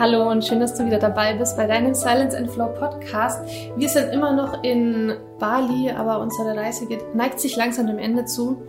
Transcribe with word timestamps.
Hallo 0.00 0.30
und 0.30 0.42
schön, 0.46 0.60
dass 0.60 0.78
du 0.78 0.86
wieder 0.86 0.98
dabei 0.98 1.34
bist 1.34 1.58
bei 1.58 1.66
deinem 1.66 1.94
Silence 1.94 2.34
and 2.34 2.50
Flow 2.50 2.68
Podcast. 2.72 3.44
Wir 3.76 3.86
sind 3.86 4.14
immer 4.14 4.32
noch 4.32 4.64
in 4.64 5.14
Bali, 5.38 5.90
aber 5.90 6.20
unsere 6.20 6.56
Reise 6.56 6.86
geht, 6.86 7.14
neigt 7.14 7.38
sich 7.38 7.54
langsam 7.54 7.86
dem 7.86 7.98
Ende 7.98 8.24
zu. 8.24 8.62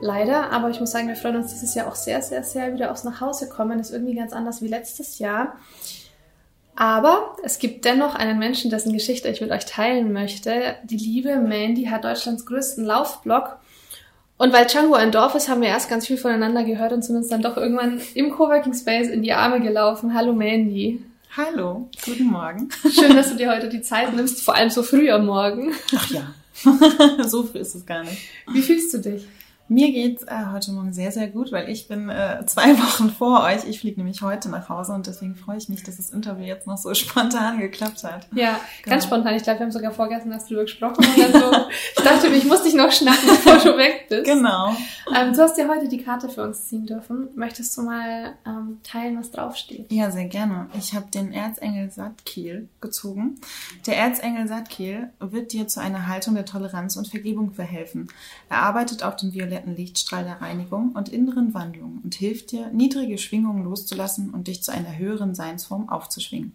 Leider, 0.00 0.52
aber 0.52 0.70
ich 0.70 0.78
muss 0.78 0.92
sagen, 0.92 1.08
wir 1.08 1.16
freuen 1.16 1.34
uns 1.34 1.52
dieses 1.52 1.74
Jahr 1.74 1.88
auch 1.88 1.96
sehr, 1.96 2.22
sehr, 2.22 2.44
sehr 2.44 2.72
wieder 2.74 2.92
aufs 2.92 3.02
Nachhausekommen. 3.02 3.78
Das 3.78 3.88
ist 3.88 3.92
irgendwie 3.92 4.14
ganz 4.14 4.32
anders 4.32 4.62
wie 4.62 4.68
letztes 4.68 5.18
Jahr. 5.18 5.56
Aber 6.76 7.34
es 7.42 7.58
gibt 7.58 7.84
dennoch 7.84 8.14
einen 8.14 8.38
Menschen, 8.38 8.70
dessen 8.70 8.92
Geschichte 8.92 9.26
ich 9.26 9.40
mit 9.40 9.50
euch 9.50 9.66
teilen 9.66 10.12
möchte. 10.12 10.76
Die 10.84 10.96
liebe 10.96 11.38
Mandy 11.38 11.86
hat 11.86 12.04
Deutschlands 12.04 12.46
größten 12.46 12.84
Laufblog 12.84 13.58
und 14.38 14.52
weil 14.52 14.66
Django 14.66 14.94
ein 14.94 15.12
Dorf 15.12 15.34
ist, 15.34 15.48
haben 15.48 15.60
wir 15.60 15.68
erst 15.68 15.90
ganz 15.90 16.06
viel 16.06 16.16
voneinander 16.16 16.64
gehört 16.64 16.92
und 16.92 17.04
sind 17.04 17.16
uns 17.16 17.28
dann 17.28 17.42
doch 17.42 17.56
irgendwann 17.56 18.00
im 18.14 18.30
Coworking 18.30 18.72
Space 18.72 19.08
in 19.08 19.22
die 19.22 19.32
Arme 19.32 19.60
gelaufen. 19.60 20.14
Hallo 20.14 20.32
Mandy. 20.32 21.02
Hallo, 21.36 21.90
guten 22.04 22.24
Morgen. 22.24 22.68
Schön, 22.90 23.14
dass 23.14 23.30
du 23.30 23.36
dir 23.36 23.52
heute 23.52 23.68
die 23.68 23.82
Zeit 23.82 24.14
nimmst, 24.14 24.40
vor 24.42 24.54
allem 24.54 24.70
so 24.70 24.82
früh 24.82 25.10
am 25.10 25.26
Morgen. 25.26 25.72
Ach 25.94 26.10
ja, 26.10 26.34
so 27.26 27.42
früh 27.42 27.58
ist 27.58 27.74
es 27.74 27.84
gar 27.84 28.02
nicht. 28.02 28.18
Wie 28.52 28.62
fühlst 28.62 28.94
du 28.94 28.98
dich? 28.98 29.26
Mir 29.70 29.92
geht's 29.92 30.22
äh, 30.22 30.46
heute 30.50 30.72
Morgen 30.72 30.94
sehr, 30.94 31.12
sehr 31.12 31.28
gut, 31.28 31.52
weil 31.52 31.68
ich 31.68 31.88
bin 31.88 32.08
äh, 32.08 32.42
zwei 32.46 32.78
Wochen 32.78 33.10
vor 33.10 33.42
euch. 33.42 33.68
Ich 33.68 33.80
fliege 33.80 34.00
nämlich 34.00 34.22
heute 34.22 34.48
nach 34.48 34.70
Hause 34.70 34.92
und 34.92 35.06
deswegen 35.06 35.34
freue 35.34 35.58
ich 35.58 35.68
mich, 35.68 35.82
dass 35.82 35.98
das 35.98 36.08
Interview 36.08 36.46
jetzt 36.46 36.66
noch 36.66 36.78
so 36.78 36.94
spontan 36.94 37.58
geklappt 37.58 38.02
hat. 38.02 38.26
Ja, 38.32 38.58
genau. 38.82 38.94
ganz 38.94 39.04
spontan. 39.04 39.34
Ich 39.34 39.42
glaube, 39.42 39.58
wir 39.60 39.66
haben 39.66 39.72
sogar 39.72 39.92
vorgestern 39.92 40.32
erst 40.32 40.48
drüber 40.48 40.62
gesprochen. 40.62 41.04
Und 41.04 41.18
dann 41.18 41.32
so, 41.32 41.66
ich 41.98 42.02
dachte 42.02 42.28
ich 42.28 42.44
muss 42.46 42.62
dich 42.62 42.74
noch 42.74 42.90
schnappen, 42.90 43.20
bevor 43.26 43.58
du 43.58 43.76
weg 43.76 44.06
bist. 44.08 44.24
Genau. 44.24 44.74
Ähm, 45.14 45.34
du 45.34 45.42
hast 45.42 45.58
dir 45.58 45.68
heute 45.68 45.86
die 45.86 46.02
Karte 46.02 46.30
für 46.30 46.44
uns 46.44 46.66
ziehen 46.66 46.86
dürfen. 46.86 47.28
Möchtest 47.34 47.76
du 47.76 47.82
mal 47.82 48.34
ähm, 48.46 48.78
teilen, 48.82 49.18
was 49.18 49.30
draufsteht? 49.30 49.92
Ja, 49.92 50.10
sehr 50.10 50.26
gerne. 50.26 50.68
Ich 50.78 50.94
habe 50.94 51.06
den 51.12 51.30
Erzengel 51.30 51.90
Satkiel 51.90 52.68
gezogen. 52.80 53.38
Der 53.86 53.98
Erzengel 53.98 54.48
Satkiel 54.48 55.10
wird 55.20 55.52
dir 55.52 55.68
zu 55.68 55.80
einer 55.80 56.06
Haltung 56.06 56.34
der 56.36 56.46
Toleranz 56.46 56.96
und 56.96 57.08
Vergebung 57.08 57.52
verhelfen. 57.52 58.08
Er 58.48 58.62
arbeitet 58.62 59.02
auf 59.02 59.16
den 59.16 59.34
violetten 59.34 59.57
violetten 59.58 59.76
Lichtstrahl 59.76 60.24
der 60.24 60.40
Reinigung 60.40 60.92
und 60.92 61.08
inneren 61.08 61.54
Wandlung 61.54 62.00
und 62.02 62.14
hilft 62.14 62.52
dir, 62.52 62.70
niedrige 62.72 63.18
Schwingungen 63.18 63.64
loszulassen 63.64 64.30
und 64.30 64.46
dich 64.46 64.62
zu 64.62 64.72
einer 64.72 64.96
höheren 64.96 65.34
Seinsform 65.34 65.88
aufzuschwingen. 65.88 66.52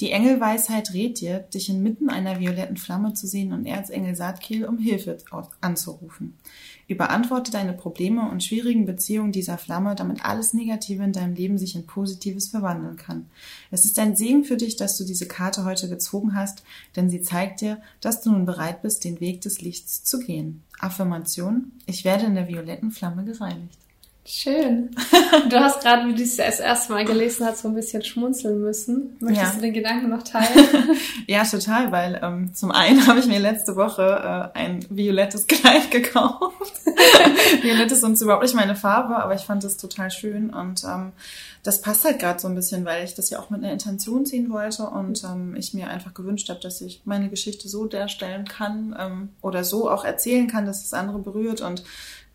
Die 0.00 0.12
Engelweisheit 0.12 0.94
rät 0.94 1.20
dir, 1.20 1.40
dich 1.40 1.68
inmitten 1.68 2.08
einer 2.08 2.38
violetten 2.38 2.76
Flamme 2.76 3.14
zu 3.14 3.26
sehen 3.26 3.52
und 3.52 3.66
Erzengel 3.66 4.14
Saatkiel 4.14 4.64
um 4.64 4.78
Hilfe 4.78 5.18
anzurufen. 5.60 6.38
Überantworte 6.86 7.50
deine 7.50 7.72
Probleme 7.72 8.30
und 8.30 8.44
schwierigen 8.44 8.86
Beziehungen 8.86 9.32
dieser 9.32 9.58
Flamme, 9.58 9.96
damit 9.96 10.24
alles 10.24 10.54
Negative 10.54 11.02
in 11.02 11.12
deinem 11.12 11.34
Leben 11.34 11.58
sich 11.58 11.74
in 11.74 11.84
Positives 11.84 12.46
verwandeln 12.46 12.96
kann. 12.96 13.28
Es 13.72 13.84
ist 13.84 13.98
ein 13.98 14.14
Segen 14.14 14.44
für 14.44 14.56
dich, 14.56 14.76
dass 14.76 14.96
du 14.96 15.04
diese 15.04 15.26
Karte 15.26 15.64
heute 15.64 15.88
gezogen 15.88 16.36
hast, 16.36 16.62
denn 16.94 17.10
sie 17.10 17.20
zeigt 17.20 17.60
dir, 17.60 17.82
dass 18.00 18.20
du 18.20 18.30
nun 18.30 18.46
bereit 18.46 18.82
bist, 18.82 19.02
den 19.02 19.18
Weg 19.18 19.40
des 19.40 19.60
Lichts 19.62 20.04
zu 20.04 20.20
gehen. 20.20 20.62
Affirmation, 20.78 21.72
ich 21.86 22.04
werde 22.04 22.26
in 22.26 22.36
der 22.36 22.46
violetten 22.46 22.92
Flamme 22.92 23.24
gereinigt. 23.24 23.76
Schön. 24.30 24.90
Du 25.48 25.58
hast 25.58 25.80
gerade, 25.80 26.06
wie 26.06 26.14
du 26.14 26.22
es 26.22 26.36
das 26.36 26.60
erste 26.60 26.92
Mal 26.92 27.06
gelesen 27.06 27.46
hast, 27.46 27.62
so 27.62 27.68
ein 27.68 27.74
bisschen 27.74 28.04
schmunzeln 28.04 28.60
müssen. 28.60 29.16
Möchtest 29.20 29.54
ja. 29.54 29.54
du 29.54 29.62
den 29.62 29.72
Gedanken 29.72 30.10
noch 30.10 30.22
teilen? 30.22 30.68
ja, 31.26 31.44
total, 31.44 31.90
weil 31.92 32.20
ähm, 32.22 32.54
zum 32.54 32.70
einen 32.70 33.06
habe 33.06 33.20
ich 33.20 33.26
mir 33.26 33.38
letzte 33.38 33.74
Woche 33.74 34.52
äh, 34.54 34.58
ein 34.58 34.84
violettes 34.90 35.46
Kleid 35.46 35.90
gekauft. 35.90 36.74
Violett 37.62 37.90
ist 37.90 38.02
sonst 38.02 38.20
überhaupt 38.20 38.42
nicht 38.42 38.54
meine 38.54 38.76
Farbe, 38.76 39.16
aber 39.16 39.34
ich 39.34 39.42
fand 39.42 39.64
es 39.64 39.78
total 39.78 40.10
schön 40.10 40.50
und 40.50 40.84
ähm, 40.84 41.12
das 41.62 41.80
passt 41.80 42.04
halt 42.04 42.18
gerade 42.18 42.38
so 42.38 42.48
ein 42.48 42.54
bisschen, 42.54 42.84
weil 42.84 43.04
ich 43.04 43.14
das 43.14 43.30
ja 43.30 43.38
auch 43.38 43.48
mit 43.50 43.62
einer 43.62 43.72
Intention 43.72 44.26
ziehen 44.26 44.50
wollte 44.50 44.84
und 44.84 45.24
ähm, 45.24 45.56
ich 45.56 45.72
mir 45.72 45.88
einfach 45.88 46.12
gewünscht 46.12 46.50
habe, 46.50 46.60
dass 46.60 46.80
ich 46.82 47.00
meine 47.04 47.30
Geschichte 47.30 47.68
so 47.68 47.86
darstellen 47.86 48.44
kann 48.44 48.94
ähm, 48.98 49.28
oder 49.40 49.64
so 49.64 49.90
auch 49.90 50.04
erzählen 50.04 50.48
kann, 50.48 50.66
dass 50.66 50.84
es 50.84 50.92
andere 50.92 51.18
berührt 51.18 51.60
und 51.62 51.82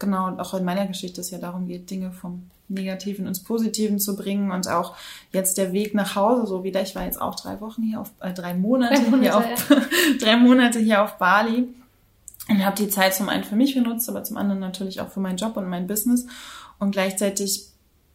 genau, 0.03 0.38
auch 0.38 0.53
in 0.53 0.66
meiner 0.66 0.86
Geschichte 0.88 1.22
es 1.22 1.31
ja 1.31 1.38
darum 1.38 1.68
geht, 1.68 1.90
Dinge 1.90 2.12
vom 2.12 2.50
Negativen 2.69 3.28
ins 3.28 3.44
Positiven 3.44 4.00
zu 4.00 4.16
bringen 4.16 4.52
und 4.52 4.68
auch 4.68 4.96
jetzt 5.31 5.58
der 5.58 5.74
Weg 5.74 5.94
nach 5.94 6.16
Hause, 6.16 6.47
so 6.47 6.64
wieder, 6.64 6.81
ich 6.81 6.96
war 6.96 7.06
jetzt 7.06 7.22
auch 7.22 7.36
drei 7.36 7.59
Wochen 7.62 7.84
hier 7.84 8.02
auf, 8.02 8.12
äh, 8.19 8.34
drei 8.34 8.53
Monate, 8.53 8.96
drei 8.96 9.09
Monate 9.09 9.22
hier 9.22 9.38
auf, 9.38 9.69
ja. 9.69 9.81
drei 10.19 10.38
Monate 10.38 10.80
hier 10.80 11.03
auf 11.03 11.18
Bali 11.18 11.68
und 12.50 12.66
habe 12.66 12.75
die 12.75 12.90
Zeit 12.90 13.16
zum 13.16 13.30
einen 13.30 13.44
für 13.44 13.56
mich 13.56 13.74
genutzt, 13.74 14.09
aber 14.09 14.24
zum 14.24 14.38
anderen 14.38 14.59
natürlich 14.59 15.02
auch 15.02 15.09
für 15.09 15.19
meinen 15.19 15.38
Job 15.38 15.58
und 15.58 15.69
mein 15.69 15.88
Business 15.88 16.25
und 16.80 16.91
gleichzeitig 16.91 17.68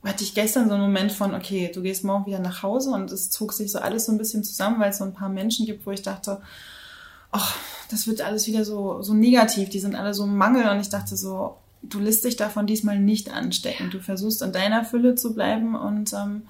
hatte 0.05 0.23
ich 0.23 0.35
gestern 0.35 0.69
so 0.69 0.75
einen 0.75 0.85
Moment 0.85 1.13
von, 1.13 1.35
okay, 1.35 1.71
du 1.75 1.83
gehst 1.83 2.05
morgen 2.05 2.27
wieder 2.27 2.39
nach 2.39 2.63
Hause 2.63 2.91
und 2.91 3.11
es 3.11 3.31
zog 3.31 3.53
sich 3.53 3.71
so 3.73 3.79
alles 3.79 4.07
so 4.07 4.13
ein 4.13 4.19
bisschen 4.19 4.45
zusammen, 4.45 4.81
weil 4.81 4.91
es 4.91 4.99
so 4.99 5.05
ein 5.05 5.13
paar 5.13 5.29
Menschen 5.29 5.67
gibt, 5.67 5.87
wo 5.87 5.91
ich 5.91 6.03
dachte, 6.03 6.41
ach, 7.33 7.57
das 7.91 8.07
wird 8.07 8.21
alles 8.21 8.47
wieder 8.47 8.65
so, 8.65 9.03
so 9.03 9.13
negativ, 9.13 9.71
die 9.71 9.81
sind 9.81 9.95
alle 9.95 10.15
so 10.15 10.25
im 10.25 10.37
Mangel 10.37 10.69
und 10.69 10.81
ich 10.81 10.89
dachte 10.89 11.17
so, 11.17 11.57
du 11.83 12.01
lässt 12.01 12.25
dich 12.25 12.37
davon 12.37 12.67
diesmal 12.67 12.99
nicht 12.99 13.33
anstecken. 13.33 13.91
Du 13.91 14.01
versuchst 14.01 14.43
in 14.43 14.53
deiner 14.53 14.85
Fülle 14.85 15.15
zu 15.15 15.35
bleiben 15.35 15.75
und 15.75 16.13
ähm, 16.13 16.43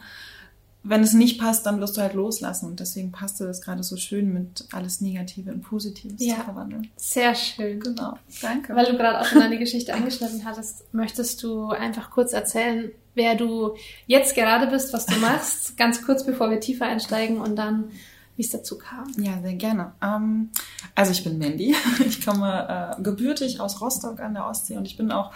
wenn 0.84 1.02
es 1.02 1.12
nicht 1.12 1.38
passt, 1.38 1.66
dann 1.66 1.80
wirst 1.80 1.96
du 1.96 2.00
halt 2.00 2.14
loslassen. 2.14 2.66
Und 2.66 2.80
deswegen 2.80 3.12
passte 3.12 3.44
das 3.44 3.60
gerade 3.60 3.82
so 3.82 3.96
schön 3.96 4.32
mit 4.32 4.64
alles 4.72 5.00
Negative 5.00 5.50
in 5.50 5.60
Positives 5.60 6.24
ja, 6.24 6.36
zu 6.36 6.42
verwandeln. 6.42 6.88
Sehr 6.96 7.34
schön. 7.34 7.80
Genau. 7.80 8.16
Danke. 8.40 8.74
Weil 8.74 8.86
du 8.86 8.96
gerade 8.96 9.20
auch 9.20 9.26
schon 9.26 9.40
deine 9.40 9.58
Geschichte 9.58 9.92
angeschnitten 9.92 10.44
hattest, 10.44 10.92
möchtest 10.94 11.42
du 11.42 11.66
einfach 11.66 12.10
kurz 12.10 12.32
erzählen, 12.32 12.90
wer 13.14 13.34
du 13.34 13.74
jetzt 14.06 14.34
gerade 14.34 14.68
bist, 14.68 14.92
was 14.92 15.06
du 15.06 15.16
machst, 15.16 15.76
ganz 15.76 16.02
kurz 16.04 16.24
bevor 16.24 16.50
wir 16.50 16.60
tiefer 16.60 16.86
einsteigen 16.86 17.38
und 17.38 17.56
dann 17.56 17.90
wie 18.38 18.42
es 18.42 18.50
dazu 18.50 18.78
kam. 18.78 19.12
Ja, 19.18 19.32
sehr 19.42 19.54
gerne. 19.54 19.92
Ähm, 20.00 20.50
also 20.94 21.10
ich 21.10 21.24
bin 21.24 21.38
Mandy. 21.38 21.74
Ich 22.06 22.24
komme 22.24 22.96
äh, 22.98 23.02
gebürtig 23.02 23.60
aus 23.60 23.80
Rostock 23.80 24.20
an 24.20 24.34
der 24.34 24.46
Ostsee 24.46 24.76
und 24.76 24.86
ich 24.86 24.96
bin 24.96 25.10
auch 25.10 25.32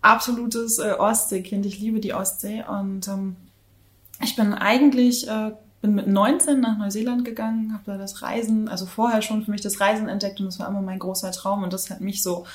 absolutes 0.00 0.78
äh, 0.78 0.92
Ostseekind. 0.92 1.66
Ich 1.66 1.78
liebe 1.78 2.00
die 2.00 2.14
Ostsee 2.14 2.64
und 2.66 3.06
ähm, 3.06 3.36
ich 4.22 4.34
bin 4.34 4.54
eigentlich 4.54 5.28
äh, 5.28 5.52
bin 5.82 5.94
mit 5.94 6.08
19 6.08 6.58
nach 6.58 6.78
Neuseeland 6.78 7.24
gegangen, 7.24 7.72
habe 7.72 7.84
da 7.84 7.98
das 7.98 8.22
Reisen, 8.22 8.68
also 8.68 8.86
vorher 8.86 9.22
schon 9.22 9.44
für 9.44 9.50
mich 9.50 9.60
das 9.60 9.78
Reisen 9.80 10.08
entdeckt 10.08 10.40
und 10.40 10.46
das 10.46 10.58
war 10.58 10.68
immer 10.68 10.80
mein 10.80 10.98
großer 10.98 11.30
Traum 11.30 11.62
und 11.62 11.72
das 11.72 11.90
hat 11.90 12.00
mich 12.00 12.22
so 12.22 12.46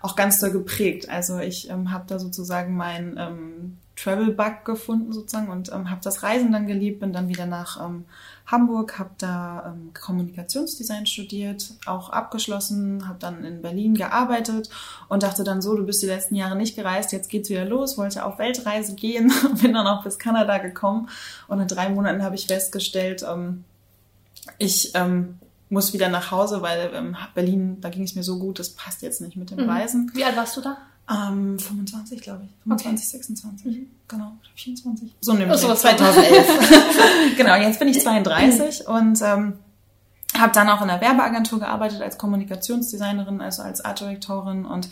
auch 0.00 0.14
ganz 0.14 0.38
doll 0.38 0.50
geprägt. 0.50 1.08
Also 1.08 1.38
ich 1.38 1.70
ähm, 1.70 1.90
habe 1.90 2.04
da 2.06 2.18
sozusagen 2.18 2.76
mein 2.76 3.16
ähm, 3.18 3.78
Travel 3.96 4.30
Bug 4.30 4.64
gefunden 4.64 5.12
sozusagen 5.12 5.48
und 5.48 5.72
ähm, 5.72 5.90
habe 5.90 6.00
das 6.04 6.22
Reisen 6.22 6.52
dann 6.52 6.68
geliebt, 6.68 7.00
bin 7.00 7.12
dann 7.12 7.28
wieder 7.28 7.46
nach 7.46 7.84
ähm, 7.84 8.04
Hamburg, 8.48 8.98
habe 8.98 9.10
da 9.18 9.74
ähm, 9.74 9.92
Kommunikationsdesign 9.92 11.06
studiert, 11.06 11.74
auch 11.84 12.10
abgeschlossen, 12.10 13.06
habe 13.06 13.18
dann 13.18 13.44
in 13.44 13.60
Berlin 13.60 13.94
gearbeitet 13.94 14.70
und 15.08 15.22
dachte 15.22 15.44
dann 15.44 15.60
so, 15.60 15.76
du 15.76 15.84
bist 15.84 16.02
die 16.02 16.06
letzten 16.06 16.34
Jahre 16.34 16.56
nicht 16.56 16.74
gereist, 16.74 17.12
jetzt 17.12 17.28
geht's 17.28 17.50
wieder 17.50 17.66
los, 17.66 17.98
wollte 17.98 18.24
auf 18.24 18.38
Weltreise 18.38 18.94
gehen, 18.94 19.30
bin 19.62 19.74
dann 19.74 19.86
auch 19.86 20.02
bis 20.02 20.18
Kanada 20.18 20.58
gekommen 20.58 21.10
und 21.46 21.60
in 21.60 21.68
drei 21.68 21.90
Monaten 21.90 22.22
habe 22.22 22.36
ich 22.36 22.46
festgestellt, 22.46 23.22
ähm, 23.22 23.64
ich 24.56 24.94
ähm, 24.94 25.38
muss 25.68 25.92
wieder 25.92 26.08
nach 26.08 26.30
Hause, 26.30 26.62
weil 26.62 26.90
ähm, 26.94 27.16
Berlin, 27.34 27.82
da 27.82 27.90
ging 27.90 28.04
es 28.04 28.14
mir 28.14 28.22
so 28.22 28.38
gut, 28.38 28.58
das 28.58 28.70
passt 28.70 29.02
jetzt 29.02 29.20
nicht 29.20 29.36
mit 29.36 29.50
dem 29.50 29.62
mhm. 29.62 29.68
Reisen. 29.68 30.10
Wie 30.14 30.24
alt 30.24 30.36
warst 30.36 30.56
du 30.56 30.62
da? 30.62 30.78
Ähm, 31.10 31.58
25, 31.58 32.20
glaube 32.20 32.44
ich. 32.44 32.50
25, 32.64 33.08
okay. 33.08 33.18
26. 33.18 33.66
Mhm. 33.66 33.86
Genau. 34.08 34.32
24. 34.56 35.14
So 35.20 35.32
nämlich. 35.32 35.58
So 35.58 35.74
2011. 35.74 37.36
genau, 37.36 37.56
jetzt 37.56 37.78
bin 37.78 37.88
ich 37.88 38.00
32 38.00 38.86
und 38.86 39.20
ähm, 39.22 39.54
habe 40.36 40.52
dann 40.52 40.68
auch 40.68 40.82
in 40.82 40.88
der 40.88 41.00
Werbeagentur 41.00 41.60
gearbeitet 41.60 42.02
als 42.02 42.18
Kommunikationsdesignerin, 42.18 43.40
also 43.40 43.62
als 43.62 43.82
Artdirektorin 43.84 44.66
und 44.66 44.88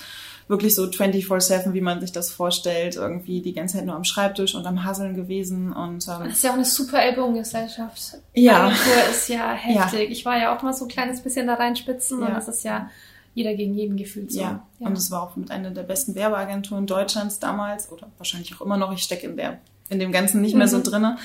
wirklich 0.48 0.74
so 0.74 0.84
24-7, 0.84 1.72
wie 1.72 1.80
man 1.80 2.00
sich 2.00 2.12
das 2.12 2.30
vorstellt, 2.30 2.96
irgendwie 2.96 3.42
die 3.42 3.52
ganze 3.52 3.76
Zeit 3.76 3.86
nur 3.86 3.96
am 3.96 4.04
Schreibtisch 4.04 4.54
und 4.54 4.66
am 4.66 4.84
Hasseln 4.84 5.14
gewesen. 5.14 5.72
Und, 5.72 6.06
ähm, 6.08 6.24
das 6.24 6.34
ist 6.34 6.44
ja 6.44 6.50
auch 6.50 6.54
eine 6.54 6.64
super 6.64 7.02
Ellbogengesellschaft. 7.02 8.18
Ja. 8.32 8.66
Agentur 8.66 9.10
ist 9.10 9.28
ja 9.28 9.52
heftig. 9.52 10.08
Ja. 10.08 10.12
Ich 10.12 10.24
war 10.24 10.38
ja 10.38 10.56
auch 10.56 10.62
mal 10.62 10.72
so 10.72 10.84
ein 10.84 10.88
kleines 10.88 11.20
bisschen 11.20 11.46
da 11.46 11.54
reinspitzen 11.54 12.20
ja. 12.20 12.28
und 12.28 12.34
das 12.34 12.48
ist 12.48 12.64
ja 12.64 12.88
jeder 13.36 13.54
gegen 13.54 13.74
jeden 13.74 13.96
gefühlt 13.98 14.32
so. 14.32 14.40
Ja. 14.40 14.66
ja. 14.78 14.86
und 14.86 14.96
es 14.96 15.10
war 15.10 15.22
auch 15.22 15.36
mit 15.36 15.50
einer 15.50 15.70
der 15.70 15.82
besten 15.82 16.14
Werbeagenturen 16.14 16.86
Deutschlands 16.86 17.38
damals 17.38 17.92
oder 17.92 18.08
wahrscheinlich 18.16 18.56
auch 18.56 18.62
immer 18.62 18.78
noch. 18.78 18.92
Ich 18.92 19.02
stecke 19.02 19.26
in 19.26 19.36
der 19.36 19.58
in 19.88 20.00
dem 20.00 20.10
Ganzen 20.10 20.40
nicht 20.40 20.56
mehr 20.56 20.66
so 20.66 20.78
mhm. 20.78 20.82
drinne. 20.82 21.16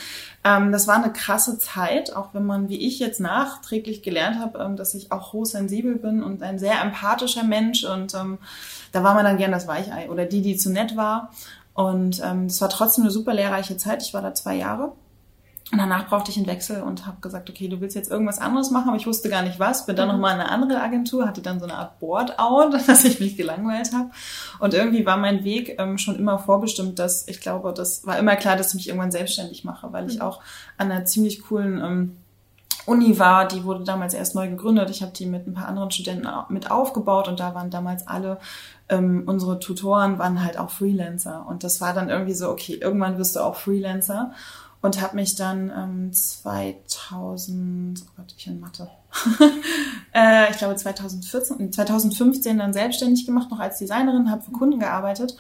Ähm, 0.44 0.72
das 0.72 0.88
war 0.88 0.96
eine 0.96 1.12
krasse 1.12 1.58
Zeit, 1.58 2.16
auch 2.16 2.36
wenn 2.36 2.46
man, 2.46 2.69
wie 2.69 2.86
ich 2.86 3.00
jetzt 3.00 3.19
nachträglich 3.19 4.04
gelernt 4.04 4.38
habe, 4.40 4.60
ähm, 4.60 4.75
dass 4.75 4.94
ich 4.94 5.12
auch 5.12 5.34
hochsensibel 5.34 5.96
bin 5.96 6.22
und 6.22 6.44
ein 6.44 6.60
sehr 6.60 6.80
empathischer 6.80 7.44
Mensch 7.44 7.86
und 7.86 8.14
ähm, 8.14 8.38
da 8.92 9.04
war 9.04 9.16
man 9.16 9.24
dann 9.24 9.38
gern 9.38 9.52
das 9.52 9.66
Weichei 9.66 10.12
oder 10.12 10.25
die, 10.25 10.44
die 10.44 10.57
zu 10.57 10.69
nett 10.69 10.96
war. 10.96 11.31
Und 11.74 12.22
ähm, 12.24 12.50
das 12.50 12.62
war 12.62 12.69
trotzdem 12.69 13.06
eine 13.06 13.12
super 13.12 13.34
lehrreiche 13.34 13.78
Zeit. 13.78 14.04
Ich 14.04 14.14
war 14.14 14.22
da 14.22 14.36
zwei 14.36 14.56
Jahre 14.57 14.92
Und 15.71 15.77
danach 15.77 16.07
brauchte 16.07 16.31
ich 16.31 16.38
einen 16.38 16.47
Wechsel 16.47 16.81
und 16.81 17.06
habe 17.06 17.21
gesagt, 17.21 17.50
okay, 17.50 17.69
du 17.69 17.79
willst 17.79 17.95
jetzt 17.95 18.12
irgendwas 18.12 18.39
anderes 18.39 18.71
machen, 18.71 18.89
aber 18.89 18.97
ich 18.97 19.07
wusste 19.07 19.29
gar 19.29 19.41
nicht 19.41 19.57
was. 19.57 19.85
Bin 19.85 19.95
dann 19.95 20.09
mhm. 20.09 20.15
nochmal 20.15 20.35
in 20.35 20.41
eine 20.41 20.51
andere 20.51 20.81
Agentur, 20.81 21.25
hatte 21.25 21.41
dann 21.41 21.59
so 21.59 21.65
eine 21.65 21.75
Art 21.75 22.00
Board-out, 22.00 22.73
dass 22.88 23.06
ich 23.06 23.21
mich 23.21 23.38
gelangweilt 23.38 23.94
habe. 23.94 24.09
Und 24.59 24.73
irgendwie 24.73 25.06
war 25.06 25.15
mein 25.15 25.45
Weg 25.45 25.77
ähm, 25.79 25.97
schon 25.97 26.18
immer 26.18 26.39
vorbestimmt, 26.39 27.00
dass 27.00 27.27
ich 27.27 27.39
glaube, 27.39 27.73
das 27.73 28.06
war 28.06 28.19
immer 28.19 28.35
klar, 28.35 28.57
dass 28.57 28.69
ich 28.69 28.75
mich 28.75 28.88
irgendwann 28.89 29.12
selbstständig 29.12 29.63
mache, 29.63 29.94
weil 29.94 30.09
ich 30.09 30.15
mhm. 30.15 30.23
auch 30.23 30.41
an 30.77 30.91
einer 30.91 31.06
ziemlich 31.06 31.41
coolen 31.41 31.79
ähm, 31.81 32.18
Uni 32.85 33.19
war, 33.19 33.47
die 33.47 33.63
wurde 33.63 33.83
damals 33.83 34.13
erst 34.13 34.35
neu 34.35 34.50
gegründet. 34.50 34.89
Ich 34.89 35.01
habe 35.01 35.12
die 35.12 35.27
mit 35.27 35.47
ein 35.47 35.53
paar 35.53 35.68
anderen 35.68 35.91
Studenten 35.91 36.27
mit 36.50 36.71
aufgebaut 36.71 37.27
und 37.27 37.39
da 37.39 37.53
waren 37.53 37.69
damals 37.69 38.07
alle 38.07 38.39
ähm, 38.89 39.23
unsere 39.25 39.59
Tutoren 39.59 40.19
waren 40.19 40.44
halt 40.44 40.57
auch 40.57 40.69
Freelancer 40.69 41.45
und 41.47 41.63
das 41.63 41.79
war 41.79 41.94
dann 41.94 42.09
irgendwie 42.09 42.33
so, 42.33 42.50
okay, 42.50 42.73
irgendwann 42.73 43.18
wirst 43.18 43.35
du 43.35 43.39
auch 43.39 43.56
Freelancer 43.56 44.33
und 44.81 45.01
habe 45.01 45.16
mich 45.16 45.36
dann 45.36 45.72
ähm, 45.75 46.13
2000, 46.13 48.01
oh 48.01 48.12
Gott, 48.18 48.33
ich 48.38 48.48
in 48.48 48.60
Mathe, 48.60 48.89
äh, 50.13 50.50
ich 50.50 50.57
glaube 50.57 50.75
2014, 50.75 51.72
2015 51.72 52.57
dann 52.57 52.74
selbstständig 52.74 53.25
gemacht, 53.25 53.51
noch 53.51 53.60
als 53.60 53.78
Designerin, 53.78 54.31
habe 54.31 54.42
für 54.42 54.51
Kunden 54.51 54.80
gearbeitet 54.80 55.36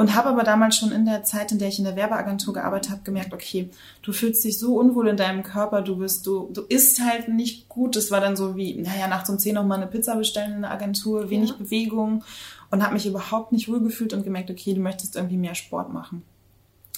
und 0.00 0.14
habe 0.14 0.30
aber 0.30 0.44
damals 0.44 0.76
schon 0.76 0.92
in 0.92 1.04
der 1.04 1.24
Zeit, 1.24 1.52
in 1.52 1.58
der 1.58 1.68
ich 1.68 1.78
in 1.78 1.84
der 1.84 1.94
Werbeagentur 1.94 2.54
gearbeitet 2.54 2.90
habe, 2.90 3.02
gemerkt, 3.02 3.34
okay, 3.34 3.68
du 4.00 4.12
fühlst 4.12 4.42
dich 4.44 4.58
so 4.58 4.78
unwohl 4.78 5.08
in 5.08 5.18
deinem 5.18 5.42
Körper, 5.42 5.82
du 5.82 5.96
bist, 5.96 6.26
du, 6.26 6.48
du 6.52 6.62
isst 6.62 7.04
halt 7.04 7.28
nicht 7.28 7.68
gut. 7.68 7.96
Das 7.96 8.10
war 8.10 8.20
dann 8.20 8.34
so 8.34 8.56
wie, 8.56 8.80
naja, 8.80 9.08
nachts 9.08 9.28
um 9.28 9.38
zehn 9.38 9.56
noch 9.56 9.66
mal 9.66 9.74
eine 9.74 9.88
Pizza 9.88 10.16
bestellen 10.16 10.54
in 10.54 10.62
der 10.62 10.70
Agentur, 10.70 11.28
wenig 11.28 11.50
ja. 11.50 11.56
Bewegung 11.56 12.24
und 12.70 12.82
habe 12.82 12.94
mich 12.94 13.04
überhaupt 13.04 13.52
nicht 13.52 13.68
wohl 13.68 13.80
gefühlt 13.80 14.14
und 14.14 14.24
gemerkt, 14.24 14.50
okay, 14.50 14.72
du 14.72 14.80
möchtest 14.80 15.16
irgendwie 15.16 15.36
mehr 15.36 15.54
Sport 15.54 15.92
machen. 15.92 16.22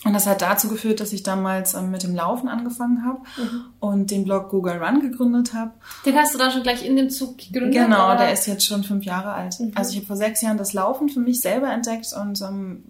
Und 0.05 0.15
das 0.15 0.27
hat 0.27 0.43
dazu 0.43 0.69
geführt, 0.69 1.01
dass 1.01 1.13
ich 1.13 1.23
damals 1.23 1.75
ähm, 1.75 1.91
mit 1.91 2.03
dem 2.03 2.15
Laufen 2.15 2.49
angefangen 2.49 3.05
habe 3.05 3.21
mhm. 3.37 3.65
und 3.79 4.11
den 4.11 4.25
Blog 4.25 4.51
Google 4.51 4.83
Run 4.83 5.01
gegründet 5.01 5.55
habe. 5.55 5.71
Den 6.05 6.17
hast 6.17 6.35
du 6.35 6.39
dann 6.39 6.51
schon 6.51 6.63
gleich 6.63 6.85
in 6.85 6.97
dem 6.97 7.09
Zug 7.09 7.39
gegründet? 7.39 7.85
Genau, 7.85 8.09
oder? 8.09 8.19
der 8.19 8.33
ist 8.33 8.47
jetzt 8.47 8.67
schon 8.67 8.83
fünf 8.83 9.05
Jahre 9.05 9.33
alt. 9.33 9.61
Mhm. 9.61 9.73
Also 9.75 9.93
ich 9.93 9.99
habe 9.99 10.07
vor 10.07 10.17
sechs 10.17 10.41
Jahren 10.43 10.59
das 10.59 10.73
Laufen 10.73 11.09
für 11.09 11.21
mich 11.21 11.41
selber 11.41 11.73
entdeckt 11.73 12.09
und 12.21 12.41
ähm, 12.41 12.83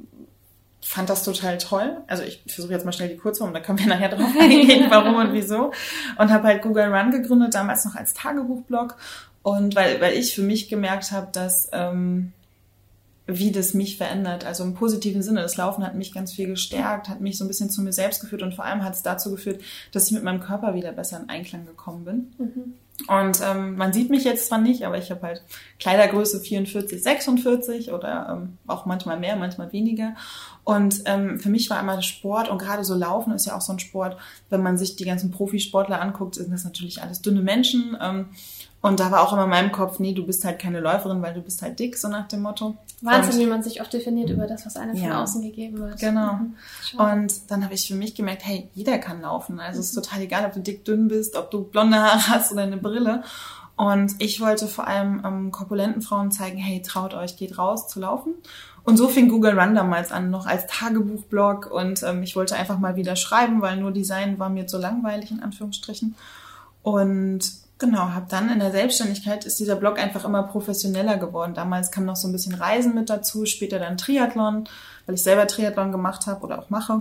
fand 0.81 1.11
das 1.11 1.23
total 1.23 1.59
toll. 1.59 1.99
Also 2.07 2.23
ich 2.23 2.43
versuche 2.47 2.73
jetzt 2.73 2.87
mal 2.87 2.93
schnell 2.93 3.11
die 3.11 3.17
Kurzform, 3.17 3.53
da 3.53 3.61
können 3.61 3.79
wir 3.79 3.87
nachher 3.87 4.09
drauf 4.09 4.33
eingehen, 4.41 4.87
warum 4.89 5.17
und 5.17 5.35
wieso. 5.35 5.73
Und 6.19 6.33
habe 6.33 6.47
halt 6.47 6.63
Google 6.63 6.95
Run 6.95 7.11
gegründet, 7.11 7.55
damals 7.55 7.85
noch 7.85 7.95
als 7.95 8.15
Tagebuchblog. 8.15 8.97
Und 9.43 9.75
weil, 9.75 10.01
weil 10.01 10.15
ich 10.15 10.35
für 10.35 10.43
mich 10.43 10.69
gemerkt 10.69 11.13
habe, 11.13 11.29
dass... 11.33 11.69
Ähm, 11.73 12.33
wie 13.27 13.53
das 13.53 13.75
mich 13.75 13.97
verändert. 13.97 14.45
Also 14.45 14.65
im 14.65 14.75
positiven 14.75 15.23
Sinne. 15.23 15.43
Das 15.43 15.57
Laufen 15.57 15.85
hat 15.85 15.95
mich 15.95 16.13
ganz 16.13 16.33
viel 16.33 16.49
gestärkt, 16.49 17.09
hat 17.09 17.21
mich 17.21 17.39
so 17.39 17.45
ein 17.45 17.49
bisschen 17.49 17.71
zu 17.71 17.83
mir 17.83 17.93
selbst 17.93 18.21
geführt 18.21 18.43
und 18.43 18.55
vor 18.55 18.65
allem 18.65 18.85
hat 18.85 18.95
es 18.95 19.03
dazu 19.03 19.31
geführt, 19.31 19.63
dass 19.93 20.07
ich 20.07 20.13
mit 20.13 20.25
meinem 20.25 20.41
Körper 20.41 20.75
wieder 20.75 20.93
besser 20.93 21.21
in 21.21 21.29
Einklang 21.29 21.67
gekommen 21.67 22.05
bin. 22.05 22.33
Mhm. 22.39 22.75
Und 23.09 23.41
ähm, 23.43 23.77
man 23.77 23.93
sieht 23.93 24.11
mich 24.11 24.25
jetzt 24.25 24.47
zwar 24.47 24.59
nicht, 24.59 24.85
aber 24.85 24.99
ich 24.99 25.11
habe 25.11 25.23
halt 25.23 25.43
Kleidergröße 25.81 26.41
44, 26.41 27.03
46 27.03 27.93
oder 27.93 28.29
ähm, 28.31 28.59
auch 28.67 28.87
manchmal 28.87 29.19
mehr, 29.19 29.35
manchmal 29.37 29.73
weniger. 29.73 30.15
Und 30.63 31.03
ähm, 31.07 31.41
für 31.41 31.49
mich 31.49 31.69
war 31.71 31.81
immer 31.81 32.01
Sport 32.03 32.49
und 32.49 32.59
gerade 32.59 32.85
so 32.85 32.95
Laufen 32.95 33.33
ist 33.33 33.47
ja 33.47 33.57
auch 33.57 33.61
so 33.61 33.73
ein 33.73 33.81
Sport, 33.81 34.19
wenn 34.51 34.63
man 34.63 34.79
sich 34.79 34.95
die 34.95 35.05
ganzen 35.05 35.31
Profisportler 35.31 36.01
anguckt, 36.01 36.37
sind 36.37 36.53
das 36.53 36.65
natürlich 36.65 37.03
alles 37.03 37.23
dünne 37.23 37.41
Menschen. 37.41 37.97
Ähm, 38.01 38.27
und 38.83 38.99
da 38.99 39.13
war 39.13 39.23
auch 39.23 39.33
immer 39.33 39.45
in 39.45 39.51
meinem 39.51 39.71
Kopf, 39.71 40.01
nee, 40.01 40.13
du 40.13 40.27
bist 40.27 40.45
halt 40.45 40.59
keine 40.59 40.81
Läuferin, 40.81 41.23
weil 41.23 41.35
du 41.35 41.41
bist 41.41 41.63
halt 41.63 41.79
dick, 41.79 41.97
so 41.97 42.09
nach 42.09 42.27
dem 42.27 42.43
Motto. 42.43 42.77
Wahnsinn, 43.01 43.35
und, 43.35 43.41
wie 43.41 43.47
man 43.47 43.63
sich 43.63 43.81
oft 43.81 43.93
definiert 43.93 44.29
über 44.29 44.49
das, 44.49 44.67
was 44.67 44.77
einem 44.77 44.97
ja, 44.97 45.05
von 45.05 45.13
außen 45.13 45.41
gegeben 45.41 45.79
wird. 45.79 46.01
Genau. 46.01 46.33
Mhm. 46.33 46.55
Und 46.99 47.51
dann 47.51 47.63
habe 47.65 47.75
ich 47.75 47.87
für 47.87 47.95
mich 47.95 48.17
gemerkt, 48.17 48.45
hey, 48.45 48.69
jeder 48.75 48.99
kann 48.99 49.21
laufen. 49.21 49.61
Also 49.61 49.77
mhm. 49.77 49.81
es 49.83 49.89
ist 49.91 49.95
total 49.95 50.23
egal, 50.23 50.45
ob 50.45 50.53
du 50.53 50.61
dick, 50.61 50.85
dünn 50.85 51.07
bist, 51.07 51.37
ob 51.37 51.53
du 51.53 51.63
blonde 51.63 51.97
Haare 51.97 52.29
hast 52.29 52.51
oder 52.51 52.63
eine 52.63 52.77
Brille. 52.77 53.23
Und 53.77 54.15
ich 54.19 54.41
wollte 54.41 54.67
vor 54.67 54.89
allem 54.89 55.23
ähm, 55.25 55.53
korpulenten 55.53 56.03
Frauen 56.03 56.33
zeigen, 56.33 56.59
hey, 56.59 56.83
traut 56.83 57.15
euch, 57.15 57.37
geht 57.37 57.59
raus 57.59 57.87
zu 57.87 58.01
laufen. 58.01 58.35
Und 58.83 58.97
so 58.97 59.07
fing 59.07 59.29
Google 59.29 59.59
Run 59.59 59.77
damals 59.77 60.11
an, 60.11 60.31
noch 60.31 60.47
als 60.47 60.67
Tagebuchblog. 60.67 61.71
Und 61.71 62.03
ähm, 62.03 62.25
ich 62.25 62.35
wollte 62.35 62.57
einfach 62.57 62.81
mal 62.81 62.97
wieder 62.97 63.15
schreiben, 63.15 63.63
weil 63.63 63.77
nur 63.77 63.93
Design 63.93 64.41
war 64.41 64.49
mir 64.49 64.67
zu 64.67 64.79
langweilig, 64.79 65.31
in 65.31 65.41
Anführungsstrichen. 65.41 66.17
Und 66.83 67.62
Genau, 67.83 68.13
habe 68.13 68.27
dann 68.29 68.49
in 68.49 68.61
der 68.61 68.71
Selbstständigkeit 68.71 69.45
ist 69.45 69.59
dieser 69.59 69.75
Blog 69.75 69.99
einfach 69.99 70.25
immer 70.25 70.45
professioneller 70.45 71.17
geworden. 71.17 71.53
Damals 71.53 71.91
kam 71.91 72.05
noch 72.05 72.15
so 72.15 72.29
ein 72.29 72.33
bisschen 72.33 72.55
Reisen 72.55 72.95
mit 72.95 73.11
dazu, 73.11 73.45
später 73.45 73.81
dann 73.81 73.97
Triathlon, 73.97 74.69
weil 75.05 75.17
ich 75.17 75.25
selber 75.25 75.49
Triathlon 75.49 75.91
gemacht 75.91 76.29
habe 76.29 76.45
oder 76.45 76.61
auch 76.61 76.71
mache. 76.71 77.01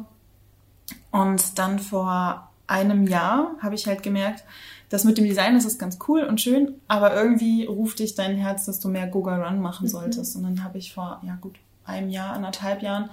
Und 1.12 1.60
dann 1.60 1.78
vor 1.78 2.50
einem 2.66 3.06
Jahr 3.06 3.52
habe 3.62 3.76
ich 3.76 3.86
halt 3.86 4.02
gemerkt, 4.02 4.44
das 4.90 5.04
mit 5.04 5.20
dem 5.20 5.26
Design 5.26 5.54
das 5.54 5.66
ist 5.66 5.78
ganz 5.78 6.00
cool 6.08 6.24
und 6.24 6.42
schön, 6.42 6.74
aber 6.88 7.14
irgendwie 7.14 7.66
ruft 7.66 8.00
dich 8.00 8.16
dein 8.16 8.36
Herz, 8.36 8.66
dass 8.66 8.80
du 8.80 8.90
mehr 8.90 9.06
Google 9.06 9.36
Run 9.36 9.60
machen 9.60 9.86
mhm. 9.86 9.92
solltest. 9.92 10.36
Mhm. 10.36 10.46
Und 10.46 10.58
dann 10.58 10.64
habe 10.64 10.80
ich 10.80 10.96
vor, 10.96 11.22
ja 11.24 11.38
gut, 11.40 11.60
einem 11.92 12.10
Jahr, 12.10 12.34
anderthalb 12.34 12.82
Jahren, 12.82 13.10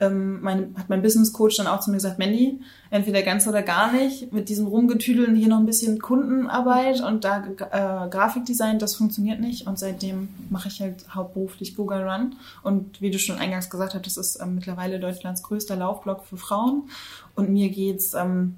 ähm, 0.00 0.40
mein, 0.40 0.74
hat 0.78 0.88
mein 0.88 1.02
Business 1.02 1.32
Coach 1.32 1.56
dann 1.56 1.66
auch 1.66 1.80
zu 1.80 1.90
mir 1.90 1.98
gesagt, 1.98 2.18
Mandy, 2.18 2.60
entweder 2.90 3.22
ganz 3.22 3.46
oder 3.46 3.62
gar 3.62 3.92
nicht, 3.92 4.32
mit 4.32 4.48
diesem 4.48 4.66
Rumgetüdeln 4.66 5.36
hier 5.36 5.48
noch 5.48 5.58
ein 5.58 5.66
bisschen 5.66 6.00
Kundenarbeit 6.00 7.02
und 7.02 7.24
da 7.24 7.44
äh, 7.44 8.08
Grafikdesign, 8.08 8.78
das 8.78 8.96
funktioniert 8.96 9.40
nicht. 9.40 9.66
Und 9.66 9.78
seitdem 9.78 10.28
mache 10.48 10.68
ich 10.68 10.80
halt 10.80 11.14
hauptberuflich 11.14 11.76
Google 11.76 12.08
Run. 12.08 12.36
Und 12.62 13.00
wie 13.00 13.10
du 13.10 13.18
schon 13.18 13.38
eingangs 13.38 13.68
gesagt 13.68 13.94
hast, 13.94 14.06
das 14.06 14.16
ist 14.16 14.40
ähm, 14.40 14.54
mittlerweile 14.54 14.98
Deutschlands 14.98 15.42
größter 15.42 15.76
Laufblog 15.76 16.24
für 16.24 16.38
Frauen. 16.38 16.88
Und 17.34 17.50
mir 17.50 17.68
geht's 17.68 18.14
ähm, 18.14 18.56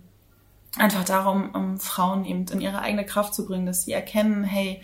einfach 0.76 1.04
darum, 1.04 1.50
um 1.54 1.78
Frauen 1.78 2.24
eben 2.24 2.46
in 2.52 2.60
ihre 2.60 2.80
eigene 2.80 3.04
Kraft 3.04 3.34
zu 3.34 3.46
bringen, 3.46 3.66
dass 3.66 3.82
sie 3.84 3.92
erkennen, 3.92 4.44
hey, 4.44 4.80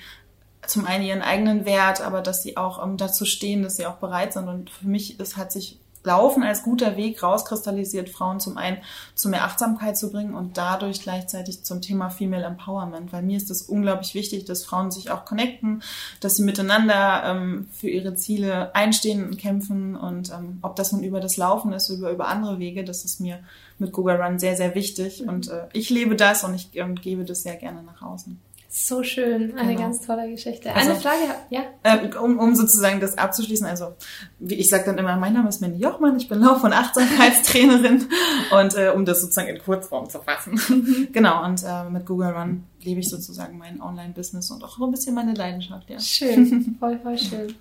zum 0.68 0.86
einen 0.86 1.04
ihren 1.04 1.22
eigenen 1.22 1.64
Wert, 1.64 2.00
aber 2.00 2.20
dass 2.20 2.42
sie 2.42 2.56
auch 2.56 2.82
um, 2.82 2.96
dazu 2.96 3.24
stehen, 3.24 3.62
dass 3.62 3.76
sie 3.76 3.86
auch 3.86 3.96
bereit 3.96 4.32
sind. 4.32 4.48
Und 4.48 4.70
für 4.70 4.86
mich 4.86 5.18
ist, 5.18 5.36
hat 5.36 5.52
sich 5.52 5.78
Laufen 6.04 6.42
als 6.42 6.62
guter 6.62 6.96
Weg 6.96 7.22
rauskristallisiert, 7.22 8.08
Frauen 8.08 8.40
zum 8.40 8.56
einen 8.56 8.78
zu 9.14 9.28
mehr 9.28 9.44
Achtsamkeit 9.44 9.98
zu 9.98 10.10
bringen 10.10 10.34
und 10.34 10.56
dadurch 10.56 11.02
gleichzeitig 11.02 11.64
zum 11.64 11.82
Thema 11.82 12.08
Female 12.08 12.44
Empowerment. 12.44 13.12
Weil 13.12 13.22
mir 13.22 13.36
ist 13.36 13.50
es 13.50 13.62
unglaublich 13.62 14.14
wichtig, 14.14 14.44
dass 14.44 14.64
Frauen 14.64 14.90
sich 14.90 15.10
auch 15.10 15.24
connecten, 15.24 15.82
dass 16.20 16.36
sie 16.36 16.44
miteinander 16.44 17.24
ähm, 17.24 17.68
für 17.72 17.90
ihre 17.90 18.14
Ziele 18.14 18.74
einstehen 18.74 19.26
und 19.26 19.38
kämpfen. 19.38 19.96
Und 19.96 20.30
ähm, 20.30 20.58
ob 20.62 20.76
das 20.76 20.92
nun 20.92 21.02
über 21.02 21.20
das 21.20 21.36
Laufen 21.36 21.72
ist, 21.72 21.90
über, 21.90 22.10
über 22.10 22.28
andere 22.28 22.58
Wege, 22.58 22.84
das 22.84 23.04
ist 23.04 23.20
mir 23.20 23.40
mit 23.78 23.92
Google 23.92 24.16
Run 24.22 24.38
sehr, 24.38 24.56
sehr 24.56 24.74
wichtig. 24.74 25.22
Mhm. 25.22 25.28
Und 25.28 25.48
äh, 25.48 25.66
ich 25.72 25.90
lebe 25.90 26.16
das 26.16 26.44
und 26.44 26.54
ich 26.54 26.70
ähm, 26.74 26.94
gebe 26.94 27.24
das 27.24 27.42
sehr 27.42 27.56
gerne 27.56 27.82
nach 27.82 28.00
außen. 28.02 28.40
So 28.70 29.02
schön, 29.02 29.56
eine 29.56 29.74
genau. 29.74 29.88
ganz 29.88 30.06
tolle 30.06 30.28
Geschichte. 30.28 30.74
Eine 30.74 30.90
also, 30.90 31.00
Frage, 31.00 31.22
ja. 31.48 31.62
Äh, 31.84 32.14
um, 32.18 32.38
um 32.38 32.54
sozusagen 32.54 33.00
das 33.00 33.16
abzuschließen, 33.16 33.66
also 33.66 33.94
wie 34.38 34.56
ich 34.56 34.68
sage 34.68 34.84
dann 34.84 34.98
immer, 34.98 35.16
mein 35.16 35.32
Name 35.32 35.48
ist 35.48 35.62
Mandy 35.62 35.82
Jochmann, 35.82 36.18
ich 36.18 36.28
bin 36.28 36.40
Lauf- 36.40 36.62
und 36.62 36.74
Achtsamkeitstrainerin 36.74 38.08
und 38.50 38.76
äh, 38.76 38.92
um 38.94 39.06
das 39.06 39.22
sozusagen 39.22 39.48
in 39.48 39.58
Kurzform 39.58 40.10
zu 40.10 40.20
fassen. 40.20 40.60
Mhm. 40.68 41.08
genau, 41.12 41.46
und 41.46 41.62
äh, 41.64 41.88
mit 41.88 42.04
Google 42.04 42.28
Run 42.28 42.64
lebe 42.82 43.00
ich 43.00 43.08
sozusagen 43.08 43.56
mein 43.56 43.80
Online-Business 43.80 44.50
und 44.50 44.62
auch 44.62 44.76
so 44.76 44.84
ein 44.84 44.90
bisschen 44.90 45.14
meine 45.14 45.32
Leidenschaft, 45.32 45.88
ja. 45.88 45.98
Schön, 45.98 46.76
voll, 46.80 46.98
voll 47.02 47.16
schön. 47.16 47.54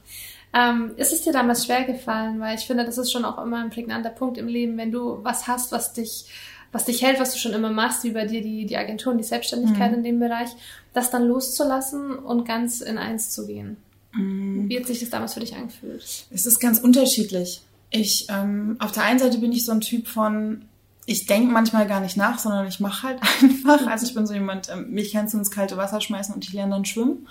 Ähm, 0.54 0.92
ist 0.98 1.14
es 1.14 1.22
dir 1.22 1.32
damals 1.32 1.66
schwer 1.66 1.86
gefallen? 1.86 2.42
Weil 2.42 2.58
ich 2.58 2.66
finde, 2.66 2.84
das 2.84 2.98
ist 2.98 3.14
schon 3.14 3.24
auch 3.24 3.42
immer 3.42 3.60
ein 3.60 3.70
prägnanter 3.70 4.10
Punkt 4.10 4.38
im 4.38 4.48
Leben, 4.48 4.78
wenn 4.78 4.92
du 4.92 5.24
was 5.24 5.48
hast, 5.48 5.72
was 5.72 5.94
dich 5.94 6.26
was 6.72 6.86
dich 6.86 7.02
hält, 7.02 7.20
was 7.20 7.34
du 7.34 7.40
schon 7.40 7.54
immer 7.54 7.72
machst, 7.72 8.04
wie 8.04 8.12
bei 8.12 8.26
dir 8.26 8.42
die, 8.42 8.66
die 8.66 8.78
Agentur 8.78 9.12
und 9.12 9.18
die 9.18 9.24
Selbstständigkeit 9.24 9.92
mhm. 9.92 9.98
in 9.98 10.04
dem 10.04 10.20
Bereich, 10.20 10.50
das 10.94 11.10
dann 11.10 11.28
loszulassen 11.28 12.18
und 12.18 12.46
ganz 12.46 12.82
in 12.82 12.98
eins 12.98 13.32
zu 13.32 13.48
gehen. 13.48 13.78
Mhm. 14.14 14.70
Wie 14.70 14.78
hat 14.78 14.88
sich 14.88 15.00
das 15.00 15.10
damals 15.10 15.34
für 15.34 15.40
dich 15.40 15.56
angefühlt? 15.56 16.28
Es 16.30 16.46
ist 16.46 16.60
ganz 16.60 16.80
unterschiedlich. 16.80 17.62
Ich, 17.90 18.28
ähm, 18.30 18.76
auf 18.80 18.92
der 18.92 19.04
einen 19.04 19.20
Seite 19.20 19.38
bin 19.38 19.52
ich 19.52 19.66
so 19.66 19.72
ein 19.72 19.82
Typ 19.82 20.08
von, 20.08 20.66
ich 21.06 21.26
denke 21.26 21.52
manchmal 21.52 21.88
gar 21.88 22.02
nicht 22.02 22.18
nach, 22.18 22.38
sondern 22.40 22.68
ich 22.68 22.80
mache 22.80 23.08
halt 23.08 23.20
einfach. 23.42 23.88
Also 23.88 24.06
ich 24.06 24.14
bin 24.14 24.28
so 24.28 24.34
jemand, 24.34 24.70
ähm, 24.70 24.92
mich 24.92 25.14
kannst 25.14 25.34
du 25.34 25.38
ins 25.38 25.52
kalte 25.52 25.78
Wasser 25.78 26.02
schmeißen 26.02 26.36
und 26.36 26.44
ich 26.46 26.54
lerne 26.54 26.74
dann 26.74 26.86
schwimmen. 26.86 27.28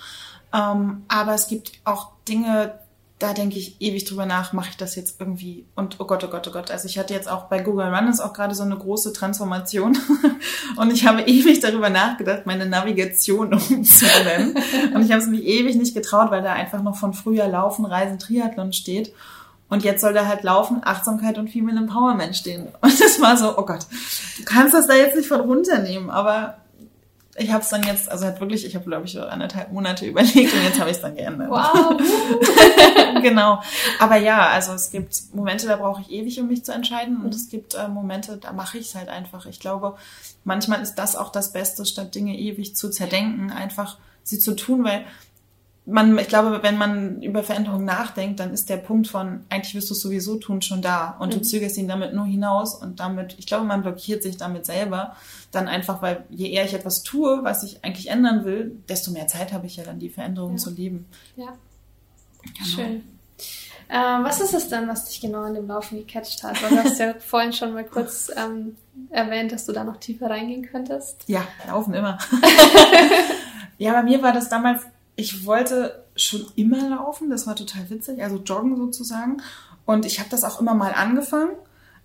Ähm, 0.54 1.02
aber 1.08 1.34
es 1.34 1.48
gibt 1.48 1.72
auch 1.84 2.12
Dinge, 2.28 2.78
da 3.18 3.32
denke 3.32 3.56
ich 3.56 3.80
ewig 3.80 4.04
drüber 4.04 4.26
nach, 4.26 4.52
mache 4.52 4.68
ich 4.70 4.76
das 4.76 4.94
jetzt 4.94 5.20
irgendwie. 5.20 5.64
Und 5.74 5.96
oh 6.00 6.04
Gott, 6.04 6.22
oh 6.24 6.28
Gott, 6.28 6.46
oh 6.48 6.50
Gott. 6.50 6.70
Also 6.70 6.86
ich 6.86 6.98
hatte 6.98 7.14
jetzt 7.14 7.30
auch 7.30 7.44
bei 7.44 7.62
Google 7.62 7.86
Run 7.86 8.08
ist 8.08 8.20
auch 8.20 8.34
gerade 8.34 8.54
so 8.54 8.62
eine 8.62 8.76
große 8.76 9.14
Transformation. 9.14 9.96
Und 10.76 10.92
ich 10.92 11.06
habe 11.06 11.22
ewig 11.22 11.60
darüber 11.60 11.88
nachgedacht, 11.88 12.44
meine 12.44 12.66
Navigation 12.66 13.54
umzunennen 13.70 14.54
und 14.94 15.02
ich 15.02 15.12
habe 15.12 15.22
es 15.22 15.28
mich 15.28 15.44
ewig 15.44 15.76
nicht 15.76 15.94
getraut, 15.94 16.30
weil 16.30 16.42
da 16.42 16.52
einfach 16.52 16.82
noch 16.82 16.96
von 16.96 17.14
früher 17.14 17.46
Laufen, 17.48 17.86
Reisen, 17.86 18.18
Triathlon 18.18 18.72
steht. 18.72 19.14
Und 19.68 19.84
jetzt 19.84 20.00
soll 20.00 20.12
da 20.12 20.26
halt 20.26 20.42
Laufen, 20.42 20.82
Achtsamkeit 20.84 21.38
und 21.38 21.48
Female 21.48 21.78
Empowerment 21.78 22.36
stehen. 22.36 22.68
Und 22.80 23.00
das 23.00 23.20
war 23.20 23.36
so, 23.36 23.56
oh 23.56 23.64
Gott, 23.64 23.86
du 24.38 24.44
kannst 24.44 24.74
das 24.74 24.86
da 24.86 24.94
jetzt 24.94 25.16
nicht 25.16 25.28
von 25.28 25.40
runternehmen, 25.40 26.10
aber 26.10 26.58
ich 27.38 27.52
habe 27.52 27.62
es 27.62 27.68
dann 27.68 27.82
jetzt, 27.82 28.10
also 28.10 28.24
halt 28.24 28.40
wirklich, 28.40 28.64
ich 28.64 28.74
habe 28.74 28.84
glaube 28.86 29.06
ich 29.06 29.12
so 29.12 29.22
anderthalb 29.22 29.72
Monate 29.72 30.06
überlegt 30.06 30.54
und 30.54 30.62
jetzt 30.62 30.78
habe 30.78 30.90
ich 30.90 30.96
es 30.96 31.02
dann 31.02 31.16
geändert. 31.16 31.50
Wow. 31.50 31.96
genau. 33.22 33.62
Aber 33.98 34.16
ja, 34.16 34.48
also 34.48 34.72
es 34.72 34.90
gibt 34.90 35.34
Momente, 35.34 35.66
da 35.66 35.76
brauche 35.76 36.02
ich 36.02 36.10
ewig, 36.10 36.40
um 36.40 36.48
mich 36.48 36.64
zu 36.64 36.72
entscheiden. 36.72 37.22
Und 37.22 37.34
es 37.34 37.48
gibt 37.48 37.74
äh, 37.74 37.88
Momente, 37.88 38.36
da 38.38 38.52
mache 38.52 38.78
ich 38.78 38.88
es 38.88 38.94
halt 38.94 39.08
einfach. 39.08 39.46
Ich 39.46 39.60
glaube, 39.60 39.96
manchmal 40.44 40.80
ist 40.80 40.94
das 40.94 41.16
auch 41.16 41.30
das 41.30 41.52
Beste, 41.52 41.84
statt 41.84 42.14
Dinge 42.14 42.36
ewig 42.38 42.76
zu 42.76 42.90
zerdenken, 42.90 43.50
einfach 43.50 43.98
sie 44.22 44.38
zu 44.38 44.56
tun, 44.56 44.84
weil 44.84 45.04
man, 45.86 46.18
ich 46.18 46.26
glaube, 46.26 46.64
wenn 46.64 46.76
man 46.76 47.22
über 47.22 47.44
Veränderungen 47.44 47.84
nachdenkt, 47.84 48.40
dann 48.40 48.52
ist 48.52 48.68
der 48.68 48.76
Punkt 48.76 49.06
von, 49.06 49.44
eigentlich 49.48 49.74
wirst 49.76 49.88
du 49.88 49.94
es 49.94 50.00
sowieso 50.00 50.36
tun, 50.36 50.60
schon 50.60 50.82
da. 50.82 51.16
Und 51.20 51.28
mhm. 51.28 51.38
du 51.38 51.42
zögerst 51.42 51.78
ihn 51.78 51.86
damit 51.86 52.12
nur 52.12 52.26
hinaus 52.26 52.74
und 52.74 52.98
damit, 52.98 53.36
ich 53.38 53.46
glaube, 53.46 53.66
man 53.66 53.82
blockiert 53.82 54.24
sich 54.24 54.36
damit 54.36 54.66
selber. 54.66 55.14
Dann 55.52 55.68
einfach, 55.68 56.02
weil 56.02 56.24
je 56.28 56.50
eher 56.50 56.64
ich 56.64 56.74
etwas 56.74 57.04
tue, 57.04 57.44
was 57.44 57.62
ich 57.62 57.84
eigentlich 57.84 58.10
ändern 58.10 58.44
will, 58.44 58.76
desto 58.88 59.12
mehr 59.12 59.28
Zeit 59.28 59.52
habe 59.52 59.66
ich 59.66 59.76
ja 59.76 59.84
dann, 59.84 60.00
die 60.00 60.10
Veränderungen 60.10 60.56
ja. 60.56 60.62
zu 60.62 60.70
leben. 60.70 61.06
Ja. 61.36 61.54
Genau. 62.42 62.66
Schön. 62.66 63.04
Ähm, 63.88 64.24
was 64.24 64.40
ist 64.40 64.54
es 64.54 64.68
dann, 64.68 64.88
was 64.88 65.04
dich 65.04 65.20
genau 65.20 65.44
in 65.44 65.54
dem 65.54 65.68
Laufen 65.68 65.98
gecatcht 65.98 66.42
hat? 66.42 66.60
Weil 66.60 66.70
du 66.70 66.84
hast 66.84 66.98
ja 66.98 67.14
vorhin 67.20 67.52
schon 67.52 67.72
mal 67.72 67.84
kurz 67.84 68.28
ähm, 68.36 68.76
erwähnt, 69.10 69.52
dass 69.52 69.66
du 69.66 69.72
da 69.72 69.84
noch 69.84 69.98
tiefer 69.98 70.28
reingehen 70.28 70.66
könntest. 70.66 71.22
Ja, 71.28 71.46
laufen 71.68 71.94
immer. 71.94 72.18
ja, 73.78 73.92
bei 73.92 74.02
mir 74.02 74.20
war 74.22 74.32
das 74.32 74.48
damals 74.48 74.82
ich 75.16 75.46
wollte 75.46 76.04
schon 76.14 76.46
immer 76.56 76.88
laufen, 76.88 77.30
das 77.30 77.46
war 77.46 77.56
total 77.56 77.90
witzig, 77.90 78.22
also 78.22 78.36
joggen 78.36 78.76
sozusagen. 78.76 79.38
Und 79.84 80.04
ich 80.04 80.18
habe 80.18 80.30
das 80.30 80.44
auch 80.44 80.60
immer 80.60 80.74
mal 80.74 80.92
angefangen. 80.92 81.50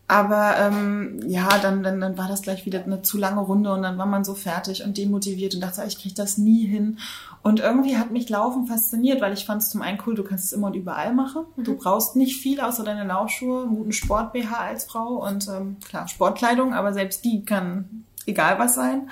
Aber 0.08 0.58
ähm, 0.58 1.22
ja, 1.26 1.48
dann, 1.62 1.84
dann, 1.84 2.02
dann 2.02 2.18
war 2.18 2.28
das 2.28 2.42
gleich 2.42 2.66
wieder 2.66 2.84
eine 2.84 3.02
zu 3.02 3.18
lange 3.18 3.40
Runde 3.40 3.72
und 3.72 3.82
dann 3.82 3.98
war 3.98 4.06
man 4.06 4.26
so 4.26 4.36
fertig 4.36 4.84
und 4.84 4.98
demotiviert 4.98 5.56
und 5.56 5.62
dachte, 5.62 5.86
ich 5.88 5.98
kriege 5.98 6.14
das 6.14 6.38
nie 6.38 6.66
hin. 6.66 6.98
Und 7.44 7.62
irgendwie 7.62 7.98
hat 7.98 8.12
mich 8.12 8.28
Laufen 8.28 8.68
fasziniert, 8.68 9.22
weil 9.22 9.32
ich 9.32 9.46
fand 9.46 9.62
es 9.62 9.70
zum 9.70 9.82
einen 9.82 10.00
cool, 10.06 10.14
du 10.14 10.24
kannst 10.24 10.46
es 10.46 10.52
immer 10.52 10.68
und 10.68 10.76
überall 10.76 11.14
machen. 11.14 11.44
Mhm. 11.56 11.64
Du 11.64 11.78
brauchst 11.78 12.18
nicht 12.18 12.42
viel 12.42 12.60
außer 12.60 12.84
deine 12.84 13.06
Laufschuhe, 13.06 13.62
einen 13.62 13.78
guten 13.78 13.94
Sport-BH 13.94 14.58
als 14.58 14.84
Frau 14.84 15.26
und 15.26 15.48
ähm, 15.48 15.78
klar, 15.80 16.10
Sportkleidung, 16.10 16.74
aber 16.74 16.92
selbst 16.92 17.24
die 17.24 17.46
kann 17.46 18.04
egal 18.26 18.60
was 18.60 18.76
sein. 18.76 19.10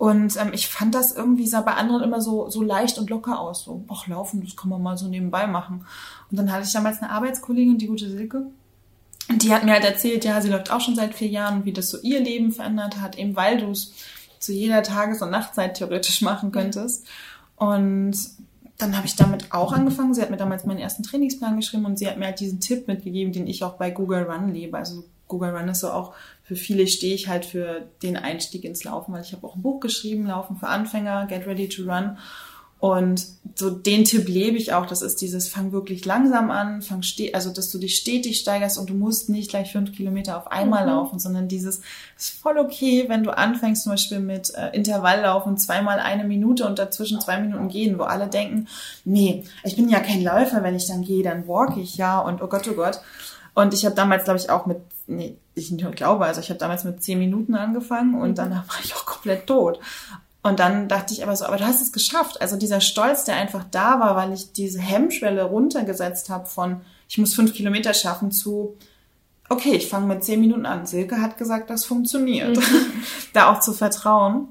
Und 0.00 0.40
ähm, 0.40 0.52
ich 0.54 0.66
fand 0.68 0.94
das 0.94 1.12
irgendwie 1.12 1.46
sah 1.46 1.60
bei 1.60 1.74
anderen 1.74 2.02
immer 2.02 2.22
so, 2.22 2.48
so 2.48 2.62
leicht 2.62 2.96
und 2.96 3.10
locker 3.10 3.38
aus. 3.38 3.64
So, 3.64 3.84
ach, 3.90 4.06
laufen, 4.06 4.42
das 4.42 4.56
kann 4.56 4.70
man 4.70 4.82
mal 4.82 4.96
so 4.96 5.08
nebenbei 5.08 5.46
machen. 5.46 5.84
Und 6.30 6.38
dann 6.38 6.50
hatte 6.50 6.64
ich 6.64 6.72
damals 6.72 7.02
eine 7.02 7.10
Arbeitskollegin, 7.10 7.76
die 7.76 7.86
gute 7.86 8.08
Silke. 8.08 8.46
Und 9.28 9.42
die 9.42 9.52
hat 9.52 9.62
mir 9.62 9.72
halt 9.72 9.84
erzählt, 9.84 10.24
ja, 10.24 10.40
sie 10.40 10.48
läuft 10.48 10.72
auch 10.72 10.80
schon 10.80 10.96
seit 10.96 11.14
vier 11.14 11.28
Jahren, 11.28 11.66
wie 11.66 11.74
das 11.74 11.90
so 11.90 11.98
ihr 12.00 12.18
Leben 12.18 12.50
verändert 12.50 12.98
hat, 12.98 13.18
eben 13.18 13.36
weil 13.36 13.58
du 13.58 13.72
es 13.72 13.92
zu 14.38 14.54
jeder 14.54 14.82
Tages- 14.82 15.20
und 15.20 15.32
Nachtzeit 15.32 15.76
theoretisch 15.76 16.22
machen 16.22 16.50
könntest. 16.50 17.06
Und 17.56 18.16
dann 18.78 18.96
habe 18.96 19.06
ich 19.06 19.16
damit 19.16 19.52
auch 19.52 19.74
angefangen. 19.74 20.14
Sie 20.14 20.22
hat 20.22 20.30
mir 20.30 20.38
damals 20.38 20.64
meinen 20.64 20.78
ersten 20.78 21.02
Trainingsplan 21.02 21.56
geschrieben 21.56 21.84
und 21.84 21.98
sie 21.98 22.08
hat 22.08 22.16
mir 22.16 22.24
halt 22.24 22.40
diesen 22.40 22.60
Tipp 22.60 22.88
mitgegeben, 22.88 23.34
den 23.34 23.46
ich 23.46 23.62
auch 23.64 23.74
bei 23.74 23.90
Google 23.90 24.22
Run 24.22 24.54
lebe. 24.54 24.78
Also 24.78 25.04
Google 25.28 25.54
Run 25.54 25.68
ist 25.68 25.80
so 25.80 25.90
auch 25.90 26.14
für 26.50 26.56
viele 26.56 26.88
stehe 26.88 27.14
ich 27.14 27.28
halt 27.28 27.44
für 27.44 27.88
den 28.02 28.16
Einstieg 28.16 28.64
ins 28.64 28.82
Laufen, 28.82 29.14
weil 29.14 29.22
ich 29.22 29.32
habe 29.32 29.46
auch 29.46 29.54
ein 29.54 29.62
Buch 29.62 29.78
geschrieben, 29.78 30.26
Laufen 30.26 30.56
für 30.56 30.66
Anfänger, 30.66 31.26
Get 31.28 31.46
Ready 31.46 31.68
to 31.68 31.84
Run. 31.84 32.18
Und 32.80 33.24
so 33.54 33.70
den 33.70 34.04
Tipp 34.04 34.26
lebe 34.26 34.56
ich 34.56 34.72
auch. 34.72 34.84
Das 34.84 35.00
ist 35.00 35.20
dieses, 35.20 35.46
fang 35.46 35.70
wirklich 35.70 36.04
langsam 36.04 36.50
an, 36.50 36.82
fang 36.82 37.04
ste 37.04 37.34
also 37.34 37.52
dass 37.52 37.70
du 37.70 37.78
dich 37.78 37.94
stetig 37.94 38.40
steigerst 38.40 38.78
und 38.78 38.90
du 38.90 38.94
musst 38.94 39.28
nicht 39.28 39.50
gleich 39.50 39.70
fünf 39.70 39.92
Kilometer 39.92 40.36
auf 40.36 40.50
einmal 40.50 40.82
mhm. 40.82 40.90
laufen, 40.90 41.18
sondern 41.20 41.46
dieses 41.46 41.82
ist 42.18 42.30
voll 42.30 42.58
okay, 42.58 43.04
wenn 43.06 43.22
du 43.22 43.30
anfängst 43.30 43.84
zum 43.84 43.92
Beispiel 43.92 44.18
mit 44.18 44.52
äh, 44.56 44.74
Intervalllaufen, 44.74 45.56
zweimal 45.56 46.00
eine 46.00 46.24
Minute 46.24 46.66
und 46.66 46.80
dazwischen 46.80 47.20
zwei 47.20 47.38
Minuten 47.40 47.68
gehen, 47.68 47.96
wo 47.96 48.02
alle 48.02 48.26
denken, 48.26 48.66
nee, 49.04 49.44
ich 49.62 49.76
bin 49.76 49.88
ja 49.88 50.00
kein 50.00 50.24
Läufer, 50.24 50.64
wenn 50.64 50.74
ich 50.74 50.88
dann 50.88 51.02
gehe, 51.02 51.22
dann 51.22 51.46
walk 51.46 51.76
ich 51.76 51.96
ja 51.96 52.18
und 52.18 52.42
oh 52.42 52.48
Gott, 52.48 52.66
oh 52.68 52.74
Gott. 52.74 53.00
Und 53.54 53.74
ich 53.74 53.84
habe 53.84 53.94
damals, 53.94 54.24
glaube 54.24 54.38
ich, 54.38 54.50
auch 54.50 54.66
mit, 54.66 54.78
nee, 55.06 55.36
ich 55.54 55.70
nicht 55.70 55.96
glaube, 55.96 56.24
also 56.26 56.40
ich 56.40 56.50
habe 56.50 56.58
damals 56.58 56.84
mit 56.84 57.02
zehn 57.02 57.18
Minuten 57.18 57.54
angefangen 57.54 58.14
und 58.14 58.30
mhm. 58.30 58.34
danach 58.34 58.68
war 58.68 58.76
ich 58.82 58.94
auch 58.94 59.06
komplett 59.06 59.46
tot. 59.46 59.80
Und 60.42 60.58
dann 60.58 60.88
dachte 60.88 61.12
ich 61.12 61.22
aber 61.22 61.36
so, 61.36 61.44
aber 61.44 61.58
du 61.58 61.66
hast 61.66 61.82
es 61.82 61.92
geschafft. 61.92 62.40
Also 62.40 62.56
dieser 62.56 62.80
Stolz, 62.80 63.24
der 63.24 63.36
einfach 63.36 63.64
da 63.70 64.00
war, 64.00 64.16
weil 64.16 64.32
ich 64.32 64.52
diese 64.52 64.80
Hemmschwelle 64.80 65.44
runtergesetzt 65.44 66.30
habe 66.30 66.46
von, 66.46 66.80
ich 67.08 67.18
muss 67.18 67.34
fünf 67.34 67.52
Kilometer 67.52 67.92
schaffen 67.92 68.32
zu, 68.32 68.76
okay, 69.50 69.72
ich 69.72 69.88
fange 69.88 70.06
mit 70.06 70.24
zehn 70.24 70.40
Minuten 70.40 70.64
an. 70.64 70.86
Silke 70.86 71.20
hat 71.20 71.36
gesagt, 71.36 71.68
das 71.68 71.84
funktioniert. 71.84 72.56
Mhm. 72.56 72.86
da 73.34 73.52
auch 73.52 73.60
zu 73.60 73.74
vertrauen. 73.74 74.48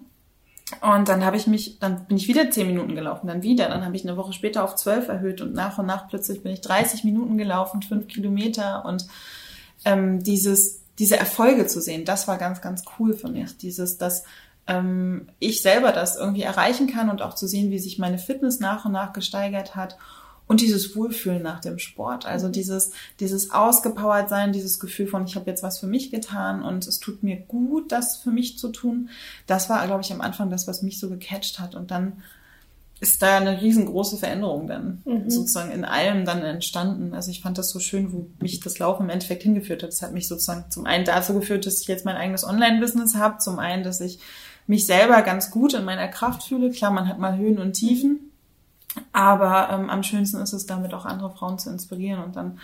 Und 0.82 1.10
dann 1.10 1.26
habe 1.26 1.38
ich 1.38 1.48
mich, 1.48 1.80
dann 1.80 2.06
bin 2.06 2.18
ich 2.18 2.28
wieder 2.28 2.52
zehn 2.52 2.68
Minuten 2.68 2.94
gelaufen, 2.94 3.26
dann 3.26 3.42
wieder. 3.42 3.70
Dann 3.70 3.84
habe 3.84 3.96
ich 3.96 4.08
eine 4.08 4.18
Woche 4.18 4.34
später 4.34 4.64
auf 4.64 4.76
zwölf 4.76 5.08
erhöht 5.08 5.42
und 5.42 5.54
nach 5.54 5.80
und 5.80 5.88
nach 5.88 6.08
plötzlich 6.08 6.44
bin 6.44 6.52
ich 6.52 6.62
30 6.62 7.04
Minuten 7.04 7.40
gelaufen, 7.40 7.82
fünf 7.82 8.08
Kilometer 8.08 8.86
und 8.86 9.08
ähm, 9.86 10.24
dieses, 10.24 10.82
diese 10.98 11.18
Erfolge 11.18 11.68
zu 11.68 11.82
sehen, 11.82 12.06
das 12.06 12.28
war 12.28 12.38
ganz, 12.38 12.62
ganz 12.62 12.84
cool 12.98 13.14
für 13.14 13.30
mich. 13.30 13.58
Dieses, 13.58 13.98
dass 13.98 14.24
ähm, 14.68 15.28
ich 15.40 15.62
selber 15.62 15.92
das 15.92 16.16
irgendwie 16.16 16.44
erreichen 16.44 16.88
kann 16.88 17.10
und 17.10 17.22
auch 17.22 17.36
zu 17.36 17.48
sehen, 17.48 17.72
wie 17.72 17.80
sich 17.80 18.00
meine 18.00 18.18
Fitness 18.18 18.60
nach 18.60 18.86
und 18.86 18.92
nach 18.92 19.14
gesteigert 19.14 19.76
hat 19.76 19.98
und 20.50 20.62
dieses 20.62 20.96
Wohlfühlen 20.96 21.44
nach 21.44 21.62
dem 21.62 21.78
Sport. 21.78 22.26
Also 22.26 22.48
mhm. 22.48 22.54
dieses, 22.54 22.92
dieses 23.20 23.52
ausgepowert 23.52 24.30
sein, 24.30 24.52
dieses 24.52 24.80
Gefühl 24.80 25.08
von, 25.08 25.26
ich 25.26 25.36
habe 25.36 25.50
jetzt 25.50 25.62
was 25.64 25.80
für 25.80 25.88
mich 25.88 26.10
getan 26.10 26.64
und 26.64 26.88
es 26.88 27.00
tut 27.00 27.22
mir 27.22 27.38
gut, 27.38 27.92
das 27.92 28.18
für 28.18 28.32
mich 28.32 28.58
zu 28.58 28.70
tun. 28.70 29.10
Das 29.46 29.70
war, 29.70 29.86
glaube 29.86 30.02
ich, 30.02 30.12
am 30.12 30.22
Anfang 30.22 30.50
das, 30.50 30.68
was 30.68 30.82
mich 30.82 31.00
so 31.00 31.08
gecatcht 31.08 31.60
hat. 31.60 31.76
Und 31.76 31.92
dann 31.92 32.24
ist 33.02 33.22
da 33.22 33.38
eine 33.38 33.62
riesengroße 33.62 34.18
Veränderung 34.18 34.68
dann 34.68 35.02
mhm. 35.06 35.30
sozusagen 35.30 35.72
in 35.72 35.86
allem 35.86 36.26
dann 36.26 36.42
entstanden. 36.42 37.14
Also 37.14 37.32
ich 37.32 37.42
fand 37.42 37.58
das 37.58 37.70
so 37.70 37.80
schön, 37.80 38.12
wo 38.12 38.28
mich 38.42 38.60
das 38.60 38.78
Laufen 38.80 39.04
im 39.04 39.10
Endeffekt 39.10 39.44
hingeführt 39.44 39.84
hat. 39.84 39.90
Das 39.90 40.02
hat 40.02 40.14
mich 40.14 40.28
sozusagen 40.28 40.70
zum 40.70 40.86
einen 40.86 41.06
dazu 41.06 41.34
geführt, 41.34 41.66
dass 41.66 41.82
ich 41.82 41.88
jetzt 41.88 42.06
mein 42.06 42.18
eigenes 42.18 42.44
Online-Business 42.44 43.16
habe, 43.16 43.38
zum 43.38 43.58
einen, 43.58 43.84
dass 43.84 44.02
ich 44.02 44.20
mich 44.68 44.86
selber 44.86 45.22
ganz 45.22 45.50
gut 45.50 45.74
in 45.74 45.86
meiner 45.86 46.10
Kraft 46.10 46.44
fühle. 46.44 46.72
Klar, 46.72 46.92
man 46.92 47.08
hat 47.08 47.20
mal 47.20 47.38
Höhen 47.38 47.58
und 47.58 47.74
Tiefen, 47.74 48.32
aber 49.14 49.70
ähm, 49.72 49.90
am 49.90 50.04
schönsten 50.04 50.42
ist 50.42 50.54
es 50.54 50.66
damit 50.66 50.94
auch 50.94 51.06
andere 51.06 51.32
Frauen 51.32 51.58
zu 51.58 51.70
inspirieren 51.70 52.24
und 52.24 52.36
dann 52.36 52.60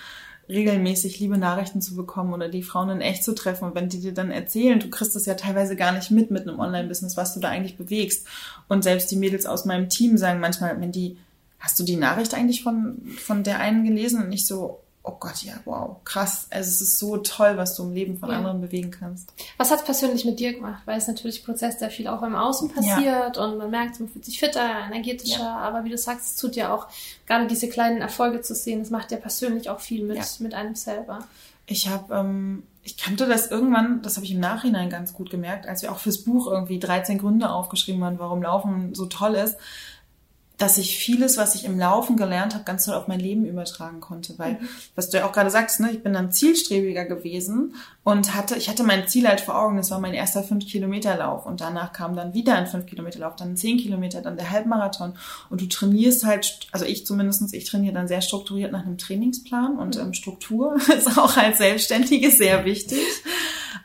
regelmäßig 0.47 1.19
liebe 1.19 1.37
Nachrichten 1.37 1.81
zu 1.81 1.95
bekommen 1.95 2.33
oder 2.33 2.49
die 2.49 2.63
Frauen 2.63 2.89
in 2.89 3.01
echt 3.01 3.23
zu 3.23 3.33
treffen. 3.33 3.65
Und 3.65 3.75
wenn 3.75 3.89
die 3.89 3.99
dir 3.99 4.13
dann 4.13 4.31
erzählen, 4.31 4.79
du 4.79 4.89
kriegst 4.89 5.15
das 5.15 5.25
ja 5.25 5.33
teilweise 5.33 5.75
gar 5.75 5.91
nicht 5.91 6.11
mit 6.11 6.31
mit 6.31 6.47
einem 6.47 6.59
Online-Business, 6.59 7.17
was 7.17 7.33
du 7.33 7.39
da 7.39 7.49
eigentlich 7.49 7.77
bewegst. 7.77 8.27
Und 8.67 8.83
selbst 8.83 9.09
die 9.11 9.15
Mädels 9.15 9.45
aus 9.45 9.65
meinem 9.65 9.89
Team 9.89 10.17
sagen 10.17 10.39
manchmal, 10.39 10.79
wenn 10.79 10.91
die, 10.91 11.17
hast 11.59 11.79
du 11.79 11.83
die 11.83 11.97
Nachricht 11.97 12.33
eigentlich 12.33 12.63
von, 12.63 13.01
von 13.17 13.43
der 13.43 13.59
einen 13.59 13.83
gelesen? 13.85 14.21
Und 14.21 14.29
nicht 14.29 14.45
so, 14.45 14.81
oh 15.05 15.15
Gott, 15.19 15.43
ja, 15.43 15.53
wow, 15.65 15.97
krass. 16.03 16.47
Also 16.49 16.69
es 16.69 16.81
ist 16.81 16.99
so 16.99 17.17
toll, 17.17 17.57
was 17.57 17.75
du 17.75 17.83
im 17.83 17.93
Leben 17.93 18.17
von 18.17 18.29
ja. 18.29 18.37
anderen 18.37 18.61
bewegen 18.61 18.91
kannst. 18.91 19.31
Was 19.57 19.71
hat 19.71 19.79
es 19.79 19.85
persönlich 19.85 20.25
mit 20.25 20.39
dir 20.39 20.53
gemacht? 20.53 20.81
Weil 20.85 20.97
es 20.97 21.07
natürlich 21.07 21.39
im 21.39 21.45
Prozess 21.45 21.79
sehr 21.79 21.91
viel 21.91 22.07
auch 22.07 22.23
im 22.23 22.35
Außen 22.35 22.71
passiert 22.71 23.37
ja. 23.37 23.43
und 23.43 23.57
man 23.57 23.69
merkt, 23.69 23.99
man 23.99 24.09
fühlt 24.09 24.25
sich 24.25 24.39
fitter, 24.39 24.67
energetischer, 24.87 25.39
ja. 25.39 25.57
aber 25.57 25.83
wie 25.83 25.89
du 25.89 25.97
sagst, 25.97 26.31
es 26.31 26.35
tut 26.35 26.55
ja 26.55 26.73
auch, 26.73 26.87
gerade 27.27 27.47
diese 27.47 27.69
kleinen 27.69 28.01
Erfolge 28.01 28.41
zu 28.41 28.55
sehen, 28.55 28.79
das 28.79 28.89
macht 28.89 29.11
ja 29.11 29.17
persönlich 29.17 29.69
auch 29.69 29.79
viel 29.79 30.03
mit, 30.03 30.19
mit 30.39 30.53
einem 30.53 30.75
selber. 30.75 31.19
Ich 31.67 31.87
habe, 31.87 32.13
ähm, 32.13 32.63
ich 32.83 32.97
kannte 32.97 33.27
das 33.27 33.49
irgendwann, 33.49 34.01
das 34.01 34.15
habe 34.15 34.25
ich 34.25 34.33
im 34.33 34.39
Nachhinein 34.39 34.89
ganz 34.89 35.13
gut 35.13 35.29
gemerkt, 35.29 35.67
als 35.67 35.81
wir 35.81 35.91
auch 35.91 35.97
fürs 35.99 36.19
Buch 36.19 36.47
irgendwie 36.47 36.79
13 36.79 37.17
Gründe 37.17 37.49
aufgeschrieben 37.49 38.03
haben, 38.03 38.19
warum 38.19 38.43
Laufen 38.43 38.93
so 38.93 39.05
toll 39.05 39.35
ist 39.35 39.57
dass 40.57 40.77
ich 40.77 40.97
vieles, 40.97 41.37
was 41.37 41.55
ich 41.55 41.65
im 41.65 41.77
Laufen 41.77 42.15
gelernt 42.15 42.53
habe, 42.53 42.63
ganz 42.63 42.85
toll 42.85 42.95
auf 42.95 43.07
mein 43.07 43.19
Leben 43.19 43.45
übertragen 43.45 43.99
konnte. 43.99 44.37
Weil, 44.37 44.53
mhm. 44.53 44.69
was 44.95 45.09
du 45.09 45.17
ja 45.17 45.27
auch 45.27 45.33
gerade 45.33 45.49
sagst, 45.49 45.79
ne, 45.79 45.91
ich 45.91 46.01
bin 46.01 46.13
dann 46.13 46.31
zielstrebiger 46.31 47.05
gewesen 47.05 47.75
und 48.03 48.35
hatte, 48.35 48.55
ich 48.55 48.69
hatte 48.69 48.83
mein 48.83 49.07
Ziel 49.07 49.27
halt 49.27 49.41
vor 49.41 49.59
Augen, 49.59 49.77
das 49.77 49.91
war 49.91 49.99
mein 49.99 50.13
erster 50.13 50.41
5-Kilometer-Lauf 50.41 51.45
und 51.45 51.61
danach 51.61 51.91
kam 51.91 52.15
dann 52.15 52.33
wieder 52.33 52.55
ein 52.55 52.67
5-Kilometer-Lauf, 52.67 53.35
dann 53.35 53.53
ein 53.53 53.57
10 53.57 53.77
Kilometer, 53.77 54.21
dann 54.21 54.37
der 54.37 54.51
Halbmarathon 54.51 55.13
und 55.49 55.61
du 55.61 55.67
trainierst 55.67 56.25
halt, 56.25 56.67
also 56.71 56.85
ich 56.85 57.05
zumindestens, 57.05 57.53
ich 57.53 57.65
trainiere 57.65 57.93
dann 57.93 58.07
sehr 58.07 58.21
strukturiert 58.21 58.71
nach 58.71 58.85
einem 58.85 58.97
Trainingsplan 58.97 59.77
und 59.77 59.95
mhm. 59.95 60.01
ähm, 60.01 60.13
Struktur 60.13 60.77
ist 60.97 61.17
auch 61.17 61.35
als 61.35 61.57
Selbstständige 61.57 62.31
sehr 62.31 62.65
wichtig. 62.65 62.99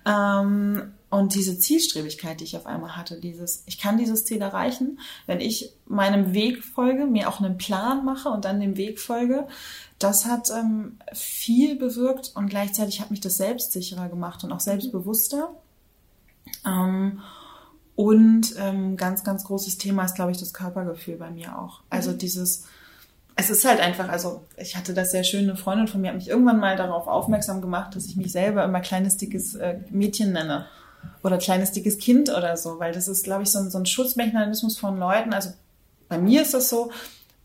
Ähm, 0.07 0.95
und 1.11 1.35
diese 1.35 1.59
Zielstrebigkeit, 1.59 2.39
die 2.39 2.45
ich 2.45 2.57
auf 2.57 2.67
einmal 2.67 2.97
hatte, 2.97 3.19
dieses, 3.19 3.65
ich 3.67 3.79
kann 3.79 3.99
dieses 3.99 4.25
Ziel 4.25 4.41
erreichen, 4.41 5.01
wenn 5.27 5.41
ich 5.41 5.75
meinem 5.87 6.33
Weg 6.35 6.63
folge, 6.63 7.05
mir 7.05 7.29
auch 7.29 7.41
einen 7.41 7.59
Plan 7.59 8.05
mache 8.05 8.29
und 8.29 8.45
dann 8.45 8.61
dem 8.61 8.77
Weg 8.77 9.01
folge, 9.01 9.49
das 9.99 10.25
hat 10.25 10.51
ähm, 10.51 10.99
viel 11.13 11.77
bewirkt 11.77 12.31
und 12.37 12.47
gleichzeitig 12.47 13.01
hat 13.01 13.11
mich 13.11 13.21
das 13.21 13.39
selbstsicherer 13.39 14.09
gemacht 14.09 14.45
und 14.45 14.53
auch 14.53 14.61
selbstbewusster. 14.61 15.51
Ähm, 16.65 17.21
und 17.97 18.55
ähm, 18.57 18.97
ganz, 18.97 19.25
ganz 19.25 19.45
großes 19.45 19.79
Thema 19.79 20.05
ist, 20.05 20.15
glaube 20.15 20.31
ich, 20.31 20.39
das 20.39 20.55
Körpergefühl 20.55 21.17
bei 21.17 21.31
mir 21.31 21.59
auch. 21.59 21.81
Also 21.91 22.13
mhm. 22.13 22.19
dieses, 22.19 22.67
es 23.35 23.51
ist 23.51 23.65
halt 23.65 23.81
einfach, 23.81 24.09
also 24.09 24.45
ich 24.57 24.77
hatte 24.77 24.95
das 24.95 25.11
sehr 25.11 25.25
schön, 25.25 25.43
eine 25.43 25.57
Freundin 25.57 25.89
von 25.89 26.01
mir 26.01 26.11
hat 26.11 26.17
mich 26.17 26.29
irgendwann 26.29 26.61
mal 26.61 26.77
darauf 26.77 27.09
aufmerksam 27.09 27.61
gemacht, 27.61 27.97
dass 27.97 28.07
ich 28.07 28.15
mich 28.15 28.31
selber 28.31 28.63
immer 28.63 28.81
kleines, 28.81 29.17
dickes 29.17 29.57
äh, 29.57 29.81
Mädchen 29.91 30.33
nenne 30.33 30.67
oder 31.23 31.39
kleines 31.39 31.73
dickes 31.73 31.99
Kind 31.99 32.31
oder 32.31 32.57
so, 32.57 32.79
weil 32.79 32.93
das 32.93 33.09
ist, 33.09 33.25
glaube 33.25 33.43
ich, 33.43 33.51
so 33.51 33.59
ein, 33.59 33.71
so 33.71 33.79
ein 33.79 33.87
Schutzmechanismus 33.87 34.79
von 34.79 34.99
Leuten. 34.99 35.33
Also 35.33 35.51
bei 36.09 36.19
mir 36.19 36.43
ist 36.43 36.55
das 36.55 36.69
so, 36.69 36.91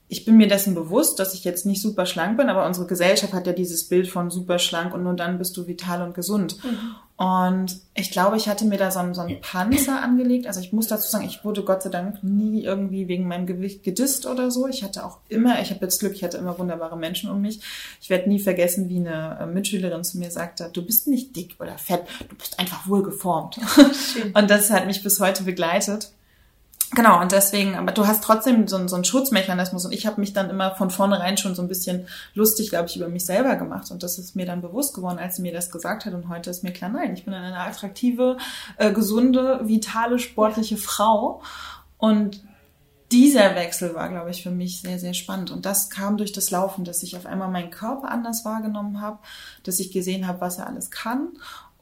ich 0.08 0.24
bin 0.24 0.38
mir 0.38 0.48
dessen 0.48 0.76
bewusst, 0.76 1.18
dass 1.20 1.34
ich 1.34 1.44
jetzt 1.44 1.66
nicht 1.66 1.82
super 1.82 2.06
schlank 2.06 2.38
bin, 2.38 2.50
aber 2.50 2.66
unsere 2.66 2.86
Gesellschaft 2.86 3.34
hat 3.34 3.48
ja 3.48 3.54
dieses 3.54 3.88
Bild 3.88 4.08
von 4.08 4.30
super 4.30 4.60
schlank 4.60 4.94
und 4.94 5.04
nur 5.04 5.16
dann 5.16 5.40
bist 5.40 5.58
du 5.58 5.66
vital 5.66 6.04
und 6.04 6.14
gesund. 6.14 6.58
Mhm. 6.64 6.96
Und 7.18 7.80
ich 7.96 8.12
glaube, 8.12 8.36
ich 8.36 8.48
hatte 8.48 8.66
mir 8.66 8.78
da 8.78 8.92
so 8.92 9.00
einen, 9.00 9.14
so 9.14 9.22
einen 9.22 9.40
Panzer 9.42 10.02
angelegt. 10.02 10.48
Also 10.48 10.60
ich 10.60 10.74
muss 10.74 10.88
dazu 10.88 11.10
sagen, 11.10 11.26
ich 11.26 11.44
wurde 11.46 11.64
Gott 11.64 11.82
sei 11.82 11.90
Dank 11.90 12.24
nie 12.24 12.62
irgendwie 12.62 13.08
wegen 13.08 13.28
meinem 13.28 13.48
Gewicht 13.48 13.84
gedisst 13.84 14.28
oder 14.28 14.52
so. 14.52 14.68
Ich 14.68 14.84
hatte 14.84 15.06
auch 15.06 15.20
immer, 15.30 15.60
ich 15.62 15.72
habe 15.72 15.80
jetzt 15.86 16.00
Glück, 16.00 16.14
ich 16.14 16.24
hatte 16.24 16.38
immer 16.38 16.60
wunderbare 16.60 16.98
Menschen 16.98 17.32
um 17.32 17.42
mich. 17.42 17.62
Ich 18.02 18.10
werde 18.10 18.30
nie 18.30 18.40
vergessen, 18.40 18.90
wie 18.90 18.98
eine 18.98 19.40
äh, 19.40 19.46
Mitschülerin 19.48 20.04
zu 20.04 20.20
mir 20.20 20.30
sagte, 20.30 20.70
du 20.72 20.86
bist 20.86 21.08
nicht 21.08 21.36
dick 21.36 21.56
oder 21.60 21.78
fett, 21.78 22.04
du 22.28 22.36
bist 22.36 22.60
einfach 22.60 22.88
wohlgeformt. 22.88 23.60
und 24.34 24.52
das 24.52 24.70
hat 24.70 24.86
mich 24.86 25.02
bis 25.02 25.20
heute 25.20 25.44
begleitet. 25.44 26.12
Genau, 26.92 27.20
und 27.20 27.32
deswegen, 27.32 27.76
aber 27.76 27.92
du 27.92 28.06
hast 28.06 28.24
trotzdem 28.24 28.68
so, 28.68 28.88
so 28.88 28.96
einen 28.96 29.06
Schutzmechanismus 29.06 29.86
und 29.86 29.92
ich 29.92 30.06
habe 30.06 30.22
mich 30.22 30.34
dann 30.34 30.50
immer 30.50 30.76
von 30.76 30.92
vornherein 30.92 31.36
schon 31.36 31.56
so 31.56 31.62
ein 31.62 31.68
bisschen 31.68 32.08
lustig, 32.36 32.70
glaube 32.70 32.88
ich, 32.88 32.96
über 32.96 33.10
mich 33.10 33.26
selber 33.26 33.56
gemacht 33.56 33.90
und 33.92 34.04
das 34.04 34.20
ist 34.20 34.36
mir 34.36 34.46
dann 34.46 34.62
bewusst 34.62 34.94
geworden, 34.94 35.18
als 35.18 35.38
sie 35.38 35.42
mir 35.42 35.52
das 35.52 35.72
gesagt 35.72 36.06
hat 36.06 36.14
und 36.14 36.30
heute 36.30 36.50
ist 36.50 36.64
mir 36.64 36.72
klar, 36.72 36.92
nein, 36.92 37.14
ich 37.16 37.26
bin 37.26 37.34
eine 37.34 37.58
attraktive, 37.58 38.38
äh, 38.78 38.92
gesunde, 38.94 39.62
vitale, 39.64 40.20
sportliche 40.20 40.78
Frau 40.78 41.42
und 41.98 42.44
dieser 43.12 43.56
Wechsel 43.56 43.94
war, 43.94 44.10
glaube 44.10 44.32
ich, 44.32 44.42
für 44.42 44.52
mich 44.52 44.82
sehr, 44.82 44.98
sehr 44.98 45.14
spannend. 45.14 45.52
Und 45.52 45.66
das 45.68 45.92
kam 45.92 46.18
durch 46.18 46.32
das 46.32 46.50
Laufen, 46.50 46.86
dass 46.86 47.04
ich 47.04 47.16
auf 47.16 47.28
einmal 47.28 47.50
meinen 47.50 47.70
Körper 47.70 48.10
anders 48.10 48.44
wahrgenommen 48.46 49.00
habe, 49.00 49.20
dass 49.64 49.80
ich 49.80 49.92
gesehen 49.92 50.26
habe, 50.26 50.42
was 50.42 50.58
er 50.58 50.66
alles 50.66 50.90
kann 50.90 51.30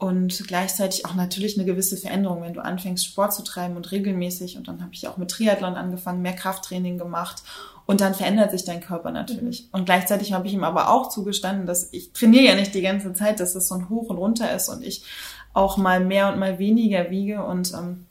und 0.03 0.45
gleichzeitig 0.50 1.05
auch 1.05 1.15
natürlich 1.15 1.57
eine 1.57 1.65
gewisse 1.65 1.95
Veränderung, 1.95 2.41
wenn 2.41 2.53
du 2.53 2.60
anfängst, 2.60 3.05
Sport 3.05 3.33
zu 3.33 3.41
treiben 3.41 3.77
und 3.77 3.89
regelmäßig. 3.93 4.57
Und 4.57 4.67
dann 4.67 4.81
habe 4.81 4.93
ich 4.93 5.07
auch 5.07 5.15
mit 5.15 5.31
Triathlon 5.31 5.75
angefangen, 5.75 6.22
mehr 6.22 6.33
Krafttraining 6.33 6.98
gemacht. 6.98 7.41
Und 7.86 8.01
dann 8.01 8.13
verändert 8.13 8.51
sich 8.51 8.65
dein 8.65 8.81
Körper 8.81 9.12
natürlich. 9.12 9.63
Mhm. 9.63 9.79
Und 9.79 9.86
gleichzeitig 9.86 10.33
habe 10.33 10.45
ich 10.45 10.53
ihm 10.53 10.65
aber 10.65 10.89
auch 10.89 11.07
zugestanden, 11.07 11.65
dass 11.65 11.88
ich 11.93 12.12
trainiere 12.12 12.43
ja 12.43 12.55
nicht 12.55 12.74
die 12.74 12.81
ganze 12.81 13.13
Zeit, 13.13 13.39
dass 13.39 13.55
es 13.55 13.69
so 13.69 13.75
ein 13.75 13.88
Hoch 13.88 14.10
und 14.10 14.17
Runter 14.17 14.53
ist 14.53 14.67
und 14.67 14.83
ich 14.83 15.05
auch 15.53 15.77
mal 15.77 16.01
mehr 16.01 16.33
und 16.33 16.38
mal 16.38 16.60
weniger 16.60 17.10
wiege. 17.10 17.45
Und 17.45 17.72
ähm, 17.72 18.05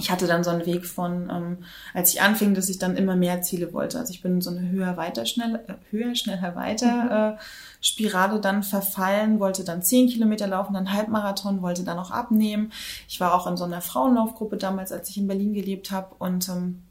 ich 0.00 0.10
hatte 0.10 0.26
dann 0.26 0.42
so 0.42 0.50
einen 0.50 0.66
Weg 0.66 0.86
von, 0.86 1.30
ähm, 1.30 1.58
als 1.94 2.12
ich 2.12 2.22
anfing, 2.22 2.54
dass 2.54 2.68
ich 2.68 2.78
dann 2.78 2.96
immer 2.96 3.16
mehr 3.16 3.42
Ziele 3.42 3.72
wollte. 3.72 3.98
Also 3.98 4.12
ich 4.12 4.22
bin 4.22 4.40
so 4.40 4.50
eine 4.50 4.68
höher, 4.70 4.96
weiter, 4.96 5.26
schneller, 5.26 5.60
äh, 5.68 5.74
höher, 5.90 6.14
schneller, 6.14 6.56
weiter 6.56 7.32
mhm. 7.32 7.36
äh, 7.36 7.38
Spirale 7.80 8.40
dann 8.40 8.62
verfallen, 8.62 9.40
wollte 9.40 9.64
dann 9.64 9.82
zehn 9.82 10.08
Kilometer 10.08 10.46
laufen, 10.46 10.74
dann 10.74 10.92
Halbmarathon, 10.92 11.62
wollte 11.62 11.84
dann 11.84 11.98
auch 11.98 12.10
abnehmen. 12.10 12.72
Ich 13.08 13.20
war 13.20 13.34
auch 13.34 13.46
in 13.46 13.56
so 13.56 13.64
einer 13.64 13.82
Frauenlaufgruppe 13.82 14.56
damals, 14.56 14.90
als 14.90 15.10
ich 15.10 15.18
in 15.18 15.26
Berlin 15.28 15.52
gelebt 15.52 15.90
habe 15.90 16.14
und 16.18 16.48
ähm, 16.48 16.82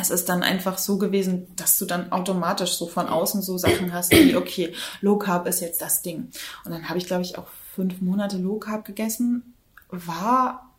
es 0.00 0.08
ist 0.08 0.30
dann 0.30 0.42
einfach 0.42 0.78
so 0.78 0.96
gewesen, 0.96 1.48
dass 1.56 1.78
du 1.78 1.84
dann 1.84 2.12
automatisch 2.12 2.72
so 2.72 2.86
von 2.86 3.08
außen 3.08 3.42
so 3.42 3.58
Sachen 3.58 3.92
hast, 3.92 4.10
wie, 4.10 4.36
okay, 4.36 4.72
Low 5.02 5.18
Carb 5.18 5.46
ist 5.46 5.60
jetzt 5.60 5.82
das 5.82 6.00
Ding. 6.00 6.30
Und 6.64 6.72
dann 6.72 6.88
habe 6.88 6.98
ich, 6.98 7.04
glaube 7.04 7.20
ich, 7.20 7.36
auch 7.36 7.48
fünf 7.74 8.00
Monate 8.00 8.38
Low 8.38 8.56
Carb 8.56 8.86
gegessen, 8.86 9.54
war 9.90 10.71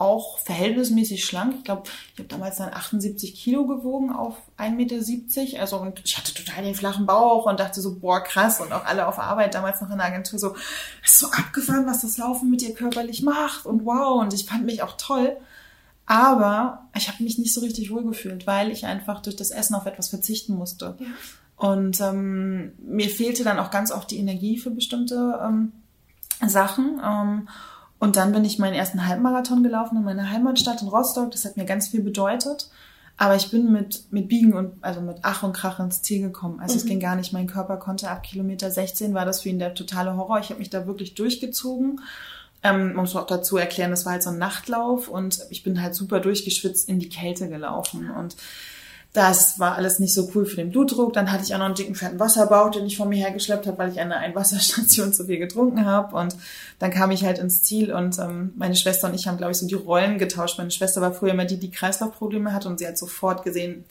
auch 0.00 0.38
verhältnismäßig 0.38 1.24
schlank. 1.24 1.56
Ich 1.58 1.64
glaube, 1.64 1.82
ich 2.14 2.18
habe 2.18 2.28
damals 2.28 2.56
dann 2.56 2.72
78 2.72 3.34
Kilo 3.34 3.66
gewogen 3.66 4.10
auf 4.10 4.34
1,70 4.56 4.70
Meter. 4.74 5.60
Also 5.60 5.76
und 5.76 6.00
ich 6.04 6.16
hatte 6.16 6.32
total 6.32 6.64
den 6.64 6.74
flachen 6.74 7.04
Bauch 7.04 7.44
und 7.44 7.60
dachte 7.60 7.82
so, 7.82 7.98
boah, 7.98 8.22
krass. 8.22 8.60
Und 8.60 8.72
auch 8.72 8.86
alle 8.86 9.06
auf 9.06 9.18
Arbeit 9.18 9.54
damals 9.54 9.82
noch 9.82 9.90
in 9.90 9.98
der 9.98 10.06
Agentur 10.06 10.38
so, 10.38 10.54
das 11.02 11.12
ist 11.12 11.18
so 11.18 11.30
abgefahren, 11.30 11.86
was 11.86 12.00
das 12.00 12.16
Laufen 12.16 12.50
mit 12.50 12.62
dir 12.62 12.72
körperlich 12.72 13.20
macht. 13.22 13.66
Und 13.66 13.84
wow, 13.84 14.22
und 14.22 14.32
ich 14.32 14.46
fand 14.46 14.64
mich 14.64 14.82
auch 14.82 14.96
toll. 14.96 15.36
Aber 16.06 16.88
ich 16.96 17.08
habe 17.08 17.22
mich 17.22 17.36
nicht 17.36 17.52
so 17.52 17.60
richtig 17.60 17.90
wohlgefühlt, 17.90 18.46
weil 18.46 18.70
ich 18.70 18.86
einfach 18.86 19.20
durch 19.20 19.36
das 19.36 19.50
Essen 19.50 19.74
auf 19.74 19.84
etwas 19.84 20.08
verzichten 20.08 20.54
musste. 20.54 20.96
Ja. 20.98 21.06
Und 21.56 22.00
ähm, 22.00 22.72
mir 22.78 23.10
fehlte 23.10 23.44
dann 23.44 23.58
auch 23.58 23.70
ganz 23.70 23.92
oft 23.92 24.10
die 24.10 24.18
Energie 24.18 24.56
für 24.56 24.70
bestimmte 24.70 25.38
ähm, 25.44 25.72
Sachen. 26.46 26.98
Ähm, 27.04 27.48
und 28.00 28.16
dann 28.16 28.32
bin 28.32 28.44
ich 28.46 28.58
meinen 28.58 28.74
ersten 28.74 29.06
Halbmarathon 29.06 29.62
gelaufen 29.62 29.98
in 29.98 30.04
meiner 30.04 30.30
Heimatstadt 30.30 30.80
in 30.80 30.88
Rostock. 30.88 31.30
Das 31.30 31.44
hat 31.44 31.58
mir 31.58 31.66
ganz 31.66 31.88
viel 31.88 32.02
bedeutet. 32.02 32.70
Aber 33.18 33.36
ich 33.36 33.50
bin 33.50 33.70
mit, 33.70 34.10
mit 34.10 34.28
Biegen 34.28 34.54
und, 34.54 34.82
also 34.82 35.02
mit 35.02 35.18
Ach 35.20 35.42
und 35.42 35.52
Krach 35.52 35.78
ins 35.78 36.00
Ziel 36.00 36.22
gekommen. 36.22 36.58
Also 36.60 36.74
mhm. 36.74 36.80
es 36.80 36.86
ging 36.86 36.98
gar 36.98 37.14
nicht. 37.14 37.34
Mein 37.34 37.46
Körper 37.46 37.76
konnte 37.76 38.08
ab 38.08 38.22
Kilometer 38.22 38.70
16 38.70 39.12
war 39.12 39.26
das 39.26 39.42
für 39.42 39.50
ihn 39.50 39.58
der 39.58 39.74
totale 39.74 40.16
Horror. 40.16 40.40
Ich 40.40 40.48
habe 40.48 40.58
mich 40.58 40.70
da 40.70 40.86
wirklich 40.86 41.14
durchgezogen. 41.14 42.00
Ähm, 42.62 42.94
man 42.94 42.96
muss 42.96 43.14
auch 43.14 43.26
dazu 43.26 43.58
erklären, 43.58 43.90
das 43.90 44.06
war 44.06 44.12
halt 44.12 44.22
so 44.22 44.30
ein 44.30 44.38
Nachtlauf 44.38 45.08
und 45.08 45.40
ich 45.50 45.62
bin 45.62 45.82
halt 45.82 45.94
super 45.94 46.20
durchgeschwitzt 46.20 46.88
in 46.88 46.98
die 46.98 47.10
Kälte 47.10 47.50
gelaufen. 47.50 48.10
Und 48.10 48.34
das 49.12 49.58
war 49.58 49.74
alles 49.74 49.98
nicht 49.98 50.14
so 50.14 50.30
cool 50.34 50.46
für 50.46 50.56
den 50.56 50.70
Blutdruck. 50.70 51.12
Dann 51.12 51.32
hatte 51.32 51.42
ich 51.42 51.52
auch 51.52 51.58
noch 51.58 51.66
einen 51.66 51.74
dicken, 51.74 51.96
fetten 51.96 52.20
Wasserbauch, 52.20 52.70
den 52.70 52.86
ich 52.86 52.96
vor 52.96 53.06
mir 53.06 53.16
hergeschleppt 53.16 53.66
habe, 53.66 53.78
weil 53.78 53.90
ich 53.90 54.00
an 54.00 54.12
einer 54.12 54.20
Einwasserstation 54.20 55.12
zu 55.12 55.24
viel 55.24 55.38
getrunken 55.38 55.84
habe. 55.84 56.14
Und 56.16 56.36
dann 56.78 56.92
kam 56.92 57.10
ich 57.10 57.24
halt 57.24 57.38
ins 57.38 57.62
Ziel 57.62 57.92
und 57.92 58.18
ähm, 58.20 58.52
meine 58.56 58.76
Schwester 58.76 59.08
und 59.08 59.14
ich 59.14 59.26
haben, 59.26 59.36
glaube 59.36 59.50
ich, 59.50 59.58
so 59.58 59.66
die 59.66 59.74
Rollen 59.74 60.18
getauscht. 60.18 60.58
Meine 60.58 60.70
Schwester 60.70 61.00
war 61.00 61.12
früher 61.12 61.32
immer 61.32 61.44
die, 61.44 61.58
die 61.58 61.72
Kreislaufprobleme 61.72 62.52
hatte 62.52 62.68
und 62.68 62.78
sie 62.78 62.86
hat 62.86 62.98
sofort 62.98 63.42
gesehen, 63.42 63.84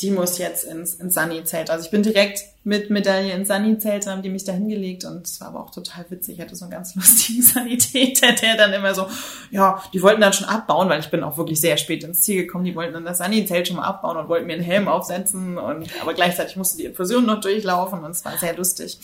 die 0.00 0.10
muss 0.10 0.36
jetzt 0.36 0.64
ins, 0.64 0.94
ins 0.94 1.14
Sunny-Zelt. 1.14 1.70
Also 1.70 1.86
ich 1.86 1.90
bin 1.90 2.02
direkt 2.02 2.40
mit 2.64 2.90
Medaille 2.90 3.32
ins 3.32 3.48
Sunny-Zelt, 3.48 4.06
haben 4.06 4.20
die 4.20 4.28
mich 4.28 4.44
da 4.44 4.52
hingelegt 4.52 5.04
und 5.04 5.26
es 5.26 5.40
war 5.40 5.48
aber 5.48 5.60
auch 5.60 5.70
total 5.70 6.04
witzig. 6.10 6.34
Ich 6.34 6.40
hatte 6.40 6.54
so 6.54 6.66
einen 6.66 6.72
ganz 6.72 6.94
lustigen 6.96 7.42
Sanitäter, 7.42 8.32
der 8.32 8.56
dann 8.56 8.74
immer 8.74 8.94
so, 8.94 9.06
ja, 9.50 9.82
die 9.94 10.02
wollten 10.02 10.20
dann 10.20 10.34
schon 10.34 10.46
abbauen, 10.46 10.90
weil 10.90 11.00
ich 11.00 11.10
bin 11.10 11.22
auch 11.22 11.38
wirklich 11.38 11.60
sehr 11.60 11.78
spät 11.78 12.04
ins 12.04 12.20
Ziel 12.20 12.42
gekommen. 12.42 12.64
Die 12.64 12.74
wollten 12.74 12.92
dann 12.92 13.06
das 13.06 13.18
Sunny-Zelt 13.18 13.68
schon 13.68 13.76
mal 13.76 13.84
abbauen 13.84 14.18
und 14.18 14.28
wollten 14.28 14.46
mir 14.46 14.54
einen 14.54 14.62
Helm 14.62 14.86
aufsetzen 14.86 15.56
und 15.56 15.88
aber 16.02 16.12
gleichzeitig 16.12 16.56
musste 16.56 16.76
die 16.76 16.84
Infusion 16.84 17.24
noch 17.24 17.40
durchlaufen 17.40 18.04
und 18.04 18.10
es 18.10 18.24
war 18.24 18.36
sehr 18.36 18.54
lustig. 18.54 18.98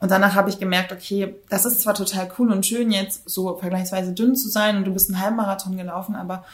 Und 0.00 0.10
danach 0.10 0.34
habe 0.34 0.50
ich 0.50 0.58
gemerkt, 0.58 0.92
okay, 0.92 1.36
das 1.48 1.64
ist 1.64 1.80
zwar 1.80 1.94
total 1.94 2.30
cool 2.38 2.52
und 2.52 2.66
schön 2.66 2.90
jetzt 2.90 3.26
so 3.26 3.56
vergleichsweise 3.56 4.12
dünn 4.12 4.36
zu 4.36 4.50
sein 4.50 4.76
und 4.76 4.84
du 4.84 4.92
bist 4.92 5.08
einen 5.08 5.22
Halbmarathon 5.22 5.78
gelaufen, 5.78 6.14
aber 6.14 6.44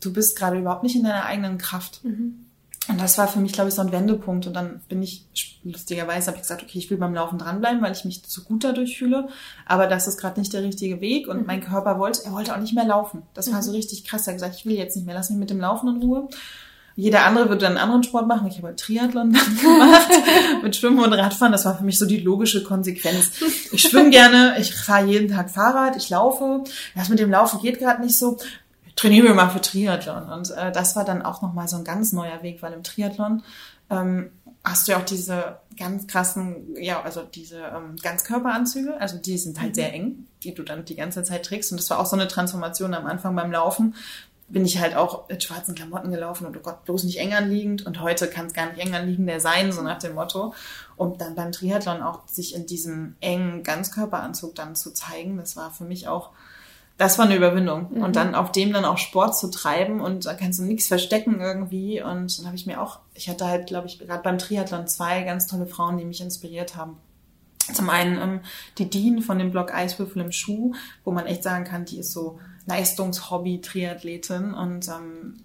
du 0.00 0.12
bist 0.12 0.36
gerade 0.36 0.58
überhaupt 0.58 0.82
nicht 0.82 0.96
in 0.96 1.04
deiner 1.04 1.24
eigenen 1.24 1.58
Kraft. 1.58 2.02
Mhm. 2.02 2.47
Und 2.88 2.98
das 3.00 3.18
war 3.18 3.28
für 3.28 3.38
mich, 3.38 3.52
glaube 3.52 3.68
ich, 3.68 3.74
so 3.74 3.82
ein 3.82 3.92
Wendepunkt. 3.92 4.46
Und 4.46 4.54
dann 4.54 4.80
bin 4.88 5.02
ich, 5.02 5.26
lustigerweise, 5.62 6.28
habe 6.28 6.36
ich 6.36 6.42
gesagt, 6.42 6.62
okay, 6.62 6.78
ich 6.78 6.90
will 6.90 6.96
beim 6.96 7.14
Laufen 7.14 7.38
dranbleiben, 7.38 7.82
weil 7.82 7.92
ich 7.92 8.06
mich 8.06 8.24
zu 8.24 8.44
gut 8.44 8.64
dadurch 8.64 8.96
fühle. 8.96 9.28
Aber 9.66 9.86
das 9.86 10.08
ist 10.08 10.18
gerade 10.18 10.40
nicht 10.40 10.52
der 10.54 10.62
richtige 10.62 11.00
Weg. 11.02 11.28
Und 11.28 11.40
mhm. 11.40 11.46
mein 11.46 11.60
Körper 11.60 11.98
wollte, 11.98 12.24
er 12.24 12.32
wollte 12.32 12.54
auch 12.54 12.60
nicht 12.60 12.74
mehr 12.74 12.86
laufen. 12.86 13.22
Das 13.34 13.52
war 13.52 13.62
so 13.62 13.72
mhm. 13.72 13.76
richtig 13.76 14.04
krass. 14.04 14.26
Er 14.26 14.32
hat 14.32 14.36
gesagt, 14.40 14.56
ich 14.56 14.64
will 14.64 14.76
jetzt 14.76 14.96
nicht 14.96 15.04
mehr, 15.04 15.14
lass 15.14 15.28
mich 15.28 15.38
mit 15.38 15.50
dem 15.50 15.60
Laufen 15.60 15.88
in 15.88 16.02
Ruhe. 16.02 16.28
Jeder 16.96 17.24
andere 17.24 17.48
würde 17.48 17.60
dann 17.60 17.76
einen 17.76 17.82
anderen 17.82 18.02
Sport 18.02 18.26
machen. 18.26 18.48
Ich 18.48 18.58
habe 18.58 18.74
Triathlon 18.74 19.32
gemacht 19.62 20.10
mit 20.62 20.74
Schwimmen 20.74 20.98
und 20.98 21.12
Radfahren. 21.12 21.52
Das 21.52 21.64
war 21.64 21.76
für 21.76 21.84
mich 21.84 21.98
so 21.98 22.06
die 22.06 22.16
logische 22.18 22.64
Konsequenz. 22.64 23.30
Ich 23.70 23.82
schwimme 23.82 24.10
gerne, 24.10 24.56
ich 24.58 24.74
fahre 24.74 25.06
jeden 25.06 25.28
Tag 25.28 25.50
Fahrrad, 25.50 25.96
ich 25.96 26.10
laufe. 26.10 26.64
Das 26.96 27.08
mit 27.08 27.20
dem 27.20 27.30
Laufen 27.30 27.60
geht 27.60 27.78
gerade 27.78 28.02
nicht 28.02 28.16
so 28.16 28.38
trainieren 28.98 29.26
wir 29.26 29.34
mal 29.34 29.48
für 29.48 29.60
Triathlon. 29.60 30.28
Und 30.28 30.50
äh, 30.50 30.72
das 30.72 30.96
war 30.96 31.04
dann 31.04 31.22
auch 31.22 31.40
nochmal 31.40 31.68
so 31.68 31.76
ein 31.76 31.84
ganz 31.84 32.12
neuer 32.12 32.42
Weg, 32.42 32.62
weil 32.62 32.72
im 32.72 32.82
Triathlon 32.82 33.44
ähm, 33.90 34.32
hast 34.64 34.88
du 34.88 34.92
ja 34.92 34.98
auch 34.98 35.04
diese 35.04 35.58
ganz 35.78 36.08
krassen, 36.08 36.74
ja, 36.76 37.00
also 37.02 37.22
diese 37.22 37.58
ähm, 37.58 37.94
Ganzkörperanzüge, 38.02 39.00
also 39.00 39.16
die 39.16 39.38
sind 39.38 39.60
halt 39.60 39.70
mhm. 39.70 39.74
sehr 39.74 39.92
eng, 39.94 40.26
die 40.42 40.52
du 40.52 40.64
dann 40.64 40.84
die 40.84 40.96
ganze 40.96 41.22
Zeit 41.22 41.46
trägst. 41.46 41.70
Und 41.70 41.80
das 41.80 41.88
war 41.90 42.00
auch 42.00 42.06
so 42.06 42.16
eine 42.16 42.26
Transformation 42.26 42.92
am 42.92 43.06
Anfang 43.06 43.36
beim 43.36 43.52
Laufen. 43.52 43.94
Bin 44.48 44.64
ich 44.64 44.80
halt 44.80 44.96
auch 44.96 45.28
mit 45.28 45.44
schwarzen 45.44 45.76
Klamotten 45.76 46.10
gelaufen 46.10 46.46
und 46.46 46.56
oh 46.56 46.60
Gott, 46.60 46.84
bloß 46.84 47.04
nicht 47.04 47.20
eng 47.20 47.34
anliegend. 47.34 47.86
Und 47.86 48.00
heute 48.00 48.26
kann 48.26 48.46
es 48.46 48.52
gar 48.52 48.66
nicht 48.66 48.84
eng 48.84 48.96
anliegender 48.96 49.38
sein, 49.38 49.70
so 49.70 49.80
nach 49.82 50.00
dem 50.00 50.14
Motto. 50.14 50.54
Und 50.96 51.20
dann 51.20 51.36
beim 51.36 51.52
Triathlon 51.52 52.02
auch 52.02 52.26
sich 52.26 52.56
in 52.56 52.66
diesem 52.66 53.14
engen 53.20 53.62
Ganzkörperanzug 53.62 54.56
dann 54.56 54.74
zu 54.74 54.92
zeigen, 54.92 55.36
das 55.36 55.56
war 55.56 55.70
für 55.70 55.84
mich 55.84 56.08
auch 56.08 56.30
das 56.98 57.16
war 57.16 57.24
eine 57.24 57.36
Überwindung. 57.36 57.86
Mhm. 57.90 58.02
Und 58.02 58.16
dann 58.16 58.34
auf 58.34 58.52
dem 58.52 58.72
dann 58.72 58.84
auch 58.84 58.98
Sport 58.98 59.38
zu 59.38 59.50
treiben 59.50 60.00
und 60.00 60.26
da 60.26 60.34
kannst 60.34 60.58
du 60.58 60.64
nichts 60.64 60.88
verstecken 60.88 61.40
irgendwie. 61.40 62.02
Und 62.02 62.38
dann 62.38 62.46
habe 62.46 62.56
ich 62.56 62.66
mir 62.66 62.82
auch, 62.82 62.98
ich 63.14 63.28
hatte 63.30 63.46
halt, 63.46 63.68
glaube 63.68 63.86
ich, 63.86 63.98
gerade 63.98 64.22
beim 64.22 64.38
Triathlon 64.38 64.88
zwei 64.88 65.22
ganz 65.22 65.46
tolle 65.46 65.66
Frauen, 65.66 65.96
die 65.96 66.04
mich 66.04 66.20
inspiriert 66.20 66.76
haben. 66.76 66.98
Zum 67.72 67.88
einen 67.88 68.20
ähm, 68.20 68.40
die 68.78 68.90
Dean 68.90 69.22
von 69.22 69.38
dem 69.38 69.52
Blog 69.52 69.72
Eiswürfel 69.72 70.22
im 70.22 70.32
Schuh, 70.32 70.74
wo 71.04 71.12
man 71.12 71.26
echt 71.26 71.44
sagen 71.44 71.64
kann, 71.64 71.84
die 71.84 71.98
ist 71.98 72.12
so 72.12 72.40
Leistungshobby-Triathletin 72.66 74.54
und 74.54 74.88
ähm, 74.88 75.36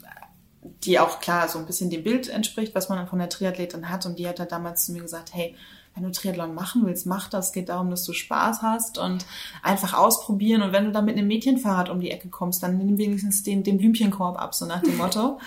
die 0.84 1.00
auch 1.00 1.20
klar 1.20 1.50
so 1.50 1.60
ein 1.60 1.66
bisschen 1.66 1.90
dem 1.90 2.04
Bild 2.04 2.30
entspricht, 2.30 2.74
was 2.74 2.90
man 2.90 2.98
dann 2.98 3.08
von 3.08 3.20
der 3.20 3.30
Triathletin 3.30 3.90
hat. 3.90 4.06
Und 4.08 4.18
die 4.18 4.28
hat 4.28 4.40
da 4.40 4.46
damals 4.46 4.86
zu 4.86 4.94
mir 4.94 5.02
gesagt, 5.02 5.34
hey, 5.34 5.56
wenn 5.96 6.04
du 6.04 6.12
Triathlon 6.12 6.56
machen 6.56 6.86
willst, 6.86 7.06
mach 7.06 7.30
das. 7.30 7.48
Es 7.48 7.52
geht 7.54 7.70
darum, 7.70 7.90
dass 7.90 8.04
du 8.04 8.14
Spaß 8.14 8.62
hast 8.62 8.98
und 8.98 9.26
einfach 9.62 9.94
ausprobieren. 9.94 10.64
Und 10.64 10.72
wenn 10.74 10.86
du 10.86 10.92
dann 10.92 11.06
mit 11.06 11.18
einem 11.18 11.28
Mädchenfahrrad 11.28 11.90
um 11.90 12.00
die 12.00 12.12
Ecke 12.12 12.30
kommst, 12.30 12.64
dann 12.64 12.78
nimm 12.78 12.98
wenigstens 12.98 13.44
den, 13.44 13.64
den 13.64 13.78
Blümchenkorb 13.78 14.40
ab, 14.40 14.56
so 14.56 14.66
nach 14.66 14.82
dem 14.82 14.98
Motto. 14.98 15.40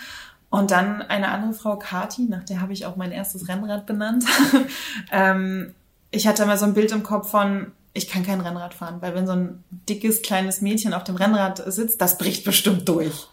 Und 0.49 0.71
dann 0.71 1.03
eine 1.03 1.29
andere 1.29 1.53
Frau, 1.53 1.77
Kati, 1.77 2.23
nach 2.23 2.45
der 2.45 2.61
habe 2.61 2.73
ich 2.73 2.87
auch 2.87 2.97
mein 2.97 3.11
erstes 3.11 3.49
Rennrad 3.49 3.87
benannt. 3.87 4.25
ähm, 5.13 5.75
ich 6.13 6.29
hatte 6.29 6.47
mal 6.47 6.57
so 6.57 6.65
ein 6.65 6.75
Bild 6.75 6.93
im 6.93 7.03
Kopf 7.03 7.31
von, 7.31 7.73
ich 7.93 8.09
kann 8.09 8.25
kein 8.25 8.41
Rennrad 8.41 8.73
fahren, 8.73 8.99
weil 9.01 9.15
wenn 9.15 9.27
so 9.27 9.33
ein 9.33 9.65
dickes, 9.89 10.23
kleines 10.23 10.61
Mädchen 10.61 10.95
auf 10.95 11.03
dem 11.03 11.17
Rennrad 11.17 11.63
sitzt, 11.73 12.01
das 12.01 12.19
bricht 12.19 12.45
bestimmt 12.45 12.89
durch. 12.89 13.27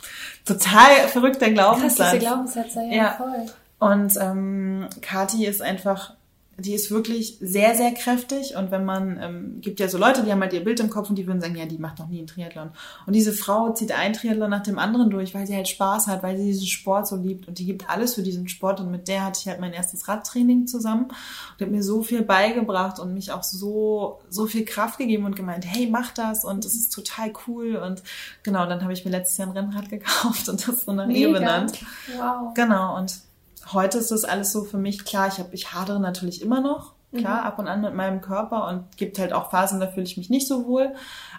Total 0.45 1.07
verrückter 1.07 1.51
Glaubenssatz. 1.51 1.95
Krass, 1.95 2.11
diese 2.11 2.25
Glaubenssätze, 2.25 2.81
ja, 2.89 2.95
ja. 2.95 3.11
voll. 3.11 3.45
Und 3.79 4.17
ähm, 4.19 4.87
Kati 5.01 5.45
ist 5.45 5.61
einfach 5.61 6.13
die 6.57 6.73
ist 6.73 6.91
wirklich 6.91 7.37
sehr, 7.41 7.75
sehr 7.75 7.91
kräftig. 7.93 8.55
Und 8.55 8.69
wenn 8.69 8.85
man, 8.85 9.19
ähm, 9.21 9.61
gibt 9.61 9.79
ja 9.79 9.87
so 9.87 9.97
Leute, 9.97 10.23
die 10.23 10.31
haben 10.31 10.41
halt 10.41 10.53
ihr 10.53 10.63
Bild 10.63 10.79
im 10.79 10.89
Kopf 10.89 11.09
und 11.09 11.15
die 11.15 11.25
würden 11.25 11.41
sagen, 11.41 11.55
ja, 11.55 11.65
die 11.65 11.79
macht 11.79 11.97
noch 11.97 12.07
nie 12.07 12.19
einen 12.19 12.27
Triathlon. 12.27 12.69
Und 13.07 13.13
diese 13.13 13.33
Frau 13.33 13.73
zieht 13.73 13.91
einen 13.91 14.13
Triathlon 14.13 14.51
nach 14.51 14.61
dem 14.61 14.77
anderen 14.77 15.09
durch, 15.09 15.33
weil 15.33 15.47
sie 15.47 15.55
halt 15.55 15.67
Spaß 15.67 16.07
hat, 16.07 16.21
weil 16.21 16.37
sie 16.37 16.45
diesen 16.45 16.67
Sport 16.67 17.07
so 17.07 17.15
liebt. 17.15 17.47
Und 17.47 17.57
die 17.57 17.65
gibt 17.65 17.89
alles 17.89 18.13
für 18.13 18.21
diesen 18.21 18.47
Sport. 18.47 18.79
Und 18.79 18.91
mit 18.91 19.07
der 19.07 19.25
hatte 19.25 19.39
ich 19.41 19.47
halt 19.47 19.59
mein 19.59 19.73
erstes 19.73 20.07
Radtraining 20.07 20.67
zusammen 20.67 21.05
und 21.05 21.61
hat 21.61 21.71
mir 21.71 21.83
so 21.83 22.03
viel 22.03 22.21
beigebracht 22.21 22.99
und 22.99 23.15
mich 23.15 23.31
auch 23.31 23.43
so, 23.43 24.19
so 24.29 24.45
viel 24.45 24.63
Kraft 24.63 24.99
gegeben 24.99 25.25
und 25.25 25.35
gemeint, 25.35 25.65
hey, 25.65 25.87
mach 25.89 26.11
das 26.11 26.45
und 26.45 26.65
das 26.65 26.75
ist 26.75 26.93
total 26.93 27.33
cool. 27.47 27.77
Und 27.77 28.03
genau, 28.43 28.67
dann 28.67 28.83
habe 28.83 28.93
ich 28.93 29.03
mir 29.05 29.11
letztes 29.11 29.37
Jahr 29.37 29.47
ein 29.47 29.57
Rennrad 29.57 29.89
gekauft 29.89 30.47
und 30.49 30.67
das 30.67 30.85
so 30.85 30.93
nach 30.93 31.09
ihr 31.09 31.31
benannt. 31.31 31.79
Wow. 32.15 32.53
Genau. 32.53 32.95
Und 32.97 33.23
heute 33.71 33.97
ist 33.97 34.11
das 34.11 34.25
alles 34.25 34.51
so 34.51 34.63
für 34.63 34.77
mich 34.77 35.05
klar. 35.05 35.27
Ich 35.27 35.39
habe, 35.39 35.49
ich 35.53 35.73
hadere 35.73 35.99
natürlich 35.99 36.41
immer 36.41 36.61
noch, 36.61 36.93
klar, 37.15 37.41
mhm. 37.41 37.47
ab 37.47 37.59
und 37.59 37.67
an 37.67 37.81
mit 37.81 37.93
meinem 37.93 38.21
Körper 38.21 38.67
und 38.67 38.97
gibt 38.97 39.19
halt 39.19 39.33
auch 39.33 39.51
Phasen, 39.51 39.79
da 39.79 39.87
fühle 39.87 40.05
ich 40.05 40.17
mich 40.17 40.29
nicht 40.29 40.47
so 40.47 40.65
wohl. 40.65 40.93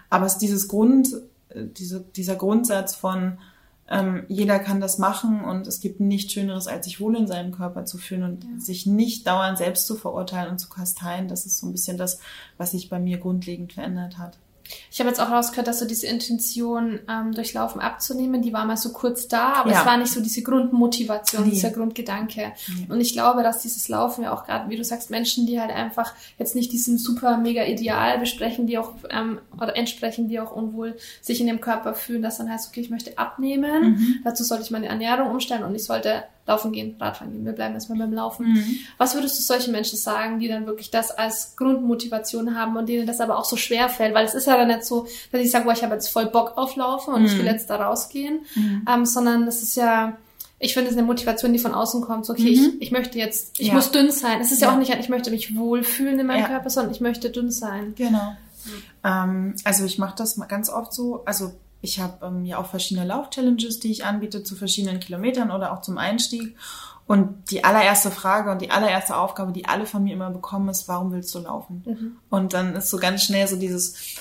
Aber 0.09 0.25
es 0.25 0.33
ist 0.33 0.41
dieses 0.41 0.67
Grund, 0.67 1.09
äh, 1.49 1.65
diese, 1.65 2.01
dieser 2.01 2.35
Grundsatz 2.35 2.95
von 2.95 3.37
ähm, 3.87 4.25
jeder 4.29 4.57
kann 4.57 4.81
das 4.81 4.97
machen 4.97 5.43
und 5.43 5.67
es 5.67 5.79
gibt 5.79 5.99
nichts 5.99 6.33
Schöneres, 6.33 6.67
als 6.67 6.85
sich 6.85 6.99
wohl 6.99 7.15
in 7.15 7.27
seinem 7.27 7.51
Körper 7.51 7.85
zu 7.85 7.99
fühlen 7.99 8.23
und 8.23 8.43
ja. 8.43 8.49
sich 8.59 8.87
nicht 8.87 9.27
dauernd 9.27 9.59
selbst 9.59 9.85
zu 9.85 9.95
verurteilen 9.95 10.49
und 10.49 10.57
zu 10.57 10.69
kasteien. 10.69 11.27
Das 11.27 11.45
ist 11.45 11.59
so 11.59 11.67
ein 11.67 11.71
bisschen 11.71 11.97
das, 11.97 12.19
was 12.57 12.71
sich 12.71 12.89
bei 12.89 12.99
mir 12.99 13.19
grundlegend 13.19 13.73
verändert 13.73 14.17
hat. 14.17 14.39
Ich 14.91 14.99
habe 14.99 15.09
jetzt 15.09 15.19
auch 15.19 15.29
rausgehört, 15.29 15.67
dass 15.67 15.79
so 15.79 15.85
diese 15.85 16.07
Intention, 16.07 16.99
ähm, 17.09 17.33
durchlaufen 17.33 17.81
abzunehmen, 17.81 18.41
die 18.41 18.53
war 18.53 18.65
mal 18.65 18.77
so 18.77 18.91
kurz 18.91 19.27
da, 19.27 19.53
aber 19.53 19.71
ja. 19.71 19.79
es 19.79 19.85
war 19.85 19.97
nicht 19.97 20.11
so 20.11 20.21
diese 20.21 20.41
Grundmotivation, 20.41 21.43
nee. 21.43 21.51
dieser 21.51 21.71
Grundgedanke. 21.71 22.53
Nee. 22.67 22.87
Und 22.89 23.01
ich 23.01 23.13
glaube, 23.13 23.43
dass 23.43 23.61
dieses 23.61 23.87
Laufen 23.89 24.23
ja 24.23 24.33
auch 24.33 24.45
gerade, 24.45 24.69
wie 24.69 24.77
du 24.77 24.83
sagst, 24.83 25.09
Menschen, 25.09 25.45
die 25.45 25.59
halt 25.59 25.71
einfach 25.71 26.13
jetzt 26.37 26.55
nicht 26.55 26.71
diesem 26.71 26.97
super 26.97 27.37
mega 27.37 27.63
Ideal 27.63 28.19
besprechen, 28.19 28.67
die 28.67 28.77
auch 28.77 28.93
ähm, 29.09 29.39
oder 29.53 29.75
entsprechen, 29.75 30.27
die 30.27 30.39
auch 30.39 30.51
unwohl 30.51 30.97
sich 31.21 31.41
in 31.41 31.47
dem 31.47 31.61
Körper 31.61 31.93
fühlen, 31.93 32.21
dass 32.21 32.37
dann 32.37 32.49
heißt, 32.49 32.69
okay, 32.69 32.81
ich 32.81 32.89
möchte 32.89 33.17
abnehmen, 33.17 33.91
mhm. 33.91 34.15
dazu 34.23 34.43
sollte 34.43 34.63
ich 34.63 34.71
meine 34.71 34.87
Ernährung 34.87 35.29
umstellen 35.31 35.63
und 35.63 35.75
ich 35.75 35.83
sollte 35.83 36.23
laufen 36.47 36.71
gehen, 36.71 36.95
Radfahren 36.99 37.31
gehen. 37.33 37.45
Wir 37.45 37.53
bleiben 37.53 37.73
erstmal 37.73 37.97
beim 37.97 38.13
Laufen. 38.13 38.53
Mhm. 38.53 38.77
Was 38.97 39.15
würdest 39.15 39.37
du 39.39 39.43
solchen 39.43 39.71
Menschen 39.71 39.97
sagen, 39.97 40.39
die 40.39 40.47
dann 40.47 40.67
wirklich 40.67 40.91
das 40.91 41.11
als 41.11 41.55
Grundmotivation 41.55 42.55
haben 42.55 42.77
und 42.77 42.87
denen 42.87 43.07
das 43.07 43.19
aber 43.19 43.39
auch 43.39 43.45
so 43.45 43.55
schwer 43.55 43.89
fällt? 43.89 44.13
Weil 44.13 44.25
es 44.25 44.35
ist 44.35 44.45
ja 44.45 44.55
dann 44.55 44.67
nicht 44.67 44.85
so, 44.85 45.07
dass 45.31 45.41
ich 45.41 45.49
sage, 45.49 45.65
boah, 45.65 45.73
ich 45.73 45.83
habe 45.83 45.93
jetzt 45.93 46.09
voll 46.09 46.27
Bock 46.27 46.57
auf 46.57 46.75
Laufen 46.75 47.13
und 47.13 47.21
mhm. 47.21 47.27
ich 47.27 47.37
will 47.37 47.45
jetzt 47.45 47.69
da 47.69 47.77
rausgehen, 47.77 48.41
mhm. 48.53 48.85
ähm, 48.87 49.05
sondern 49.05 49.45
das 49.45 49.63
ist 49.63 49.75
ja, 49.75 50.17
ich 50.59 50.73
finde 50.73 50.91
es 50.91 50.97
eine 50.97 51.05
Motivation, 51.05 51.51
die 51.51 51.59
von 51.59 51.73
außen 51.73 52.01
kommt. 52.01 52.25
So, 52.25 52.33
okay, 52.33 52.47
ich, 52.47 52.61
mhm. 52.61 52.73
ich 52.79 52.91
möchte 52.91 53.17
jetzt, 53.17 53.59
ich 53.59 53.69
ja. 53.69 53.73
muss 53.73 53.91
dünn 53.91 54.11
sein. 54.11 54.39
Es 54.39 54.51
ist 54.51 54.61
ja. 54.61 54.67
ja. 54.67 54.73
auch 54.73 54.77
nicht, 54.77 54.93
ich 54.93 55.09
möchte 55.09 55.31
mich 55.31 55.55
wohlfühlen 55.55 56.19
in 56.19 56.27
meinem 56.27 56.41
ja. 56.41 56.47
Körper, 56.47 56.69
sondern 56.69 56.91
ich 56.91 57.01
möchte 57.01 57.31
dünn 57.31 57.49
sein. 57.49 57.93
Genau. 57.95 58.35
Ähm, 59.03 59.55
also 59.63 59.85
ich 59.85 59.97
mache 59.97 60.15
das 60.15 60.39
ganz 60.47 60.69
oft 60.69 60.93
so, 60.93 61.23
also 61.25 61.53
ich 61.85 61.99
habe 61.99 62.25
ähm, 62.25 62.45
ja 62.45 62.57
auch 62.57 62.65
verschiedene 62.65 63.07
Lauf-Challenges, 63.07 63.79
die 63.79 63.91
ich 63.91 64.03
anbiete 64.03 64.43
zu 64.43 64.55
verschiedenen 64.55 64.99
Kilometern 64.99 65.51
oder 65.51 65.71
auch 65.71 65.81
zum 65.81 65.97
Einstieg. 65.97 66.57
Und 67.07 67.51
die 67.51 67.63
allererste 67.63 68.09
Frage 68.09 68.51
und 68.51 68.61
die 68.61 68.71
allererste 68.71 69.15
Aufgabe, 69.15 69.51
die 69.51 69.65
alle 69.65 69.85
von 69.85 70.03
mir 70.03 70.13
immer 70.13 70.31
bekommen, 70.31 70.69
ist, 70.69 70.87
warum 70.87 71.11
willst 71.11 71.33
du 71.35 71.39
laufen? 71.39 71.83
Mhm. 71.85 72.17
Und 72.29 72.53
dann 72.53 72.75
ist 72.75 72.89
so 72.89 72.97
ganz 72.97 73.23
schnell 73.23 73.47
so 73.47 73.55
dieses, 73.55 74.17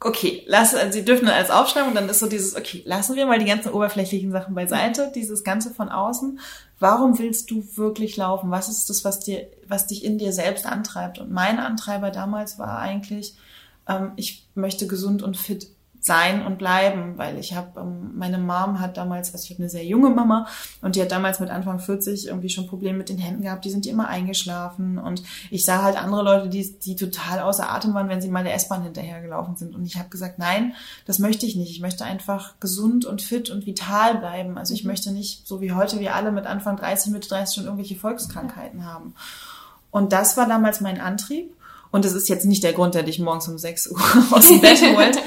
okay, 0.00 0.44
lass, 0.46 0.74
also 0.74 0.92
sie 0.92 1.04
dürfen 1.04 1.28
als 1.28 1.50
aufschreiben 1.50 1.88
und 1.88 1.94
dann 1.94 2.10
ist 2.10 2.20
so 2.20 2.26
dieses, 2.26 2.56
okay, 2.56 2.82
lassen 2.84 3.16
wir 3.16 3.24
mal 3.24 3.38
die 3.38 3.46
ganzen 3.46 3.72
oberflächlichen 3.72 4.32
Sachen 4.32 4.54
beiseite, 4.54 5.10
dieses 5.14 5.42
Ganze 5.44 5.70
von 5.70 5.88
außen. 5.88 6.38
Warum 6.78 7.18
willst 7.18 7.50
du 7.50 7.64
wirklich 7.76 8.18
laufen? 8.18 8.50
Was 8.50 8.68
ist 8.68 8.90
das, 8.90 9.02
was 9.02 9.20
dir, 9.20 9.46
was 9.66 9.86
dich 9.86 10.04
in 10.04 10.18
dir 10.18 10.34
selbst 10.34 10.66
antreibt? 10.66 11.18
Und 11.18 11.30
mein 11.30 11.58
Antreiber 11.58 12.10
damals 12.10 12.58
war 12.58 12.78
eigentlich, 12.78 13.34
ähm, 13.88 14.12
ich 14.16 14.46
möchte 14.54 14.86
gesund 14.86 15.22
und 15.22 15.38
fit 15.38 15.68
sein 16.00 16.46
und 16.46 16.58
bleiben, 16.58 17.18
weil 17.18 17.38
ich 17.38 17.54
habe, 17.54 17.80
ähm, 17.80 18.12
meine 18.16 18.38
Mom 18.38 18.80
hat 18.80 18.96
damals, 18.96 19.32
also 19.32 19.44
ich 19.44 19.50
habe 19.50 19.62
eine 19.62 19.70
sehr 19.70 19.84
junge 19.84 20.08
Mama 20.10 20.46
und 20.80 20.96
die 20.96 21.02
hat 21.02 21.12
damals 21.12 21.40
mit 21.40 21.50
Anfang 21.50 21.78
40 21.78 22.28
irgendwie 22.28 22.48
schon 22.48 22.66
Probleme 22.66 22.96
mit 22.96 23.10
den 23.10 23.18
Händen 23.18 23.42
gehabt, 23.42 23.64
die 23.66 23.70
sind 23.70 23.86
immer 23.86 24.08
eingeschlafen 24.08 24.98
und 24.98 25.22
ich 25.50 25.64
sah 25.64 25.82
halt 25.82 26.02
andere 26.02 26.22
Leute, 26.22 26.48
die, 26.48 26.78
die 26.78 26.96
total 26.96 27.40
außer 27.40 27.70
Atem 27.70 27.92
waren, 27.92 28.08
wenn 28.08 28.22
sie 28.22 28.28
mal 28.28 28.44
der 28.44 28.54
S-Bahn 28.54 28.82
hinterhergelaufen 28.82 29.56
sind 29.56 29.74
und 29.74 29.84
ich 29.84 29.98
habe 29.98 30.08
gesagt, 30.08 30.38
nein, 30.38 30.74
das 31.04 31.18
möchte 31.18 31.44
ich 31.44 31.54
nicht, 31.54 31.70
ich 31.70 31.80
möchte 31.80 32.04
einfach 32.04 32.58
gesund 32.60 33.04
und 33.04 33.20
fit 33.20 33.50
und 33.50 33.66
vital 33.66 34.16
bleiben, 34.16 34.56
also 34.56 34.72
ich 34.72 34.84
mhm. 34.84 34.90
möchte 34.90 35.12
nicht, 35.12 35.46
so 35.46 35.60
wie 35.60 35.72
heute 35.72 36.00
wir 36.00 36.14
alle 36.14 36.32
mit 36.32 36.46
Anfang 36.46 36.78
30, 36.78 37.12
mit 37.12 37.30
30 37.30 37.54
schon 37.54 37.64
irgendwelche 37.64 37.96
Volkskrankheiten 37.96 38.86
haben. 38.86 39.14
Und 39.90 40.12
das 40.12 40.36
war 40.36 40.46
damals 40.46 40.80
mein 40.80 41.00
Antrieb. 41.00 41.52
Und 41.90 42.04
das 42.04 42.12
ist 42.12 42.28
jetzt 42.28 42.44
nicht 42.44 42.62
der 42.62 42.72
Grund, 42.72 42.94
der 42.94 43.02
dich 43.02 43.18
morgens 43.18 43.48
um 43.48 43.58
6 43.58 43.90
Uhr 43.90 44.00
aus 44.30 44.46
dem 44.46 44.60
Bett 44.60 44.80
holt, 44.96 45.18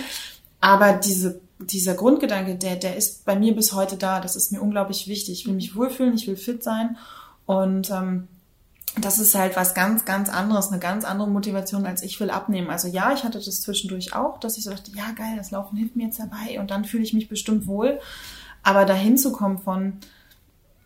Aber 0.63 0.93
diese, 0.93 1.41
dieser 1.59 1.93
Grundgedanke, 1.93 2.55
der, 2.55 2.77
der 2.77 2.95
ist 2.95 3.25
bei 3.25 3.35
mir 3.35 3.53
bis 3.53 3.73
heute 3.73 3.97
da. 3.97 4.21
Das 4.21 4.37
ist 4.37 4.53
mir 4.53 4.61
unglaublich 4.61 5.09
wichtig. 5.09 5.41
Ich 5.41 5.45
will 5.45 5.55
mich 5.55 5.75
wohlfühlen, 5.75 6.13
ich 6.13 6.25
will 6.25 6.37
fit 6.37 6.63
sein. 6.63 6.95
Und 7.45 7.91
ähm, 7.91 8.29
das 8.97 9.19
ist 9.19 9.35
halt 9.35 9.57
was 9.57 9.73
ganz, 9.73 10.05
ganz 10.05 10.29
anderes, 10.29 10.69
eine 10.69 10.79
ganz 10.79 11.03
andere 11.03 11.27
Motivation, 11.27 11.85
als 11.85 12.01
ich 12.01 12.17
will 12.21 12.29
abnehmen. 12.29 12.69
Also 12.69 12.87
ja, 12.87 13.13
ich 13.13 13.25
hatte 13.25 13.39
das 13.39 13.59
zwischendurch 13.59 14.15
auch, 14.15 14.39
dass 14.39 14.57
ich 14.57 14.63
so 14.63 14.71
dachte, 14.71 14.91
ja 14.95 15.11
geil, 15.11 15.33
das 15.35 15.51
Laufen 15.51 15.75
hilft 15.75 15.97
mir 15.97 16.05
jetzt 16.05 16.19
dabei 16.19 16.57
und 16.61 16.71
dann 16.71 16.85
fühle 16.85 17.03
ich 17.03 17.13
mich 17.13 17.27
bestimmt 17.27 17.67
wohl. 17.67 17.99
Aber 18.61 18.85
dahin 18.85 19.17
zu 19.17 19.33
kommen 19.33 19.57
von, 19.57 19.97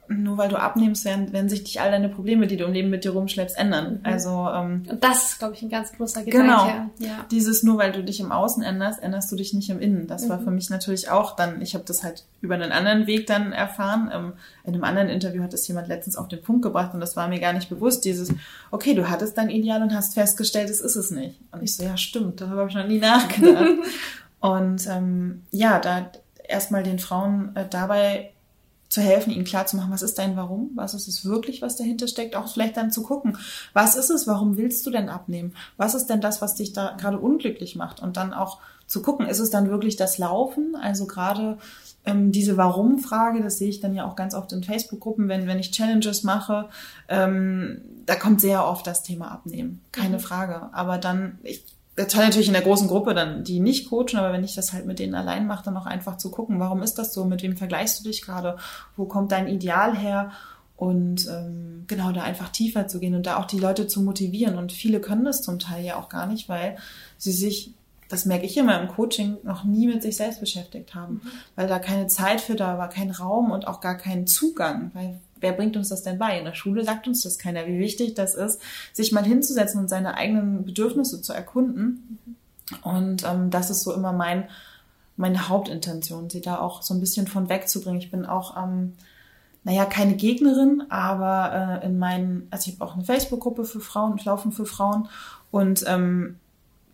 nur 0.10 0.38
weil 0.38 0.50
du 0.50 0.58
abnimmst, 0.58 1.06
werden, 1.06 1.34
werden 1.34 1.50
sich 1.50 1.62
nicht 1.64 1.82
all 1.82 1.92
deine 1.92 2.10
Probleme, 2.10 2.48
die 2.48 2.56
du 2.56 2.66
im 2.66 2.74
Leben 2.74 2.90
mit 2.90 3.04
dir 3.04 3.12
rumschleppst, 3.12 3.58
ändern. 3.58 3.96
Mhm. 3.96 4.00
Also 4.04 4.30
ähm, 4.30 4.84
und 4.90 5.04
das 5.04 5.32
ist, 5.32 5.40
glaube 5.40 5.54
ich, 5.56 5.62
ein 5.62 5.70
ganz 5.70 5.92
großer 5.94 6.24
Gedanke. 6.24 6.48
Genau. 6.48 6.66
Ja. 7.00 7.26
Dieses 7.32 7.64
nur 7.64 7.78
weil 7.78 7.92
du 7.92 8.04
dich 8.04 8.20
im 8.20 8.32
Außen 8.32 8.64
änderst, 8.64 9.04
änderst 9.04 9.32
du 9.32 9.36
dich 9.36 9.54
nicht 9.54 9.70
im 9.70 9.80
Innen. 9.80 10.08
Das 10.08 10.26
mhm. 10.26 10.30
war 10.30 10.40
für 10.40 10.52
mich 10.52 10.70
natürlich 10.70 11.10
auch 11.10 11.36
dann. 11.36 11.62
Ich 11.62 11.74
habe 11.74 11.84
das 11.86 12.04
halt 12.04 12.26
über 12.42 12.56
einen 12.56 12.72
anderen 12.72 13.08
Weg 13.08 13.28
dann 13.28 13.52
erfahren. 13.52 14.10
Ähm, 14.14 14.34
in 14.64 14.74
einem 14.74 14.84
anderen 14.84 15.10
Interview 15.10 15.44
hat 15.44 15.54
es 15.54 15.68
jemand 15.68 15.88
letztens 15.88 16.16
auf 16.16 16.28
den 16.28 16.42
Punkt 16.42 16.62
gebracht 16.62 16.94
und 16.94 17.00
das 17.00 17.16
war 17.16 17.28
mir 17.28 17.40
gar 17.40 17.54
nicht 17.54 17.70
bewusst. 17.70 18.06
Dieses, 18.06 18.34
okay, 18.72 18.94
du 18.94 19.10
hattest 19.10 19.38
dein 19.38 19.50
Ideal 19.50 19.82
und 19.82 19.94
hast 19.94 20.14
festgestellt, 20.14 20.70
es 20.70 20.80
ist 20.80 20.96
es 20.96 21.12
nicht. 21.12 21.40
Und 21.52 21.64
ich 21.64 21.76
so, 21.76 21.84
ja, 21.84 21.98
stimmt. 21.98 22.40
Darüber 22.40 22.62
habe 22.62 22.70
ich 22.70 22.76
noch 22.76 22.88
nie 22.88 23.00
nachgedacht. 23.00 23.68
und 24.40 24.88
ähm, 24.88 25.44
ja, 25.52 25.80
da 25.80 26.12
erstmal 26.48 26.84
den 26.84 27.00
Frauen 27.00 27.56
äh, 27.56 27.66
dabei 27.70 28.32
zu 28.90 29.02
helfen, 29.02 29.32
ihnen 29.32 29.44
klarzumachen, 29.44 29.92
was 29.92 30.02
ist 30.02 30.18
dein 30.18 30.38
Warum, 30.38 30.72
was 30.76 30.94
ist 30.94 31.08
es 31.08 31.26
wirklich, 31.26 31.62
was 31.62 31.76
dahinter 31.76 32.08
steckt, 32.08 32.36
auch 32.36 32.48
vielleicht 32.48 32.78
dann 32.78 32.92
zu 32.92 33.04
gucken, 33.04 33.38
was 33.74 33.96
ist 33.96 34.10
es, 34.10 34.28
warum 34.28 34.58
willst 34.58 34.86
du 34.86 34.92
denn 34.92 35.10
abnehmen, 35.10 35.54
was 35.76 35.94
ist 35.94 36.08
denn 36.08 36.22
das, 36.22 36.42
was 36.42 36.56
dich 36.56 36.74
da 36.74 36.96
gerade 36.98 37.20
unglücklich 37.20 37.76
macht? 37.76 38.02
Und 38.02 38.18
dann 38.18 38.34
auch 38.34 38.60
zu 38.88 39.02
gucken, 39.02 39.28
ist 39.28 39.40
es 39.40 39.50
dann 39.50 39.70
wirklich 39.70 39.98
das 39.98 40.18
Laufen, 40.18 40.76
also 40.76 41.06
gerade 41.06 41.58
ähm, 42.06 42.32
diese 42.32 42.56
Warum-Frage, 42.56 43.44
das 43.44 43.58
sehe 43.58 43.70
ich 43.70 43.82
dann 43.82 43.94
ja 43.94 44.06
auch 44.06 44.16
ganz 44.16 44.34
oft 44.34 44.54
in 44.54 44.64
Facebook-Gruppen, 44.64 45.28
wenn, 45.28 45.46
wenn 45.48 45.60
ich 45.60 45.72
Challenges 45.72 46.24
mache, 46.24 46.70
ähm, 47.10 47.82
da 48.06 48.16
kommt 48.16 48.40
sehr 48.40 48.66
oft 48.66 48.88
das 48.88 49.04
Thema 49.04 49.30
Abnehmen, 49.32 49.82
keine 49.92 50.18
mhm. 50.18 50.22
Frage, 50.22 50.70
aber 50.72 50.98
dann, 50.98 51.40
ich 51.44 51.66
toll 52.06 52.26
natürlich 52.26 52.48
in 52.48 52.54
der 52.54 52.62
großen 52.62 52.88
Gruppe 52.88 53.14
dann, 53.14 53.44
die 53.44 53.60
nicht 53.60 53.90
coachen, 53.90 54.18
aber 54.18 54.32
wenn 54.32 54.44
ich 54.44 54.56
das 54.56 54.72
halt 54.72 54.86
mit 54.86 55.00
denen 55.00 55.16
allein 55.16 55.48
mache, 55.48 55.66
dann 55.66 55.78
auch 55.78 55.88
einfach 55.88 56.18
zu 56.18 56.30
gucken, 56.30 56.60
warum 56.60 56.84
ist 56.84 56.96
das 56.96 57.14
so, 57.14 57.26
mit 57.26 57.42
wem 57.42 57.58
vergleichst 57.58 58.00
du 58.00 58.04
dich 58.04 58.22
gerade, 58.22 58.58
wo 58.96 59.06
kommt 59.06 59.32
dein 59.32 59.48
Ideal 59.48 59.98
her? 59.98 60.32
Und 60.76 61.28
ähm, 61.28 61.86
genau 61.88 62.12
da 62.12 62.22
einfach 62.22 62.50
tiefer 62.50 62.88
zu 62.88 63.00
gehen 63.00 63.16
und 63.16 63.26
da 63.26 63.38
auch 63.38 63.46
die 63.46 63.58
Leute 63.58 63.88
zu 63.88 64.00
motivieren. 64.04 64.60
Und 64.60 64.72
viele 64.72 65.02
können 65.02 65.26
das 65.26 65.42
zum 65.42 65.58
Teil 65.58 65.84
ja 65.84 65.96
auch 65.96 66.08
gar 66.08 66.28
nicht, 66.28 66.50
weil 66.50 66.78
sie 67.18 67.32
sich 67.32 67.74
das 68.10 68.26
merke 68.26 68.46
ich 68.46 68.58
immer 68.58 68.80
im 68.80 68.88
Coaching, 68.88 69.38
noch 69.44 69.64
nie 69.64 69.88
mit 69.88 70.02
sich 70.02 70.16
selbst 70.16 70.40
beschäftigt 70.40 70.96
haben, 70.96 71.16
mhm. 71.16 71.32
weil 71.56 71.68
da 71.68 71.80
keine 71.80 72.08
Zeit 72.08 72.42
für 72.42 72.56
da 72.56 72.78
war, 72.78 72.90
kein 72.90 73.12
Raum 73.12 73.52
und 73.52 73.68
auch 73.68 73.82
gar 73.82 73.96
kein 73.96 74.28
Zugang, 74.28 74.92
weil 74.94 75.20
wer 75.42 75.54
bringt 75.54 75.78
uns 75.78 75.90
das 75.90 76.04
denn 76.04 76.18
bei? 76.18 76.38
In 76.38 76.46
der 76.46 76.54
Schule 76.54 76.84
sagt 76.84 77.08
uns 77.08 77.22
das 77.22 77.38
keiner, 77.38 77.66
wie 77.68 77.80
wichtig 77.80 78.14
das 78.14 78.36
ist, 78.36 78.62
sich 78.94 79.12
mal 79.12 79.24
hinzusetzen 79.24 79.80
und 79.80 79.90
seine 79.90 80.16
eigenen 80.16 80.66
Bedürfnisse 80.66 81.22
zu 81.22 81.34
erkunden. 81.34 82.20
Und 82.82 83.24
ähm, 83.24 83.50
das 83.50 83.70
ist 83.70 83.84
so 83.84 83.94
immer 83.94 84.14
mein, 84.14 84.48
meine 85.16 85.50
Hauptintention, 85.50 86.30
sie 86.30 86.42
da 86.42 86.60
auch 86.60 86.82
so 86.82 86.94
ein 86.94 87.00
bisschen 87.00 87.28
von 87.28 87.50
wegzubringen. 87.50 88.00
Ich 88.00 88.12
bin 88.12 88.26
auch, 88.26 88.58
ähm, 88.62 88.94
naja, 89.64 89.86
keine 89.86 90.16
Gegnerin, 90.16 90.84
aber 90.90 91.82
äh, 91.82 91.86
in 91.86 91.98
meinen, 92.00 92.48
also 92.52 92.70
ich 92.70 92.80
habe 92.80 92.90
auch 92.90 92.96
eine 92.96 93.06
Facebook-Gruppe 93.06 93.66
für 93.66 93.80
Frauen, 93.80 94.20
Laufen 94.24 94.52
für 94.52 94.66
Frauen 94.66 95.10
und 95.52 95.84
ähm, 95.88 96.38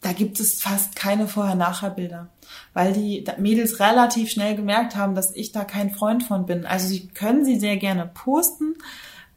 da 0.03 0.11
gibt 0.11 0.39
es 0.39 0.61
fast 0.61 0.95
keine 0.95 1.27
Vorher-Nachher-Bilder, 1.27 2.27
weil 2.73 2.93
die 2.93 3.23
Mädels 3.37 3.79
relativ 3.79 4.29
schnell 4.29 4.55
gemerkt 4.55 4.95
haben, 4.95 5.15
dass 5.15 5.33
ich 5.35 5.51
da 5.51 5.63
kein 5.63 5.91
Freund 5.91 6.23
von 6.23 6.45
bin. 6.45 6.65
Also 6.65 6.87
sie 6.87 7.07
können 7.07 7.45
sie 7.45 7.59
sehr 7.59 7.77
gerne 7.77 8.09
posten, 8.13 8.75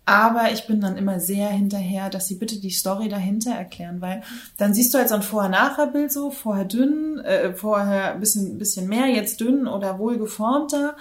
aber 0.05 0.53
ich 0.53 0.67
bin 0.67 0.81
dann 0.81 0.97
immer 0.97 1.21
sehr 1.21 1.49
hinterher, 1.49 2.11
dass 2.11 2.29
sie 2.29 2.37
bitte 2.37 2.61
die 2.61 2.71
Story 2.71 3.09
dahinter 3.09 3.53
erklären, 3.53 4.01
weil 4.01 4.23
dann 4.57 4.75
siehst 4.75 4.93
du 4.93 4.99
halt 4.99 5.09
so 5.09 5.15
ein 5.15 5.23
Vorher-Nachher-Bild 5.23 6.13
so, 6.13 6.31
vorher 6.31 6.65
dünn, 6.65 7.19
äh, 7.21 7.55
vorher 7.55 8.15
ein 8.15 8.21
bisschen, 8.21 8.59
bisschen 8.59 8.89
mehr, 8.89 9.07
jetzt 9.07 9.41
dünn 9.41 9.67
oder 9.67 9.99
wohl 9.99 10.19
geformter 10.19 10.97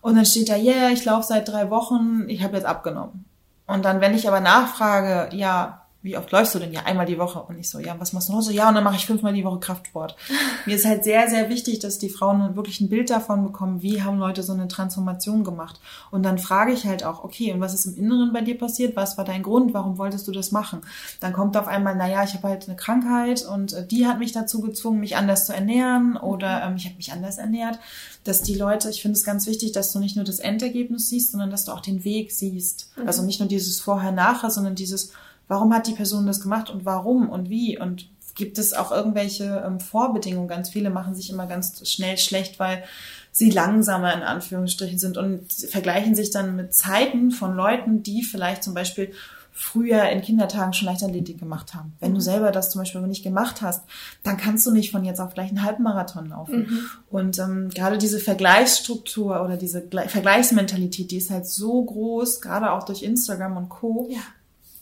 und 0.00 0.16
dann 0.16 0.26
steht 0.26 0.48
da, 0.48 0.56
yeah, 0.56 0.90
ich 0.90 1.04
laufe 1.04 1.26
seit 1.26 1.48
drei 1.48 1.70
Wochen, 1.70 2.24
ich 2.28 2.42
habe 2.42 2.56
jetzt 2.56 2.66
abgenommen. 2.66 3.24
Und 3.66 3.84
dann, 3.84 4.00
wenn 4.00 4.14
ich 4.14 4.26
aber 4.26 4.40
nachfrage, 4.40 5.36
ja, 5.36 5.77
wie 6.00 6.16
oft 6.16 6.30
läufst 6.30 6.54
du 6.54 6.60
denn? 6.60 6.72
Ja, 6.72 6.84
einmal 6.84 7.06
die 7.06 7.18
Woche. 7.18 7.42
Und 7.42 7.58
ich 7.58 7.68
so, 7.68 7.80
ja, 7.80 7.98
was 7.98 8.12
machst 8.12 8.28
du 8.28 8.32
noch? 8.32 8.40
So, 8.40 8.52
ja, 8.52 8.68
und 8.68 8.76
dann 8.76 8.84
mache 8.84 8.94
ich 8.94 9.06
fünfmal 9.06 9.32
die 9.32 9.44
Woche 9.44 9.58
Kraftsport. 9.58 10.14
Mir 10.66 10.76
ist 10.76 10.84
halt 10.84 11.02
sehr, 11.02 11.28
sehr 11.28 11.48
wichtig, 11.48 11.80
dass 11.80 11.98
die 11.98 12.08
Frauen 12.08 12.54
wirklich 12.54 12.80
ein 12.80 12.88
Bild 12.88 13.10
davon 13.10 13.42
bekommen, 13.42 13.82
wie 13.82 14.02
haben 14.02 14.18
Leute 14.18 14.44
so 14.44 14.52
eine 14.52 14.68
Transformation 14.68 15.42
gemacht. 15.42 15.80
Und 16.12 16.22
dann 16.22 16.38
frage 16.38 16.72
ich 16.72 16.84
halt 16.86 17.04
auch, 17.04 17.24
okay, 17.24 17.52
und 17.52 17.60
was 17.60 17.74
ist 17.74 17.86
im 17.86 17.96
Inneren 17.96 18.32
bei 18.32 18.42
dir 18.42 18.56
passiert? 18.56 18.94
Was 18.94 19.18
war 19.18 19.24
dein 19.24 19.42
Grund? 19.42 19.74
Warum 19.74 19.98
wolltest 19.98 20.28
du 20.28 20.32
das 20.32 20.52
machen? 20.52 20.82
Dann 21.18 21.32
kommt 21.32 21.56
auf 21.56 21.66
einmal, 21.66 21.96
naja, 21.96 22.22
ich 22.22 22.34
habe 22.34 22.46
halt 22.46 22.68
eine 22.68 22.76
Krankheit 22.76 23.44
und 23.44 23.72
äh, 23.72 23.84
die 23.84 24.06
hat 24.06 24.20
mich 24.20 24.30
dazu 24.30 24.60
gezwungen, 24.60 25.00
mich 25.00 25.16
anders 25.16 25.46
zu 25.46 25.52
ernähren 25.52 26.16
oder 26.16 26.62
ähm, 26.62 26.76
ich 26.76 26.84
habe 26.84 26.96
mich 26.96 27.12
anders 27.12 27.38
ernährt. 27.38 27.80
Dass 28.22 28.42
die 28.42 28.54
Leute, 28.54 28.88
ich 28.88 29.02
finde 29.02 29.16
es 29.16 29.24
ganz 29.24 29.46
wichtig, 29.46 29.72
dass 29.72 29.92
du 29.92 29.98
nicht 29.98 30.14
nur 30.14 30.24
das 30.24 30.38
Endergebnis 30.38 31.08
siehst, 31.08 31.32
sondern 31.32 31.50
dass 31.50 31.64
du 31.64 31.72
auch 31.72 31.80
den 31.80 32.04
Weg 32.04 32.30
siehst. 32.30 32.92
Mhm. 32.96 33.08
Also 33.08 33.22
nicht 33.22 33.40
nur 33.40 33.48
dieses 33.48 33.80
Vorher-Nachher, 33.80 34.50
sondern 34.50 34.76
dieses 34.76 35.10
warum 35.48 35.74
hat 35.74 35.86
die 35.86 35.94
Person 35.94 36.26
das 36.26 36.40
gemacht 36.40 36.70
und 36.70 36.84
warum 36.84 37.28
und 37.28 37.50
wie 37.50 37.78
und 37.78 38.08
gibt 38.34 38.58
es 38.58 38.72
auch 38.72 38.92
irgendwelche 38.92 39.64
ähm, 39.66 39.80
Vorbedingungen? 39.80 40.48
Ganz 40.48 40.70
viele 40.70 40.90
machen 40.90 41.14
sich 41.14 41.30
immer 41.30 41.46
ganz 41.46 41.86
schnell 41.88 42.16
schlecht, 42.16 42.58
weil 42.60 42.84
sie 43.32 43.50
langsamer 43.50 44.14
in 44.14 44.22
Anführungsstrichen 44.22 44.98
sind 44.98 45.16
und 45.16 45.52
vergleichen 45.52 46.14
sich 46.14 46.30
dann 46.30 46.56
mit 46.56 46.72
Zeiten 46.72 47.30
von 47.30 47.54
Leuten, 47.54 48.02
die 48.02 48.22
vielleicht 48.22 48.62
zum 48.62 48.74
Beispiel 48.74 49.12
früher 49.52 50.08
in 50.10 50.20
Kindertagen 50.20 50.72
schon 50.72 50.86
Leichtathletik 50.86 51.40
gemacht 51.40 51.74
haben. 51.74 51.92
Wenn 51.98 52.12
du 52.12 52.18
mhm. 52.18 52.22
selber 52.22 52.52
das 52.52 52.70
zum 52.70 52.80
Beispiel 52.80 53.00
nicht 53.02 53.24
gemacht 53.24 53.60
hast, 53.60 53.84
dann 54.22 54.36
kannst 54.36 54.64
du 54.66 54.70
nicht 54.70 54.92
von 54.92 55.04
jetzt 55.04 55.20
auf 55.20 55.34
gleich 55.34 55.48
einen 55.48 55.64
Halbmarathon 55.64 56.28
laufen. 56.28 56.58
Mhm. 56.58 56.80
Und 57.10 57.38
ähm, 57.40 57.68
gerade 57.70 57.98
diese 57.98 58.20
Vergleichsstruktur 58.20 59.42
oder 59.42 59.56
diese 59.56 59.82
Vergleichsmentalität, 59.82 61.10
die 61.10 61.16
ist 61.16 61.30
halt 61.30 61.46
so 61.46 61.82
groß, 61.82 62.40
gerade 62.40 62.70
auch 62.70 62.84
durch 62.84 63.02
Instagram 63.02 63.56
und 63.56 63.68
Co. 63.68 64.06
Ja 64.10 64.20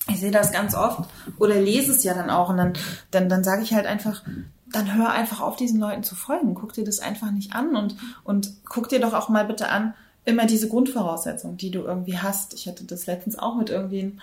ich 0.09 0.21
sehe 0.21 0.31
das 0.31 0.53
ganz 0.53 0.75
oft 0.75 1.09
oder 1.39 1.61
lese 1.61 1.93
es 1.93 2.05
ja 2.05 2.15
dann 2.15 2.31
auch 2.31 2.49
und 2.49 2.57
dann, 2.57 2.73
dann, 3.11 3.29
dann 3.29 3.45
sage 3.45 3.63
ich 3.63 3.75
halt 3.75 3.87
einfach, 3.87 4.23
dann 4.71 4.95
hör 4.95 5.11
einfach 5.11 5.41
auf, 5.41 5.57
diesen 5.57 5.81
Leuten 5.81 6.03
zu 6.03 6.15
folgen. 6.15 6.55
Guck 6.55 6.73
dir 6.73 6.85
das 6.85 7.01
einfach 7.01 7.31
nicht 7.31 7.55
an 7.55 7.77
und, 7.77 7.97
und 8.25 8.53
guck 8.69 8.89
dir 8.89 9.01
doch 9.01 9.15
auch 9.15 9.29
mal 9.29 9.45
bitte 9.45 9.69
an, 9.69 9.95
immer 10.25 10.47
diese 10.47 10.69
Grundvoraussetzungen, 10.69 11.57
die 11.57 11.71
du 11.71 11.81
irgendwie 11.81 12.19
hast. 12.19 12.55
Ich 12.55 12.67
hatte 12.69 12.85
das 12.85 13.07
letztens 13.07 13.39
auch 13.39 13.57
mit 13.57 13.71
irgendwie, 13.71 14.17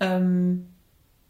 ähm, 0.00 0.66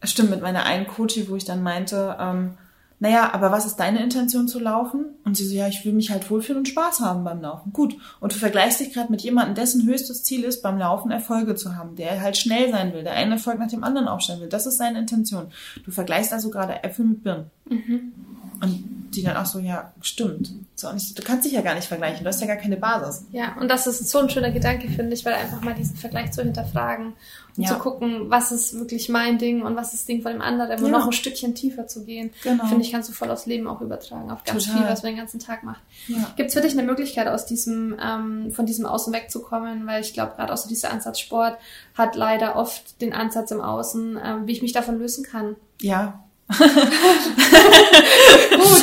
stimmt, 0.03 0.31
mit 0.31 0.43
meiner 0.43 0.65
einen 0.65 0.87
Coachie, 0.87 1.29
wo 1.29 1.37
ich 1.37 1.45
dann 1.45 1.63
meinte, 1.63 2.17
ähm, 2.19 2.55
naja, 3.01 3.33
aber 3.33 3.53
was 3.53 3.65
ist 3.65 3.77
deine 3.77 4.03
Intention 4.03 4.49
zu 4.49 4.59
laufen? 4.59 5.07
Und 5.25 5.37
sie 5.37 5.47
so, 5.47 5.55
ja, 5.55 5.69
ich 5.69 5.85
will 5.85 5.93
mich 5.93 6.11
halt 6.11 6.29
wohlfühlen 6.31 6.59
und 6.59 6.69
Spaß 6.69 7.01
haben 7.01 7.23
beim 7.23 7.41
Laufen. 7.41 7.73
Gut. 7.73 7.97
Und 8.19 8.35
du 8.35 8.39
vergleichst 8.39 8.81
dich 8.81 8.93
gerade 8.93 9.13
mit 9.13 9.23
jemandem, 9.23 9.55
dessen 9.55 9.87
höchstes 9.87 10.25
Ziel 10.25 10.43
ist, 10.43 10.63
beim 10.63 10.79
Laufen 10.79 11.11
Erfolge 11.13 11.55
zu 11.55 11.77
haben, 11.77 11.95
der 11.95 12.21
halt 12.21 12.37
schnell 12.37 12.71
sein 12.71 12.93
will, 12.93 13.05
der 13.05 13.13
einen 13.13 13.33
Erfolg 13.33 13.59
nach 13.61 13.69
dem 13.69 13.85
anderen 13.85 14.09
aufstellen 14.09 14.41
will. 14.41 14.49
Das 14.49 14.67
ist 14.67 14.79
seine 14.79 14.99
Intention. 14.99 15.47
Du 15.85 15.93
vergleichst 15.93 16.33
also 16.33 16.51
gerade 16.51 16.83
Äpfel 16.83 17.05
mit 17.05 17.23
Birnen. 17.23 17.51
Mhm. 17.69 18.13
Und 18.61 18.85
die 19.15 19.23
dann 19.23 19.37
auch 19.37 19.47
so, 19.47 19.59
ja, 19.59 19.93
stimmt. 20.01 20.53
So, 20.75 20.89
du 20.89 21.23
kannst 21.23 21.45
dich 21.45 21.53
ja 21.53 21.63
gar 21.63 21.75
nicht 21.75 21.87
vergleichen, 21.87 22.25
du 22.25 22.29
hast 22.29 22.41
ja 22.41 22.47
gar 22.47 22.57
keine 22.57 22.77
Basis. 22.77 23.25
Ja, 23.33 23.57
und 23.59 23.69
das 23.69 23.87
ist 23.87 24.09
so 24.09 24.19
ein 24.19 24.29
schöner 24.29 24.51
Gedanke, 24.51 24.89
finde 24.89 25.15
ich, 25.15 25.25
weil 25.25 25.35
einfach 25.35 25.63
mal 25.63 25.75
diesen 25.75 25.97
Vergleich 25.97 26.33
zu 26.33 26.43
hinterfragen 26.43 27.15
und 27.59 27.65
ja. 27.65 27.71
zu 27.71 27.79
gucken, 27.79 28.31
was 28.31 28.53
ist 28.53 28.79
wirklich 28.79 29.09
mein 29.09 29.37
Ding 29.37 29.63
und 29.63 29.75
was 29.75 29.93
ist 29.93 30.03
das 30.03 30.07
Ding 30.07 30.23
von 30.23 30.33
dem 30.33 30.41
anderen 30.41 30.79
und 30.79 30.93
ja. 30.93 30.99
noch 30.99 31.07
ein 31.07 31.13
Stückchen 31.13 31.57
tiefer 31.57 31.89
zu 31.89 32.05
gehen, 32.05 32.31
genau. 32.45 32.67
finde 32.67 32.85
ich, 32.85 32.93
kannst 32.93 33.09
du 33.09 33.13
voll 33.13 33.31
aufs 33.31 33.47
Leben 33.47 33.67
auch 33.67 33.81
übertragen, 33.81 34.31
auf 34.31 34.45
ganz 34.45 34.65
Total. 34.65 34.81
viel, 34.81 34.89
was 34.89 35.03
man 35.03 35.13
den 35.13 35.19
ganzen 35.19 35.41
Tag 35.41 35.65
macht. 35.65 35.81
Ja. 36.07 36.33
Gibt 36.37 36.49
es 36.49 36.55
für 36.55 36.61
dich 36.61 36.73
eine 36.73 36.85
Möglichkeit, 36.85 37.27
aus 37.27 37.47
diesem, 37.47 37.97
ähm, 38.01 38.53
von 38.53 38.65
diesem 38.65 38.87
Außen 38.87 39.13
wegzukommen? 39.13 39.87
Weil 39.87 40.03
ich 40.03 40.15
glaube, 40.15 40.35
gerade 40.37 40.53
auch 40.53 40.57
so 40.57 40.69
dieser 40.69 40.93
Ansatz 40.93 41.19
Sport 41.19 41.59
hat 41.95 42.15
leider 42.15 42.55
oft 42.55 43.01
den 43.01 43.13
Ansatz 43.13 43.51
im 43.51 43.61
Außen, 43.61 44.19
ähm, 44.23 44.47
wie 44.47 44.53
ich 44.53 44.63
mich 44.63 44.73
davon 44.73 44.99
lösen 44.99 45.25
kann. 45.25 45.57
Ja, 45.81 46.25
Gut, 46.49 46.59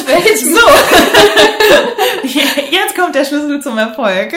welchen? 0.07 0.53
So. 0.53 0.61
Jetzt 2.71 2.95
kommt 2.95 3.15
der 3.15 3.25
Schlüssel 3.25 3.59
zum 3.61 3.79
Erfolg. 3.79 4.35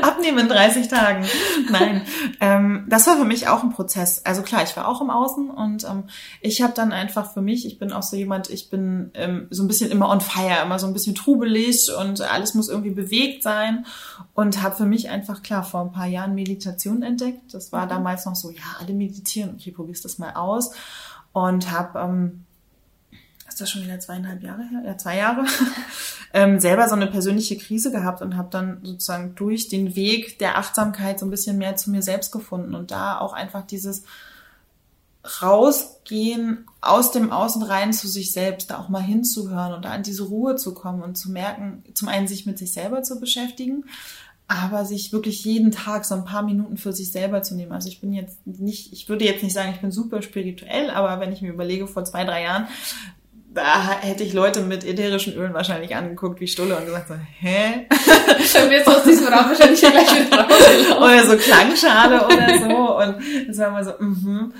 Abnehmen 0.00 0.38
in 0.38 0.48
30 0.48 0.88
Tagen. 0.88 1.26
Nein, 1.70 2.06
ähm, 2.40 2.86
das 2.88 3.06
war 3.06 3.18
für 3.18 3.26
mich 3.26 3.48
auch 3.48 3.62
ein 3.62 3.68
Prozess. 3.70 4.24
Also 4.24 4.40
klar, 4.40 4.62
ich 4.62 4.74
war 4.74 4.88
auch 4.88 5.02
im 5.02 5.10
Außen 5.10 5.50
und 5.50 5.84
ähm, 5.84 6.04
ich 6.40 6.62
habe 6.62 6.72
dann 6.72 6.92
einfach 6.92 7.30
für 7.32 7.42
mich, 7.42 7.66
ich 7.66 7.78
bin 7.78 7.92
auch 7.92 8.02
so 8.02 8.16
jemand, 8.16 8.48
ich 8.48 8.70
bin 8.70 9.10
ähm, 9.14 9.46
so 9.50 9.62
ein 9.62 9.68
bisschen 9.68 9.90
immer 9.90 10.08
on 10.08 10.22
fire, 10.22 10.62
immer 10.62 10.78
so 10.78 10.86
ein 10.86 10.94
bisschen 10.94 11.14
trubelig 11.14 11.90
und 11.98 12.22
alles 12.22 12.54
muss 12.54 12.70
irgendwie 12.70 12.90
bewegt 12.90 13.42
sein 13.42 13.84
und 14.34 14.62
habe 14.62 14.76
für 14.76 14.86
mich 14.86 15.10
einfach 15.10 15.42
klar 15.42 15.62
vor 15.62 15.82
ein 15.82 15.92
paar 15.92 16.06
Jahren 16.06 16.34
Meditation 16.34 17.02
entdeckt. 17.02 17.52
Das 17.52 17.70
war 17.70 17.84
mhm. 17.84 17.90
damals 17.90 18.24
noch 18.24 18.36
so, 18.36 18.50
ja, 18.50 18.62
alle 18.80 18.94
meditieren. 18.94 19.56
Okay, 19.58 19.72
probierst 19.72 20.06
das 20.06 20.18
mal 20.18 20.32
aus 20.32 20.70
und 21.32 21.70
habe, 21.70 21.98
ähm, 21.98 22.44
ist 23.48 23.60
das 23.60 23.70
schon 23.70 23.82
wieder 23.82 23.98
zweieinhalb 24.00 24.42
Jahre 24.42 24.62
her? 24.62 24.82
Ja, 24.84 24.96
zwei 24.96 25.16
Jahre. 25.16 25.44
ähm, 26.32 26.60
selber 26.60 26.88
so 26.88 26.94
eine 26.94 27.06
persönliche 27.06 27.58
Krise 27.58 27.90
gehabt 27.90 28.22
und 28.22 28.36
habe 28.36 28.48
dann 28.50 28.80
sozusagen 28.82 29.34
durch 29.34 29.68
den 29.68 29.96
Weg 29.96 30.38
der 30.38 30.58
Achtsamkeit 30.58 31.18
so 31.18 31.26
ein 31.26 31.30
bisschen 31.30 31.58
mehr 31.58 31.76
zu 31.76 31.90
mir 31.90 32.02
selbst 32.02 32.30
gefunden 32.32 32.74
und 32.74 32.90
da 32.90 33.18
auch 33.18 33.32
einfach 33.32 33.66
dieses 33.66 34.04
rausgehen 35.42 36.66
aus 36.80 37.12
dem 37.12 37.30
Außen 37.30 37.62
rein 37.62 37.92
zu 37.92 38.08
sich 38.08 38.32
selbst, 38.32 38.70
da 38.70 38.78
auch 38.78 38.88
mal 38.88 39.02
hinzuhören 39.02 39.74
und 39.74 39.84
da 39.84 39.94
in 39.94 40.02
diese 40.02 40.22
Ruhe 40.24 40.56
zu 40.56 40.72
kommen 40.72 41.02
und 41.02 41.16
zu 41.16 41.30
merken, 41.30 41.84
zum 41.92 42.08
einen 42.08 42.26
sich 42.26 42.46
mit 42.46 42.58
sich 42.58 42.72
selber 42.72 43.02
zu 43.02 43.20
beschäftigen, 43.20 43.84
aber 44.50 44.84
sich 44.84 45.12
wirklich 45.12 45.44
jeden 45.44 45.70
Tag 45.70 46.04
so 46.04 46.16
ein 46.16 46.24
paar 46.24 46.42
Minuten 46.42 46.76
für 46.76 46.92
sich 46.92 47.12
selber 47.12 47.44
zu 47.44 47.54
nehmen. 47.54 47.70
Also 47.70 47.88
ich 47.88 48.00
bin 48.00 48.12
jetzt 48.12 48.44
nicht, 48.48 48.92
ich 48.92 49.08
würde 49.08 49.24
jetzt 49.24 49.44
nicht 49.44 49.52
sagen, 49.52 49.70
ich 49.72 49.80
bin 49.80 49.92
super 49.92 50.22
spirituell, 50.22 50.90
aber 50.90 51.20
wenn 51.20 51.32
ich 51.32 51.40
mir 51.40 51.52
überlege, 51.52 51.86
vor 51.86 52.04
zwei, 52.04 52.24
drei 52.24 52.42
Jahren, 52.42 52.66
da 53.54 54.00
hätte 54.00 54.24
ich 54.24 54.32
Leute 54.32 54.62
mit 54.62 54.84
ätherischen 54.84 55.34
Ölen 55.34 55.54
wahrscheinlich 55.54 55.94
angeguckt 55.94 56.40
wie 56.40 56.48
Stulle 56.48 56.76
und 56.76 56.84
gesagt 56.84 57.08
so, 57.08 57.14
hä? 57.14 57.86
Dann 58.54 58.72
jetzt 58.72 58.88
aus 58.88 59.04
diesem 59.04 59.28
Raum 59.28 59.50
wahrscheinlich 59.50 59.80
gleich 59.80 60.26
wieder 60.26 60.38
raus. 60.48 60.96
oder 60.96 61.26
so 61.26 61.36
Klangschale 61.36 62.26
oder 62.26 62.58
so. 62.58 62.98
Und 62.98 63.48
das 63.48 63.58
war 63.58 63.68
immer 63.68 63.84
so, 63.84 63.92
mhm. 64.00 64.52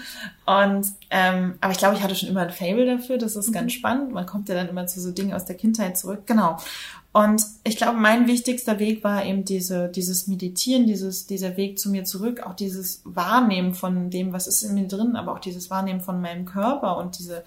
Und 0.46 0.86
ähm, 1.10 1.54
aber 1.60 1.72
ich 1.72 1.78
glaube, 1.78 1.96
ich 1.96 2.02
hatte 2.02 2.14
schon 2.14 2.28
immer 2.28 2.42
ein 2.42 2.50
Fable 2.50 2.86
dafür. 2.86 3.18
Das 3.18 3.36
ist 3.36 3.48
mhm. 3.48 3.54
ganz 3.54 3.72
spannend. 3.72 4.12
Man 4.12 4.26
kommt 4.26 4.48
ja 4.48 4.54
dann 4.54 4.68
immer 4.68 4.86
zu 4.86 5.00
so 5.00 5.10
Dingen 5.12 5.34
aus 5.34 5.44
der 5.44 5.56
Kindheit 5.56 5.98
zurück. 5.98 6.22
Genau. 6.26 6.58
Und 7.12 7.42
ich 7.64 7.76
glaube, 7.76 7.98
mein 7.98 8.28
wichtigster 8.28 8.78
Weg 8.78 9.02
war 9.02 9.24
eben 9.24 9.44
diese, 9.44 9.88
dieses 9.88 10.28
Meditieren, 10.28 10.86
dieses, 10.86 11.26
dieser 11.26 11.56
Weg 11.56 11.78
zu 11.78 11.90
mir 11.90 12.04
zurück, 12.04 12.40
auch 12.40 12.54
dieses 12.54 13.02
Wahrnehmen 13.04 13.74
von 13.74 14.10
dem, 14.10 14.32
was 14.32 14.46
ist 14.46 14.62
in 14.62 14.74
mir 14.74 14.86
drin, 14.86 15.16
aber 15.16 15.32
auch 15.32 15.40
dieses 15.40 15.70
Wahrnehmen 15.70 16.00
von 16.00 16.20
meinem 16.20 16.44
Körper 16.44 16.98
und 16.98 17.18
diese 17.18 17.42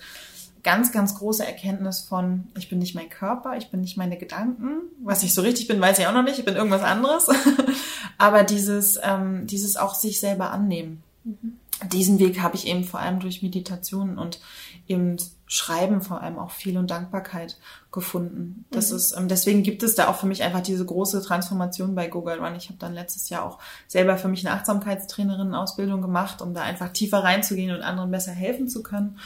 ganz, 0.64 0.92
ganz 0.92 1.16
große 1.16 1.46
Erkenntnis 1.46 2.02
von, 2.02 2.48
ich 2.58 2.70
bin 2.70 2.80
nicht 2.80 2.96
mein 2.96 3.10
Körper, 3.10 3.56
ich 3.58 3.70
bin 3.70 3.82
nicht 3.82 3.98
meine 3.98 4.18
Gedanken. 4.18 4.82
Was 5.02 5.24
ich 5.24 5.34
so 5.34 5.42
richtig 5.42 5.68
bin, 5.68 5.80
weiß 5.80 6.00
ich 6.00 6.08
auch 6.08 6.14
noch 6.14 6.24
nicht, 6.24 6.40
ich 6.40 6.46
bin 6.46 6.56
irgendwas 6.56 6.84
anderes. 6.84 7.28
aber 8.18 8.44
dieses, 8.44 9.00
ähm, 9.02 9.46
dieses 9.48 9.76
auch 9.78 9.96
sich 9.96 10.20
selber 10.20 10.52
annehmen. 10.52 11.04
Mhm. 11.24 11.58
Diesen 11.92 12.20
Weg 12.20 12.42
habe 12.42 12.56
ich 12.56 12.68
eben 12.68 12.86
vor 12.86 13.02
allem 13.02 13.20
durch 13.20 13.42
Meditation 13.42 14.18
und 14.18 14.40
eben 14.88 15.18
Schreiben 15.54 16.02
vor 16.02 16.22
allem 16.22 16.40
auch 16.40 16.50
viel 16.50 16.80
und 16.80 16.90
Dankbarkeit 16.90 17.58
gefunden. 17.92 18.66
Das 18.72 18.90
mhm. 18.90 18.98
ist, 18.98 19.16
ähm, 19.16 19.28
deswegen 19.28 19.62
gibt 19.62 19.84
es 19.84 19.94
da 19.94 20.08
auch 20.08 20.16
für 20.16 20.26
mich 20.26 20.42
einfach 20.42 20.62
diese 20.62 20.84
große 20.84 21.22
Transformation 21.22 21.94
bei 21.94 22.08
Google 22.08 22.40
Run. 22.40 22.56
Ich 22.56 22.70
habe 22.70 22.80
dann 22.80 22.96
letztes 22.96 23.30
Jahr 23.30 23.46
auch 23.46 23.60
selber 23.88 24.18
für 24.18 24.30
mich 24.30 24.44
eine 24.44 24.56
Achtsamkeitstrainerin-Ausbildung 24.56 26.02
gemacht, 26.02 26.42
um 26.42 26.56
da 26.56 26.64
einfach 26.64 26.90
tiefer 26.90 27.20
reinzugehen 27.20 27.76
und 27.76 27.84
anderen 27.84 28.10
besser 28.10 28.32
helfen 28.32 28.68
zu 28.68 28.82
können. 28.82 29.20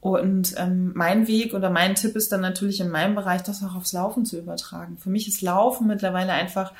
Und 0.00 0.54
ähm, 0.56 0.90
mein 0.96 1.28
Weg 1.28 1.54
oder 1.54 1.70
mein 1.70 1.94
Tipp 1.94 2.16
ist 2.16 2.32
dann 2.32 2.40
natürlich 2.40 2.80
in 2.80 2.88
meinem 2.88 3.14
Bereich, 3.14 3.42
das 3.42 3.62
auch 3.62 3.76
aufs 3.76 3.92
Laufen 3.92 4.24
zu 4.24 4.38
übertragen. 4.38 4.98
Für 4.98 5.10
mich 5.10 5.28
ist 5.28 5.40
Laufen 5.40 5.86
mittlerweile 5.86 6.32
einfach 6.32 6.72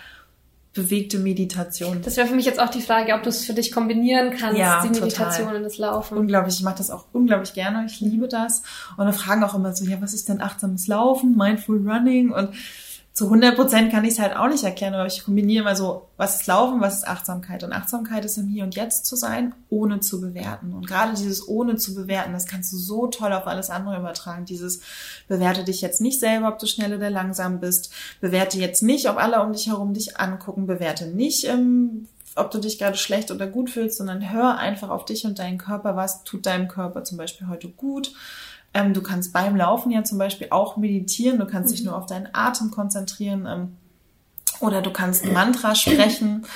bewegte 0.72 1.18
Meditation. 1.18 2.00
Das 2.02 2.16
wäre 2.16 2.28
für 2.28 2.34
mich 2.34 2.46
jetzt 2.46 2.60
auch 2.60 2.68
die 2.68 2.80
Frage, 2.80 3.12
ob 3.14 3.24
du 3.24 3.28
es 3.28 3.44
für 3.44 3.54
dich 3.54 3.72
kombinieren 3.72 4.30
kannst, 4.38 4.58
ja, 4.58 4.80
die 4.82 4.90
Meditation 4.90 5.46
total. 5.46 5.56
und 5.56 5.62
das 5.64 5.78
Laufen. 5.78 6.16
Unglaublich, 6.16 6.58
ich 6.58 6.62
mache 6.62 6.78
das 6.78 6.90
auch 6.90 7.06
unglaublich 7.12 7.54
gerne, 7.54 7.84
ich 7.86 8.00
liebe 8.00 8.28
das. 8.28 8.62
Und 8.96 9.04
dann 9.04 9.12
fragen 9.12 9.42
auch 9.42 9.54
immer 9.54 9.74
so, 9.74 9.84
ja, 9.84 10.00
was 10.00 10.14
ist 10.14 10.28
denn 10.28 10.40
achtsames 10.40 10.86
Laufen, 10.86 11.36
Mindful 11.36 11.88
Running 11.88 12.30
und 12.30 12.50
zu 13.12 13.24
100 13.24 13.56
Prozent 13.56 13.90
kann 13.90 14.04
ich 14.04 14.12
es 14.12 14.18
halt 14.20 14.36
auch 14.36 14.48
nicht 14.48 14.62
erklären, 14.62 14.94
aber 14.94 15.06
ich 15.06 15.24
kombiniere 15.24 15.64
mal 15.64 15.76
so, 15.76 16.08
was 16.16 16.36
ist 16.36 16.46
Laufen, 16.46 16.80
was 16.80 16.98
ist 16.98 17.08
Achtsamkeit. 17.08 17.64
Und 17.64 17.72
Achtsamkeit 17.72 18.24
ist 18.24 18.38
im 18.38 18.46
Hier 18.46 18.62
und 18.62 18.76
Jetzt 18.76 19.04
zu 19.04 19.16
sein, 19.16 19.52
ohne 19.68 20.00
zu 20.00 20.20
bewerten. 20.20 20.72
Und 20.72 20.86
gerade 20.86 21.14
dieses 21.14 21.46
ohne 21.46 21.76
zu 21.76 21.94
bewerten, 21.94 22.32
das 22.32 22.46
kannst 22.46 22.72
du 22.72 22.76
so 22.76 23.08
toll 23.08 23.32
auf 23.32 23.48
alles 23.48 23.68
andere 23.68 23.98
übertragen. 23.98 24.44
Dieses 24.44 24.80
bewerte 25.26 25.64
dich 25.64 25.80
jetzt 25.80 26.00
nicht 26.00 26.20
selber, 26.20 26.48
ob 26.48 26.60
du 26.60 26.66
schnell 26.66 26.94
oder 26.94 27.10
langsam 27.10 27.58
bist. 27.58 27.92
Bewerte 28.20 28.58
jetzt 28.58 28.82
nicht, 28.82 29.10
ob 29.10 29.16
alle 29.16 29.42
um 29.42 29.52
dich 29.52 29.66
herum 29.66 29.92
dich 29.92 30.18
angucken. 30.18 30.66
Bewerte 30.66 31.06
nicht, 31.06 31.44
ähm, 31.44 32.06
ob 32.36 32.52
du 32.52 32.58
dich 32.58 32.78
gerade 32.78 32.96
schlecht 32.96 33.32
oder 33.32 33.48
gut 33.48 33.70
fühlst, 33.70 33.98
sondern 33.98 34.32
hör 34.32 34.56
einfach 34.56 34.88
auf 34.88 35.04
dich 35.04 35.26
und 35.26 35.40
deinen 35.40 35.58
Körper. 35.58 35.96
Was 35.96 36.22
tut 36.22 36.46
deinem 36.46 36.68
Körper 36.68 37.02
zum 37.02 37.18
Beispiel 37.18 37.48
heute 37.48 37.68
gut? 37.68 38.12
Ähm, 38.72 38.94
du 38.94 39.02
kannst 39.02 39.32
beim 39.32 39.56
Laufen 39.56 39.90
ja 39.90 40.04
zum 40.04 40.18
Beispiel 40.18 40.48
auch 40.50 40.76
meditieren, 40.76 41.38
du 41.38 41.46
kannst 41.46 41.72
mhm. 41.72 41.76
dich 41.76 41.84
nur 41.84 41.96
auf 41.96 42.06
deinen 42.06 42.28
Atem 42.32 42.70
konzentrieren. 42.70 43.46
Ähm, 43.46 43.76
Oder 44.60 44.82
du 44.82 44.92
kannst 44.92 45.24
ein 45.24 45.32
Mantra 45.32 45.74
sprechen. 45.74 46.46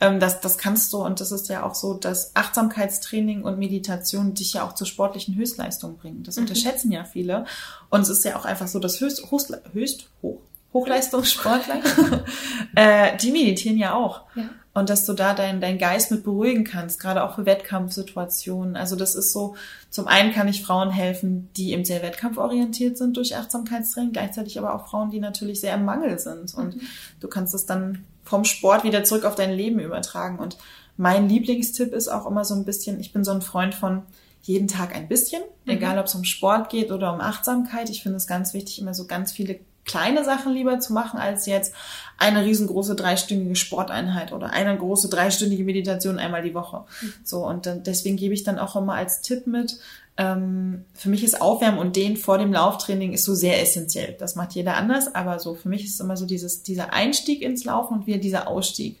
Ähm, 0.00 0.20
das, 0.20 0.40
das 0.40 0.58
kannst 0.58 0.92
du. 0.92 0.98
Und 0.98 1.20
das 1.20 1.32
ist 1.32 1.48
ja 1.48 1.62
auch 1.64 1.74
so, 1.74 1.94
dass 1.94 2.36
Achtsamkeitstraining 2.36 3.42
und 3.42 3.58
Meditation 3.58 4.34
dich 4.34 4.52
ja 4.52 4.66
auch 4.66 4.74
zur 4.74 4.86
sportlichen 4.86 5.34
Höchstleistung 5.34 5.96
bringen. 5.96 6.22
Das 6.22 6.36
mhm. 6.36 6.42
unterschätzen 6.42 6.92
ja 6.92 7.04
viele. 7.04 7.46
Und 7.90 8.02
es 8.02 8.08
ist 8.10 8.24
ja 8.24 8.36
auch 8.36 8.44
einfach 8.44 8.68
so, 8.68 8.78
dass 8.78 9.00
Höchst, 9.00 9.30
Höchst, 9.30 9.58
Höchst 9.72 10.10
hoch, 10.22 10.40
Hochleistungssportler, 10.74 11.80
äh, 12.74 13.16
die 13.16 13.30
meditieren 13.30 13.78
ja 13.78 13.94
auch. 13.94 14.22
Ja. 14.34 14.44
Und 14.74 14.90
dass 14.90 15.06
du 15.06 15.12
da 15.12 15.34
deinen 15.34 15.60
dein 15.60 15.78
Geist 15.78 16.10
mit 16.10 16.24
beruhigen 16.24 16.64
kannst, 16.64 17.00
gerade 17.00 17.22
auch 17.22 17.36
für 17.36 17.46
Wettkampfsituationen. 17.46 18.76
Also 18.76 18.96
das 18.96 19.14
ist 19.14 19.32
so, 19.32 19.54
zum 19.88 20.08
einen 20.08 20.32
kann 20.32 20.48
ich 20.48 20.64
Frauen 20.64 20.90
helfen, 20.90 21.48
die 21.56 21.72
eben 21.72 21.84
sehr 21.84 22.02
wettkampforientiert 22.02 22.98
sind 22.98 23.16
durch 23.16 23.36
Achtsamkeitstraining, 23.36 24.12
gleichzeitig 24.12 24.58
aber 24.58 24.74
auch 24.74 24.88
Frauen, 24.88 25.10
die 25.10 25.20
natürlich 25.20 25.60
sehr 25.60 25.74
im 25.74 25.84
Mangel 25.84 26.18
sind. 26.18 26.54
Und 26.54 26.74
mhm. 26.74 26.80
du 27.20 27.28
kannst 27.28 27.54
es 27.54 27.66
dann 27.66 28.04
vom 28.24 28.44
Sport 28.44 28.82
wieder 28.82 29.04
zurück 29.04 29.24
auf 29.24 29.36
dein 29.36 29.52
Leben 29.52 29.78
übertragen. 29.78 30.40
Und 30.40 30.58
mein 30.96 31.28
Lieblingstipp 31.28 31.92
ist 31.92 32.08
auch 32.08 32.26
immer 32.26 32.44
so 32.44 32.54
ein 32.54 32.64
bisschen, 32.64 32.98
ich 32.98 33.12
bin 33.12 33.22
so 33.22 33.30
ein 33.30 33.42
Freund 33.42 33.76
von 33.76 34.02
jeden 34.42 34.66
Tag 34.66 34.94
ein 34.94 35.06
bisschen, 35.06 35.42
mhm. 35.64 35.72
egal 35.72 36.00
ob 36.00 36.06
es 36.06 36.14
um 36.16 36.24
Sport 36.24 36.68
geht 36.68 36.90
oder 36.90 37.14
um 37.14 37.20
Achtsamkeit. 37.20 37.90
Ich 37.90 38.02
finde 38.02 38.16
es 38.16 38.26
ganz 38.26 38.54
wichtig, 38.54 38.80
immer 38.80 38.92
so 38.94 39.06
ganz 39.06 39.30
viele 39.30 39.60
kleine 39.84 40.24
Sachen 40.24 40.52
lieber 40.52 40.80
zu 40.80 40.92
machen, 40.92 41.18
als 41.18 41.46
jetzt 41.46 41.74
eine 42.18 42.44
riesengroße 42.44 42.94
dreistündige 42.94 43.56
Sporteinheit 43.56 44.32
oder 44.32 44.50
eine 44.50 44.76
große 44.76 45.08
dreistündige 45.08 45.64
Meditation 45.64 46.18
einmal 46.18 46.42
die 46.42 46.54
Woche. 46.54 46.84
Mhm. 47.02 47.12
So, 47.24 47.46
und 47.46 47.66
dann, 47.66 47.82
deswegen 47.82 48.16
gebe 48.16 48.34
ich 48.34 48.44
dann 48.44 48.58
auch 48.58 48.76
immer 48.76 48.94
als 48.94 49.20
Tipp 49.20 49.46
mit, 49.46 49.78
ähm, 50.16 50.84
für 50.94 51.08
mich 51.08 51.24
ist 51.24 51.40
Aufwärmen 51.40 51.78
und 51.78 51.96
Dehnen 51.96 52.16
vor 52.16 52.38
dem 52.38 52.52
Lauftraining 52.52 53.12
ist 53.12 53.24
so 53.24 53.34
sehr 53.34 53.60
essentiell. 53.60 54.14
Das 54.18 54.36
macht 54.36 54.52
jeder 54.52 54.76
anders, 54.76 55.14
aber 55.14 55.40
so 55.40 55.54
für 55.54 55.68
mich 55.68 55.84
ist 55.84 55.94
es 55.94 56.00
immer 56.00 56.16
so 56.16 56.24
dieses, 56.24 56.62
dieser 56.62 56.92
Einstieg 56.92 57.42
ins 57.42 57.64
Laufen 57.64 57.94
und 57.94 58.06
wieder 58.06 58.18
dieser 58.18 58.46
Ausstieg. 58.46 59.00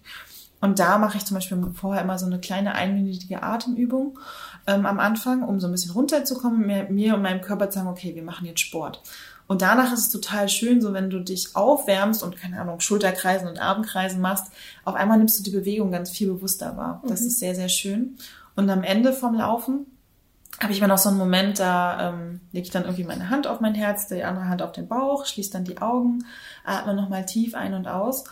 Und 0.60 0.78
da 0.78 0.98
mache 0.98 1.18
ich 1.18 1.24
zum 1.24 1.36
Beispiel 1.36 1.62
vorher 1.74 2.02
immer 2.02 2.18
so 2.18 2.26
eine 2.26 2.40
kleine 2.40 2.74
einminütige 2.74 3.42
Atemübung 3.42 4.18
ähm, 4.66 4.86
am 4.86 4.98
Anfang, 4.98 5.42
um 5.42 5.60
so 5.60 5.68
ein 5.68 5.72
bisschen 5.72 5.92
runterzukommen, 5.92 6.66
mir, 6.66 6.84
mir 6.90 7.14
und 7.14 7.22
meinem 7.22 7.42
Körper 7.42 7.70
zu 7.70 7.78
sagen, 7.78 7.90
okay, 7.90 8.14
wir 8.14 8.22
machen 8.22 8.46
jetzt 8.46 8.60
Sport. 8.60 9.00
Und 9.46 9.62
danach 9.62 9.92
ist 9.92 10.00
es 10.00 10.10
total 10.10 10.48
schön, 10.48 10.80
so 10.80 10.92
wenn 10.92 11.10
du 11.10 11.20
dich 11.20 11.54
aufwärmst 11.54 12.22
und 12.22 12.36
keine 12.36 12.60
Ahnung, 12.60 12.80
Schulterkreisen 12.80 13.46
und 13.46 13.58
Armkreisen 13.58 14.20
machst, 14.20 14.52
auf 14.84 14.94
einmal 14.94 15.18
nimmst 15.18 15.38
du 15.38 15.42
die 15.42 15.56
Bewegung 15.56 15.90
ganz 15.90 16.10
viel 16.10 16.28
bewusster 16.28 16.76
wahr. 16.76 17.02
Das 17.06 17.20
mhm. 17.20 17.26
ist 17.26 17.38
sehr, 17.38 17.54
sehr 17.54 17.68
schön. 17.68 18.16
Und 18.56 18.70
am 18.70 18.82
Ende 18.82 19.12
vom 19.12 19.34
Laufen 19.34 19.86
habe 20.60 20.72
ich 20.72 20.78
immer 20.78 20.88
noch 20.88 20.98
so 20.98 21.08
einen 21.08 21.18
Moment, 21.18 21.58
da 21.58 22.10
ähm, 22.10 22.40
lege 22.52 22.66
ich 22.66 22.70
dann 22.70 22.84
irgendwie 22.84 23.04
meine 23.04 23.28
Hand 23.28 23.46
auf 23.46 23.60
mein 23.60 23.74
Herz, 23.74 24.06
die 24.06 24.22
andere 24.22 24.48
Hand 24.48 24.62
auf 24.62 24.72
den 24.72 24.86
Bauch, 24.86 25.26
schließe 25.26 25.50
dann 25.50 25.64
die 25.64 25.82
Augen, 25.82 26.24
atme 26.64 26.94
nochmal 26.94 27.26
tief 27.26 27.54
ein 27.54 27.74
und 27.74 27.88
aus. 27.88 28.24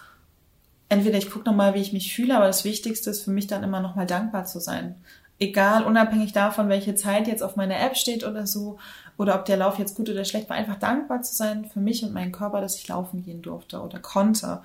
Entweder 0.88 1.18
ich 1.18 1.30
gucke 1.30 1.48
nochmal, 1.48 1.74
wie 1.74 1.80
ich 1.80 1.92
mich 1.92 2.14
fühle, 2.14 2.36
aber 2.36 2.46
das 2.46 2.64
Wichtigste 2.64 3.10
ist 3.10 3.24
für 3.24 3.30
mich 3.30 3.48
dann 3.48 3.64
immer 3.64 3.80
nochmal 3.80 4.06
dankbar 4.06 4.44
zu 4.44 4.60
sein. 4.60 4.96
Egal, 5.38 5.84
unabhängig 5.84 6.32
davon, 6.32 6.68
welche 6.68 6.94
Zeit 6.94 7.26
jetzt 7.26 7.42
auf 7.42 7.56
meiner 7.56 7.80
App 7.80 7.96
steht 7.96 8.24
oder 8.24 8.46
so, 8.46 8.78
oder 9.18 9.34
ob 9.34 9.44
der 9.44 9.56
Lauf 9.56 9.78
jetzt 9.78 9.94
gut 9.94 10.08
oder 10.08 10.24
schlecht 10.24 10.48
war, 10.48 10.56
einfach 10.56 10.78
dankbar 10.78 11.22
zu 11.22 11.34
sein 11.34 11.64
für 11.64 11.80
mich 11.80 12.02
und 12.02 12.12
meinen 12.12 12.32
Körper, 12.32 12.60
dass 12.60 12.76
ich 12.76 12.88
laufen 12.88 13.24
gehen 13.24 13.42
durfte 13.42 13.80
oder 13.80 13.98
konnte. 13.98 14.62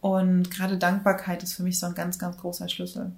Und 0.00 0.50
gerade 0.50 0.78
Dankbarkeit 0.78 1.42
ist 1.42 1.54
für 1.54 1.62
mich 1.62 1.78
so 1.78 1.86
ein 1.86 1.94
ganz, 1.94 2.18
ganz 2.18 2.36
großer 2.38 2.68
Schlüssel. 2.68 3.12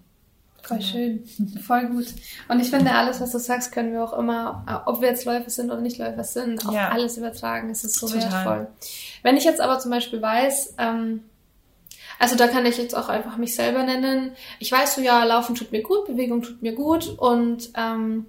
Voll 0.63 0.83
schön, 0.83 1.25
voll 1.67 1.87
gut. 1.87 2.07
Und 2.49 2.61
ich 2.61 2.71
finde, 2.71 2.93
alles, 2.93 3.21
was 3.21 3.33
du 3.33 3.39
sagst, 3.39 3.73
können 3.73 3.93
wir 3.93 4.05
auch 4.05 4.13
immer, 4.13 4.83
ob 4.87 5.01
wir 5.01 5.09
jetzt 5.09 5.25
Läufer 5.25 5.49
sind 5.49 5.71
oder 5.71 5.81
nicht 5.81 5.99
Läufer 5.99 6.25
sind, 6.25 6.67
auf 6.67 6.75
ja. 6.75 6.91
alles 6.91 7.17
übertragen. 7.17 7.71
Es 7.71 7.83
ist 7.83 7.95
so 7.95 8.07
Total. 8.07 8.31
wertvoll. 8.31 8.69
Wenn 9.23 9.37
ich 9.37 9.45
jetzt 9.45 9.61
aber 9.61 9.79
zum 9.79 9.91
Beispiel 9.91 10.21
weiß, 10.21 10.75
ähm, 10.79 11.23
also 12.19 12.37
da 12.37 12.49
kann 12.49 12.67
ich 12.67 12.77
jetzt 12.77 12.95
auch 12.95 13.09
einfach 13.09 13.39
mich 13.39 13.55
selber 13.55 13.83
nennen. 13.83 14.33
Ich 14.59 14.71
weiß 14.71 14.97
so, 14.97 15.01
ja, 15.01 15.25
Laufen 15.25 15.55
tut 15.55 15.73
mir 15.73 15.83
gut, 15.83 16.07
Bewegung 16.07 16.43
tut 16.43 16.61
mir 16.61 16.75
gut 16.75 17.09
und 17.19 17.71
ähm, 17.75 18.27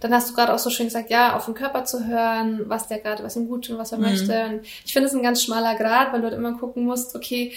dann 0.00 0.14
hast 0.14 0.30
du 0.30 0.34
gerade 0.34 0.52
auch 0.52 0.58
so 0.58 0.70
schön 0.70 0.86
gesagt, 0.86 1.10
ja, 1.10 1.36
auf 1.36 1.44
den 1.44 1.54
Körper 1.54 1.84
zu 1.84 2.06
hören, 2.06 2.62
was 2.66 2.88
der 2.88 2.98
gerade, 2.98 3.22
was 3.22 3.36
ihm 3.36 3.48
gut 3.48 3.66
tut, 3.66 3.78
was 3.78 3.92
er 3.92 3.98
mhm. 3.98 4.04
möchte. 4.04 4.44
Und 4.46 4.60
ich 4.84 4.92
finde 4.92 5.08
es 5.08 5.14
ein 5.14 5.22
ganz 5.22 5.42
schmaler 5.42 5.74
Grad, 5.76 6.12
weil 6.12 6.20
du 6.20 6.28
halt 6.28 6.36
immer 6.36 6.56
gucken 6.58 6.84
musst, 6.84 7.14
okay, 7.14 7.52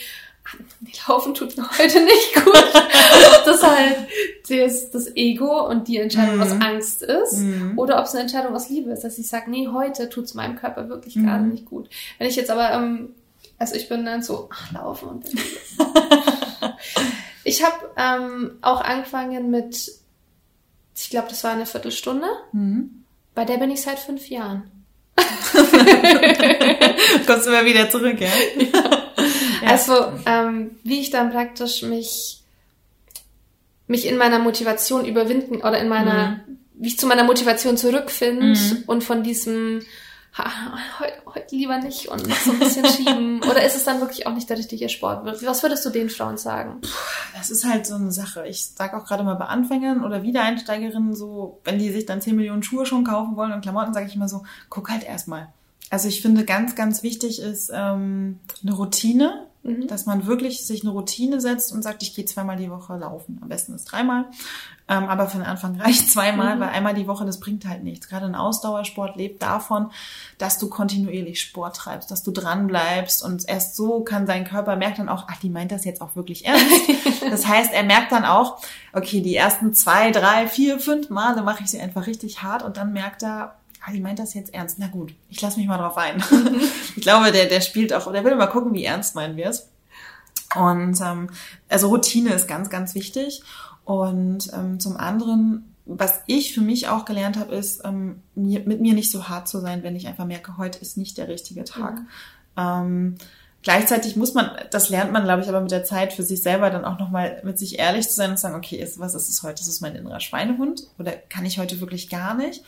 die 0.82 0.92
Laufen 1.08 1.34
tut 1.34 1.56
mir 1.56 1.70
heute 1.78 2.04
nicht 2.04 2.36
gut. 2.36 2.54
ob 2.54 3.46
das 3.46 3.64
halt 3.64 3.96
das, 4.50 4.92
das 4.92 5.16
Ego 5.16 5.68
und 5.68 5.88
die 5.88 5.98
Entscheidung 5.98 6.36
mhm. 6.36 6.42
aus 6.42 6.52
Angst 6.52 7.02
ist 7.02 7.38
mhm. 7.38 7.78
oder 7.78 8.00
ob 8.00 8.06
es 8.06 8.12
eine 8.12 8.24
Entscheidung 8.24 8.54
aus 8.54 8.70
Liebe 8.70 8.92
ist, 8.92 9.04
dass 9.04 9.18
ich 9.18 9.28
sage, 9.28 9.50
nee, 9.50 9.70
heute 9.72 10.10
tut 10.10 10.26
es 10.26 10.34
meinem 10.34 10.58
Körper 10.58 10.90
wirklich 10.90 11.16
mhm. 11.16 11.26
gerade 11.26 11.44
nicht 11.46 11.66
gut. 11.66 11.90
Wenn 12.18 12.28
ich 12.28 12.36
jetzt 12.36 12.52
aber, 12.52 12.72
ähm, 12.72 13.16
also 13.58 13.76
ich 13.76 13.88
bin 13.88 14.06
dann 14.06 14.22
so, 14.22 14.50
ach, 14.52 14.72
laufen 14.74 15.10
und 15.10 15.26
dann 15.26 16.74
Ich 17.46 17.64
habe 17.64 17.92
ähm, 17.98 18.58
auch 18.62 18.82
angefangen 18.82 19.50
mit 19.50 19.92
ich 20.96 21.10
glaube, 21.10 21.30
das 21.30 21.44
war 21.44 21.52
eine 21.52 21.66
Viertelstunde. 21.66 22.28
Mhm. 22.52 23.04
Bei 23.36 23.46
der 23.46 23.58
bin 23.58 23.72
ich 23.72 23.82
seit 23.82 24.00
fünf 24.00 24.30
Jahren. 24.30 24.70
Kommst 27.28 27.48
du 27.48 27.52
mal 27.52 27.66
wieder 27.66 27.90
zurück, 27.90 28.20
ja? 28.20 28.30
ja. 28.58 29.04
Also, 29.66 30.12
ähm, 30.26 30.72
wie 30.84 31.00
ich 31.00 31.10
dann 31.10 31.32
praktisch 31.32 31.84
mich, 31.84 32.42
mich 33.88 34.08
in 34.08 34.18
meiner 34.18 34.40
Motivation 34.40 35.06
überwinden 35.06 35.58
oder 35.58 35.78
in 35.80 35.88
meiner, 35.88 36.30
mhm. 36.48 36.58
wie 36.76 36.88
ich 36.90 37.00
zu 37.00 37.08
meiner 37.08 37.24
Motivation 37.24 37.78
zurückfinde 37.78 38.48
mhm. 38.48 38.84
und 38.88 39.04
von 39.04 39.24
diesem 39.24 39.82
heute, 40.38 41.14
heute 41.26 41.56
lieber 41.56 41.78
nicht 41.78 42.08
und 42.08 42.26
so 42.34 42.52
ein 42.52 42.60
bisschen 42.60 42.86
schieben? 42.88 43.44
Oder 43.44 43.64
ist 43.66 43.76
es 43.76 43.84
dann 43.84 44.00
wirklich 44.00 44.26
auch 44.26 44.34
nicht 44.34 44.50
der 44.50 44.58
richtige 44.58 44.90
Sport? 44.90 45.26
Was 45.26 45.62
würdest 45.64 45.86
du 45.86 45.90
den 45.90 46.10
Frauen 46.10 46.38
sagen? 46.38 46.82
Das 47.36 47.52
ist 47.52 47.66
halt 47.66 47.86
so 47.86 47.96
eine 47.96 48.12
Sache. 48.12 48.48
Ich 48.48 48.66
sage 48.66 48.98
auch 48.98 49.06
gerade 49.06 49.24
mal 49.24 49.36
bei 49.36 49.46
Anfängern 49.46 50.04
oder 50.04 50.24
Wiedereinsteigerinnen 50.24 51.16
so, 51.16 51.60
wenn 51.64 51.78
die 51.78 51.92
sich 51.92 52.06
dann 52.06 52.22
10 52.22 52.36
Millionen 52.36 52.64
Schuhe 52.64 52.86
schon 52.86 53.04
kaufen 53.04 53.36
wollen 53.36 53.54
und 53.54 53.62
Klamotten, 53.62 53.94
sage 53.94 54.08
ich 54.08 54.16
immer 54.16 54.30
so, 54.30 54.44
guck 54.70 54.90
halt 54.90 55.04
erstmal. 55.04 55.50
Also 55.90 56.08
ich 56.08 56.22
finde 56.22 56.46
ganz, 56.46 56.76
ganz 56.76 57.04
wichtig 57.04 57.40
ist 57.40 57.72
ähm, 57.74 58.40
eine 58.64 58.74
Routine, 58.74 59.46
mhm. 59.64 59.88
dass 59.88 60.06
man 60.06 60.28
wirklich 60.28 60.66
sich 60.66 60.84
eine 60.84 60.92
Routine 60.92 61.42
setzt 61.42 61.72
und 61.72 61.82
sagt, 61.82 62.04
ich 62.04 62.14
gehe 62.14 62.26
zweimal 62.26 62.58
die 62.58 62.70
Woche 62.70 62.96
laufen. 62.98 63.40
Am 63.42 63.50
besten 63.50 63.74
ist 63.74 63.86
dreimal. 63.86 64.26
Ähm, 64.90 65.06
aber 65.06 65.28
für 65.28 65.38
den 65.38 65.46
Anfang 65.46 65.76
reicht 65.80 66.12
zweimal, 66.12 66.56
mhm. 66.56 66.60
weil 66.60 66.70
einmal 66.70 66.94
die 66.94 67.08
Woche, 67.08 67.26
das 67.26 67.40
bringt 67.40 67.66
halt 67.66 67.84
nichts. 67.84 68.10
Gerade 68.10 68.26
ein 68.26 68.36
Ausdauersport 68.36 69.16
lebt 69.16 69.42
davon, 69.42 69.92
dass 70.38 70.58
du 70.60 70.70
kontinuierlich 70.70 71.40
Sport 71.40 71.78
treibst, 71.78 72.12
dass 72.12 72.24
du 72.24 72.32
dran 72.32 72.68
bleibst 72.68 73.24
und 73.24 73.48
erst 73.48 73.76
so 73.76 74.02
kann 74.02 74.26
dein 74.26 74.44
Körper 74.46 74.76
merkt 74.76 75.00
dann 75.00 75.10
auch, 75.10 75.28
ach, 75.30 75.40
die 75.40 75.50
meint 75.50 75.72
das 75.72 75.86
jetzt 75.86 76.02
auch 76.02 76.16
wirklich 76.16 76.46
ernst. 76.46 76.82
das 77.30 77.48
heißt, 77.48 77.72
er 77.74 77.84
merkt 77.84 78.12
dann 78.12 78.26
auch, 78.26 78.60
okay, 78.92 79.22
die 79.22 79.36
ersten 79.36 79.74
zwei, 79.74 80.12
drei, 80.12 80.48
vier, 80.48 80.80
fünf 80.80 81.10
Male 81.10 81.42
mache 81.42 81.64
ich 81.64 81.70
sie 81.70 81.80
einfach 81.80 82.06
richtig 82.08 82.44
hart 82.44 82.64
und 82.64 82.76
dann 82.76 82.92
merkt 82.92 83.24
er, 83.24 83.56
ah, 83.86 83.92
die 83.92 84.00
meint 84.00 84.20
das 84.20 84.34
jetzt 84.34 84.54
ernst. 84.54 84.80
Na 84.80 84.88
gut, 84.88 85.14
ich 85.30 85.42
lasse 85.42 85.60
mich 85.60 85.68
mal 85.68 85.78
drauf 85.78 85.98
ein. 85.98 86.24
Ich 86.96 87.02
glaube, 87.02 87.32
der, 87.32 87.48
der 87.48 87.62
spielt 87.62 87.92
auch, 87.92 88.12
der 88.12 88.24
will 88.24 88.36
mal 88.36 88.46
gucken, 88.46 88.76
wie 88.76 88.86
ernst 88.86 89.16
meinen 89.16 89.36
wir 89.36 89.48
es. 89.48 89.68
Und 90.56 91.02
ähm, 91.02 91.32
also 91.68 91.90
Routine 91.90 92.34
ist 92.34 92.48
ganz, 92.48 92.70
ganz 92.70 92.94
wichtig. 92.94 93.42
Und 93.84 94.52
ähm, 94.54 94.80
zum 94.80 94.96
anderen, 94.96 95.76
was 95.86 96.22
ich 96.28 96.54
für 96.54 96.62
mich 96.62 96.88
auch 96.88 97.06
gelernt 97.06 97.38
habe, 97.38 97.56
ist, 97.56 97.82
ähm, 97.84 98.22
mir, 98.36 98.62
mit 98.62 98.80
mir 98.80 98.94
nicht 98.94 99.12
so 99.12 99.28
hart 99.28 99.48
zu 99.48 99.60
sein, 99.60 99.84
wenn 99.84 99.96
ich 99.96 100.08
einfach 100.08 100.26
merke, 100.26 100.58
heute 100.58 100.80
ist 100.80 100.98
nicht 100.98 101.18
der 101.18 101.28
richtige 101.28 101.64
Tag. 101.64 102.00
Mhm. 102.00 102.08
Ähm, 102.56 103.16
gleichzeitig 103.64 104.16
muss 104.16 104.34
man, 104.34 104.52
das 104.70 104.90
lernt 104.90 105.12
man, 105.12 105.24
glaube 105.24 105.42
ich, 105.42 105.50
aber 105.50 105.62
mit 105.62 105.72
der 105.72 105.84
Zeit 105.84 106.14
für 106.14 106.24
sich 106.24 106.44
selber 106.44 106.70
dann 106.70 106.86
auch 106.86 107.00
nochmal 107.00 107.42
mit 107.44 107.58
sich 107.58 107.80
ehrlich 107.80 108.08
zu 108.08 108.16
sein 108.16 108.32
und 108.32 108.40
sagen, 108.40 108.56
okay, 108.56 108.78
ist, 108.78 109.00
was 109.00 109.16
ist 109.16 109.30
es 109.30 109.42
heute? 109.44 109.62
Ist 109.62 109.68
es 109.68 109.82
mein 109.82 109.96
innerer 109.96 110.20
Schweinehund? 110.20 110.84
Oder 111.00 111.12
kann 111.12 111.46
ich 111.46 111.60
heute 111.60 111.82
wirklich 111.82 112.10
gar 112.10 112.36
nicht? 112.36 112.64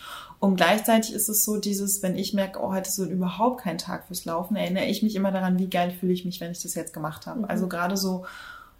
Und 0.45 0.57
gleichzeitig 0.57 1.11
ist 1.11 1.27
es 1.27 1.43
so 1.43 1.57
dieses, 1.57 2.03
wenn 2.03 2.15
ich 2.15 2.35
merke, 2.35 2.59
oh, 2.61 2.71
heute 2.71 2.87
ist 2.87 2.97
so 2.97 3.03
überhaupt 3.03 3.61
kein 3.61 3.79
Tag 3.79 4.05
fürs 4.05 4.25
Laufen, 4.25 4.55
erinnere 4.55 4.85
ich 4.85 5.01
mich 5.01 5.15
immer 5.15 5.31
daran, 5.31 5.57
wie 5.57 5.67
geil 5.67 5.89
fühle 5.89 6.13
ich 6.13 6.23
mich, 6.23 6.39
wenn 6.39 6.51
ich 6.51 6.61
das 6.61 6.75
jetzt 6.75 6.93
gemacht 6.93 7.25
habe. 7.25 7.39
Mhm. 7.39 7.45
Also 7.45 7.67
gerade 7.67 7.97
so 7.97 8.27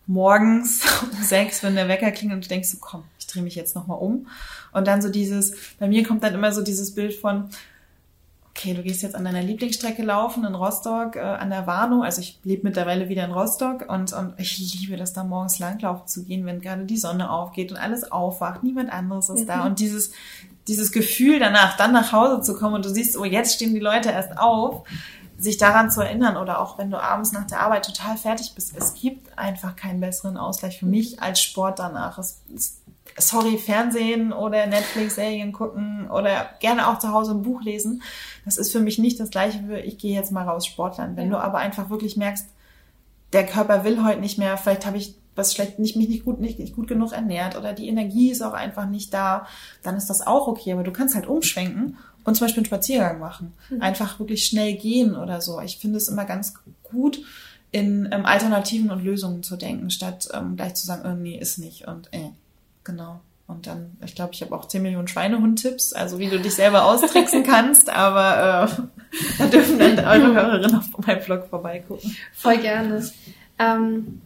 morgens 0.06 0.84
um 1.02 1.24
sechs, 1.24 1.64
wenn 1.64 1.74
der 1.74 1.88
Wecker 1.88 2.12
klingelt 2.12 2.38
und 2.38 2.46
du 2.46 2.50
denkst 2.50 2.70
so, 2.70 2.78
komm, 2.80 3.04
ich 3.18 3.26
drehe 3.26 3.42
mich 3.42 3.56
jetzt 3.56 3.76
nochmal 3.76 3.98
um. 3.98 4.28
Und 4.74 4.86
dann 4.86 5.02
so 5.02 5.10
dieses, 5.10 5.56
bei 5.80 5.88
mir 5.88 6.06
kommt 6.06 6.24
dann 6.24 6.36
immer 6.36 6.52
so 6.52 6.62
dieses 6.62 6.94
Bild 6.94 7.16
von, 7.16 7.50
okay, 8.52 8.76
du 8.76 8.84
gehst 8.84 9.02
jetzt 9.02 9.16
an 9.16 9.26
deiner 9.26 9.42
Lieblingsstrecke 9.42 10.04
laufen 10.04 10.46
in 10.46 10.54
Rostock, 10.54 11.16
äh, 11.16 11.20
an 11.20 11.50
der 11.50 11.66
Warnow. 11.66 12.04
Also 12.04 12.22
ich 12.22 12.40
lebe 12.44 12.62
mittlerweile 12.62 13.10
wieder 13.10 13.26
in 13.26 13.32
Rostock 13.32 13.90
und, 13.90 14.14
und 14.14 14.36
ich 14.38 14.60
liebe 14.60 14.98
das 14.98 15.14
da 15.14 15.24
morgens 15.24 15.58
langlaufen 15.58 16.06
zu 16.06 16.26
gehen, 16.26 16.46
wenn 16.46 16.62
gerade 16.62 16.86
die 16.86 16.98
Sonne 16.98 17.32
aufgeht 17.32 17.72
und 17.72 17.78
alles 17.78 18.12
aufwacht, 18.12 18.62
niemand 18.62 18.94
anderes 18.94 19.30
ist 19.30 19.42
mhm. 19.42 19.48
da. 19.48 19.66
Und 19.66 19.80
dieses, 19.80 20.12
dieses 20.68 20.92
Gefühl 20.92 21.40
danach, 21.40 21.78
dann 21.78 21.92
nach 21.92 22.12
Hause 22.12 22.42
zu 22.42 22.58
kommen 22.58 22.76
und 22.76 22.86
du 22.86 22.90
siehst, 22.90 23.18
oh, 23.18 23.26
jetzt 23.26 23.56
stehen 23.56 23.74
die 23.74 23.80
Leute 23.80 24.10
erst 24.10 24.38
auf, 24.38 24.88
sich 25.38 25.58
daran 25.58 25.92
zu 25.92 26.02
erinnern 26.02 26.38
oder 26.38 26.60
auch 26.60 26.78
wenn 26.78 26.90
du 26.90 27.02
abends 27.02 27.32
nach 27.32 27.46
der 27.46 27.60
Arbeit 27.60 27.86
total 27.86 28.18
fertig 28.18 28.54
bist, 28.56 28.74
es 28.76 28.94
gibt 28.94 29.38
einfach 29.38 29.76
keinen 29.76 30.00
besseren 30.00 30.38
Ausgleich 30.38 30.80
für 30.80 30.86
mich 30.86 31.22
als 31.22 31.42
Sport 31.42 31.80
danach. 31.80 32.18
Es, 32.18 32.42
es, 32.56 32.78
sorry, 33.18 33.58
Fernsehen 33.58 34.32
oder 34.32 34.66
Netflix-Serien 34.66 35.52
gucken 35.52 36.10
oder 36.10 36.50
gerne 36.60 36.88
auch 36.88 37.00
zu 37.00 37.12
Hause 37.12 37.32
ein 37.32 37.44
Buch 37.44 37.62
lesen. 37.62 38.02
Das 38.46 38.58
ist 38.58 38.72
für 38.72 38.80
mich 38.80 38.98
nicht 38.98 39.20
das 39.20 39.30
gleiche 39.30 39.68
wie 39.68 39.76
ich 39.76 39.98
gehe 39.98 40.16
jetzt 40.16 40.32
mal 40.32 40.48
raus 40.48 40.66
Sportlern. 40.66 41.16
Wenn 41.16 41.32
ja. 41.32 41.38
du 41.38 41.44
aber 41.44 41.58
einfach 41.58 41.90
wirklich 41.90 42.18
merkst, 42.18 42.48
der 43.34 43.46
Körper 43.46 43.84
will 43.84 44.04
heute 44.04 44.22
nicht 44.22 44.38
mehr, 44.38 44.58
vielleicht 44.58 44.86
habe 44.86 44.98
ich 44.98 45.16
was 45.36 45.54
schlecht, 45.54 45.80
nicht, 45.80 45.96
mich 45.96 46.10
nicht 46.10 46.26
gut, 46.26 46.40
nicht, 46.40 46.60
nicht 46.60 46.76
gut 46.76 46.88
genug 46.88 47.12
ernährt 47.12 47.58
oder 47.58 47.74
die 47.74 47.88
Energie 47.88 48.32
ist 48.32 48.42
auch 48.42 48.54
einfach 48.54 48.88
nicht 48.88 49.14
da, 49.14 49.48
dann 49.84 49.98
ist 49.98 50.10
das 50.10 50.26
auch 50.26 50.48
okay. 50.48 50.74
Aber 50.74 50.84
du 50.84 50.92
kannst 50.92 51.16
halt 51.16 51.28
umschwenken 51.28 51.98
und 52.24 52.36
zum 52.36 52.46
Beispiel 52.46 52.62
einen 52.62 52.66
Spaziergang 52.66 53.20
machen. 53.20 53.54
Mhm. 53.70 53.82
Einfach 53.82 54.20
wirklich 54.20 54.46
schnell 54.46 54.76
gehen 54.76 55.16
oder 55.16 55.42
so. 55.42 55.60
Ich 55.62 55.78
finde 55.78 55.98
es 55.98 56.08
immer 56.08 56.26
ganz 56.26 56.56
gut, 56.84 57.22
in 57.72 58.08
ähm, 58.12 58.26
Alternativen 58.26 58.90
und 58.90 59.04
Lösungen 59.04 59.44
zu 59.44 59.58
denken, 59.58 59.90
statt 59.90 60.30
ähm, 60.34 60.56
gleich 60.56 60.76
zu 60.76 60.86
sagen, 60.86 61.04
oh, 61.06 61.14
nee, 61.14 61.38
ist 61.38 61.58
nicht 61.58 61.88
und 61.88 62.08
äh, 62.14 62.30
genau. 62.86 63.20
Und 63.48 63.68
dann, 63.68 63.98
ich 64.04 64.16
glaube, 64.16 64.34
ich 64.34 64.42
habe 64.42 64.56
auch 64.56 64.68
10 64.68 64.82
Millionen 64.82 65.08
Schweinehund-Tipps, 65.08 65.94
also 65.94 66.18
wie 66.18 66.30
du 66.30 66.40
dich 66.40 66.56
selber 66.56 66.86
austricksen 66.86 67.44
kannst, 67.48 67.90
aber 67.90 68.70
äh, 68.70 69.38
da 69.38 69.48
dürfen 69.48 69.78
dann 69.78 70.00
eure 70.00 70.34
Hörerinnen 70.34 70.76
auf 70.76 71.06
meinem 71.06 71.24
Blog 71.24 71.48
vorbeigucken. 71.48 72.16
Voll 72.34 72.58
gerne. 72.58 73.08
Ähm, 73.60 74.22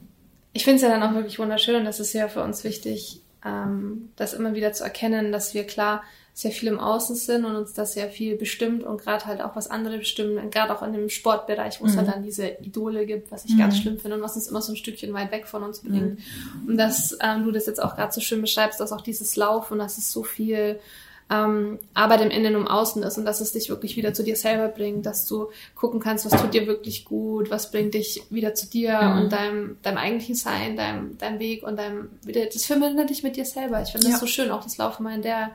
ich 0.59 0.65
finde 0.65 0.75
es 0.75 0.81
ja 0.81 0.89
dann 0.89 1.01
auch 1.03 1.13
wirklich 1.13 1.39
wunderschön 1.39 1.77
und 1.77 1.85
das 1.85 2.01
ist 2.01 2.11
ja 2.11 2.27
für 2.27 2.43
uns 2.43 2.65
wichtig, 2.65 3.21
ähm, 3.45 4.09
das 4.17 4.33
immer 4.33 4.53
wieder 4.53 4.73
zu 4.73 4.83
erkennen, 4.83 5.31
dass 5.31 5.53
wir 5.53 5.63
klar 5.63 6.03
sehr 6.33 6.51
viel 6.51 6.67
im 6.67 6.81
Außen 6.81 7.15
sind 7.15 7.45
und 7.45 7.55
uns 7.55 7.71
das 7.71 7.93
sehr 7.93 8.09
viel 8.09 8.35
bestimmt 8.35 8.83
und 8.83 8.99
gerade 8.99 9.25
halt 9.25 9.39
auch 9.39 9.55
was 9.55 9.71
andere 9.71 9.99
bestimmen, 9.99 10.51
gerade 10.51 10.75
auch 10.75 10.83
in 10.83 10.91
dem 10.91 11.07
Sportbereich, 11.07 11.79
wo 11.79 11.85
es 11.85 11.95
halt 11.95 12.07
mhm. 12.07 12.11
halt 12.11 12.17
dann 12.17 12.23
diese 12.23 12.47
Idole 12.61 13.05
gibt, 13.05 13.31
was 13.31 13.45
ich 13.45 13.53
mhm. 13.53 13.59
ganz 13.59 13.77
schlimm 13.77 13.99
finde 13.99 14.17
und 14.17 14.21
was 14.21 14.35
uns 14.35 14.49
immer 14.49 14.61
so 14.61 14.73
ein 14.73 14.75
Stückchen 14.75 15.13
weit 15.13 15.31
weg 15.31 15.47
von 15.47 15.63
uns 15.63 15.79
bringt. 15.79 16.19
Mhm. 16.19 16.67
Und 16.67 16.77
dass 16.77 17.17
ähm, 17.21 17.45
du 17.45 17.51
das 17.51 17.65
jetzt 17.65 17.81
auch 17.81 17.95
gerade 17.95 18.11
so 18.11 18.19
schön 18.19 18.41
beschreibst, 18.41 18.81
dass 18.81 18.91
auch 18.91 19.01
dieses 19.01 19.37
Laufen, 19.37 19.79
dass 19.79 19.97
es 19.97 20.11
so 20.11 20.23
viel 20.23 20.81
ähm, 21.29 21.79
Arbeit 21.93 22.21
im 22.21 22.31
Innen 22.31 22.55
und 22.55 22.67
Außen 22.67 23.03
ist 23.03 23.17
und 23.17 23.25
dass 23.25 23.39
es 23.39 23.51
dich 23.51 23.69
wirklich 23.69 23.95
wieder 23.95 24.13
zu 24.13 24.23
dir 24.23 24.35
selber 24.35 24.67
bringt, 24.67 25.05
dass 25.05 25.27
du 25.27 25.49
gucken 25.75 25.99
kannst, 25.99 26.25
was 26.25 26.41
tut 26.41 26.53
dir 26.53 26.65
wirklich 26.65 27.05
gut, 27.05 27.51
was 27.51 27.69
bringt 27.71 27.93
dich 27.93 28.23
wieder 28.29 28.55
zu 28.55 28.67
dir 28.67 28.99
mhm. 28.99 29.21
und 29.21 29.31
deinem, 29.31 29.77
deinem 29.83 29.97
eigentlichen 29.97 30.35
Sein, 30.35 30.75
deinem, 30.75 31.17
deinem 31.17 31.39
Weg 31.39 31.63
und 31.63 31.77
deinem, 31.77 32.09
das 32.25 32.65
verbindet 32.65 33.09
dich 33.09 33.21
mit 33.21 33.35
dir 33.35 33.45
selber. 33.45 33.81
Ich 33.81 33.91
finde 33.91 34.07
das 34.07 34.15
ja. 34.15 34.19
so 34.19 34.27
schön, 34.27 34.49
auch 34.49 34.63
das 34.63 34.77
Laufen 34.77 35.03
mal 35.03 35.15
in 35.15 35.21
der 35.21 35.51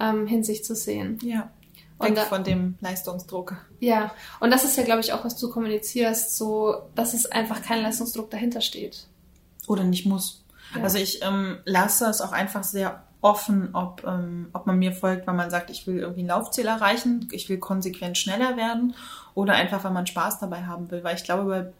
ähm, 0.00 0.26
Hinsicht 0.26 0.64
zu 0.64 0.74
sehen. 0.74 1.18
Ja. 1.22 1.50
Und 1.98 2.08
Weg 2.08 2.16
da, 2.16 2.22
von 2.24 2.44
dem 2.44 2.74
Leistungsdruck. 2.80 3.56
Ja, 3.80 4.12
und 4.40 4.50
das 4.50 4.64
ist 4.64 4.76
ja, 4.76 4.82
glaube 4.82 5.00
ich, 5.00 5.12
auch, 5.12 5.24
was 5.24 5.38
du 5.38 5.50
kommunizierst, 5.50 6.36
so, 6.36 6.82
dass 6.94 7.14
es 7.14 7.26
einfach 7.26 7.62
kein 7.62 7.82
Leistungsdruck 7.82 8.30
dahinter 8.30 8.60
steht. 8.60 9.06
Oder 9.66 9.84
nicht 9.84 10.04
muss. 10.04 10.44
Ja. 10.74 10.82
Also 10.82 10.98
ich 10.98 11.22
ähm, 11.22 11.58
lasse 11.64 12.06
es 12.06 12.20
auch 12.20 12.32
einfach 12.32 12.64
sehr 12.64 13.04
offen, 13.26 13.70
ob, 13.74 14.04
ähm, 14.06 14.50
ob 14.52 14.66
man 14.66 14.78
mir 14.78 14.92
folgt, 14.92 15.26
weil 15.26 15.34
man 15.34 15.50
sagt, 15.50 15.68
ich 15.70 15.84
will 15.88 15.98
irgendwie 15.98 16.22
ein 16.22 16.28
Laufziel 16.28 16.66
erreichen, 16.66 17.28
ich 17.32 17.48
will 17.48 17.58
konsequent 17.58 18.16
schneller 18.16 18.56
werden 18.56 18.94
oder 19.34 19.54
einfach, 19.54 19.82
weil 19.82 19.90
man 19.90 20.06
Spaß 20.06 20.38
dabei 20.38 20.64
haben 20.66 20.92
will. 20.92 21.02
Weil 21.02 21.16
ich 21.16 21.24
glaube, 21.24 21.44
bei 21.44 21.72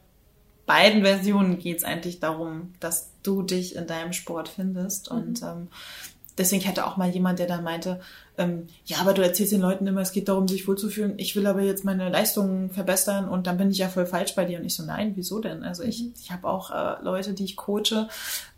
beiden 0.67 1.03
Versionen 1.05 1.59
geht 1.59 1.79
es 1.79 1.85
eigentlich 1.85 2.19
darum, 2.19 2.75
dass 2.81 3.13
du 3.23 3.43
dich 3.43 3.77
in 3.77 3.87
deinem 3.87 4.13
Sport 4.13 4.49
findest. 4.49 5.13
Mhm. 5.13 5.17
Und 5.17 5.43
ähm, 5.43 5.69
deswegen 6.39 6.63
hätte 6.63 6.87
auch 6.87 6.97
mal 6.97 7.09
jemand, 7.09 7.39
der 7.39 7.47
da 7.47 7.61
meinte, 7.61 8.01
ähm, 8.39 8.67
ja, 8.85 8.99
aber 8.99 9.15
du 9.15 9.23
erzählst 9.23 9.53
den 9.53 9.61
Leuten 9.61 9.87
immer, 9.87 10.03
es 10.03 10.13
geht 10.13 10.29
darum, 10.29 10.47
sich 10.47 10.69
wohlzufühlen. 10.69 11.15
Ich 11.19 11.37
will 11.37 11.47
aber 11.47 11.63
jetzt 11.63 11.85
meine 11.85 12.09
Leistungen 12.11 12.71
verbessern 12.71 13.29
und 13.29 13.47
dann 13.47 13.57
bin 13.57 13.71
ich 13.71 13.79
ja 13.79 13.89
voll 13.89 14.07
falsch 14.07 14.35
bei 14.35 14.45
dir. 14.45 14.59
Und 14.59 14.67
ich 14.67 14.75
so, 14.75 14.83
nein, 14.83 15.13
wieso 15.15 15.41
denn? 15.41 15.65
Also 15.65 15.83
ich, 15.83 16.03
mhm. 16.03 16.15
ich 16.21 16.31
habe 16.31 16.47
auch 16.47 16.71
äh, 16.71 17.03
Leute, 17.03 17.33
die 17.33 17.45
ich 17.45 17.57
coache 17.57 18.09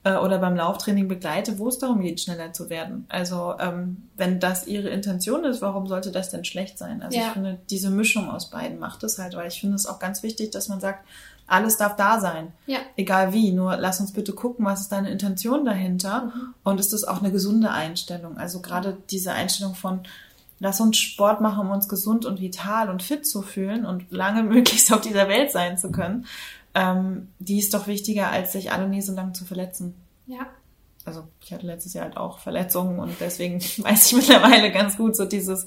äh, 0.03 0.17
oder 0.17 0.39
beim 0.39 0.57
Lauftraining 0.57 1.07
begleite, 1.07 1.59
wo 1.59 1.69
es 1.69 1.79
darum 1.79 2.01
geht, 2.01 2.21
schneller 2.21 2.53
zu 2.53 2.71
werden. 2.71 3.07
Also 3.09 3.55
ähm, 3.61 4.09
wenn 4.17 4.41
das 4.41 4.67
ihre 4.67 4.89
Intention 4.89 5.45
ist, 5.45 5.63
warum 5.63 5.87
sollte 5.87 6.11
das 6.11 6.31
denn 6.31 6.45
schlecht 6.45 6.79
sein? 6.79 7.03
Also 7.03 7.17
ja. 7.17 7.27
ich 7.27 7.33
finde, 7.33 7.59
diese 7.71 7.91
Mischung 7.91 8.29
aus 8.31 8.51
beiden 8.51 8.79
macht 8.79 9.05
es 9.05 9.19
halt, 9.19 9.35
weil 9.35 9.49
ich 9.49 9.61
finde 9.61 9.77
es 9.77 9.87
auch 9.87 10.01
ganz 10.01 10.23
wichtig, 10.23 10.51
dass 10.51 10.69
man 10.69 10.81
sagt, 10.81 11.07
alles 11.49 11.79
darf 11.79 11.97
da 11.97 12.21
sein. 12.21 12.53
Ja. 12.67 12.79
Egal 12.97 13.33
wie. 13.33 13.51
Nur 13.53 13.77
lass 13.77 14.01
uns 14.01 14.13
bitte 14.13 14.33
gucken, 14.33 14.65
was 14.65 14.83
ist 14.83 14.93
deine 14.93 15.11
Intention 15.11 15.65
dahinter? 15.65 16.27
Mhm. 16.27 16.55
Und 16.63 16.79
ist 16.79 16.93
das 16.93 17.05
auch 17.05 17.21
eine 17.21 17.33
gesunde 17.33 17.71
Einstellung? 17.71 18.37
Also 18.37 18.61
gerade 18.61 18.99
diese 19.11 19.33
Einstellung 19.33 19.75
von, 19.75 20.01
lass 20.61 20.81
uns 20.81 20.99
Sport 20.99 21.41
machen, 21.41 21.61
um 21.61 21.71
uns 21.71 21.89
gesund 21.89 22.27
und 22.27 22.41
vital 22.41 22.91
und 22.91 23.03
fit 23.03 23.27
zu 23.27 23.43
fühlen 23.43 23.87
und 23.87 24.13
lange 24.13 24.43
möglichst 24.45 24.93
auf 24.93 25.01
dieser 25.01 25.29
Welt 25.29 25.51
sein 25.51 25.79
zu 25.79 25.91
können, 25.91 26.27
ähm, 26.75 27.29
die 27.39 27.59
ist 27.59 27.73
doch 27.73 27.87
wichtiger, 27.87 28.31
als 28.31 28.53
sich 28.53 28.71
alle 28.71 28.87
nie 28.87 29.03
so 29.03 29.15
lang 29.15 29.33
zu 29.33 29.47
verletzen. 29.47 29.95
Ja. 30.27 30.47
Also 31.07 31.25
ich 31.43 31.53
hatte 31.55 31.67
letztes 31.67 31.95
Jahr 31.95 32.05
halt 32.05 32.19
auch 32.19 32.39
Verletzungen 32.39 32.99
und 32.99 33.19
deswegen 33.21 33.61
weiß 33.79 34.07
ich 34.07 34.13
mittlerweile 34.13 34.71
ganz 34.71 34.99
gut 34.99 35.17
so 35.17 35.25
dieses, 35.25 35.67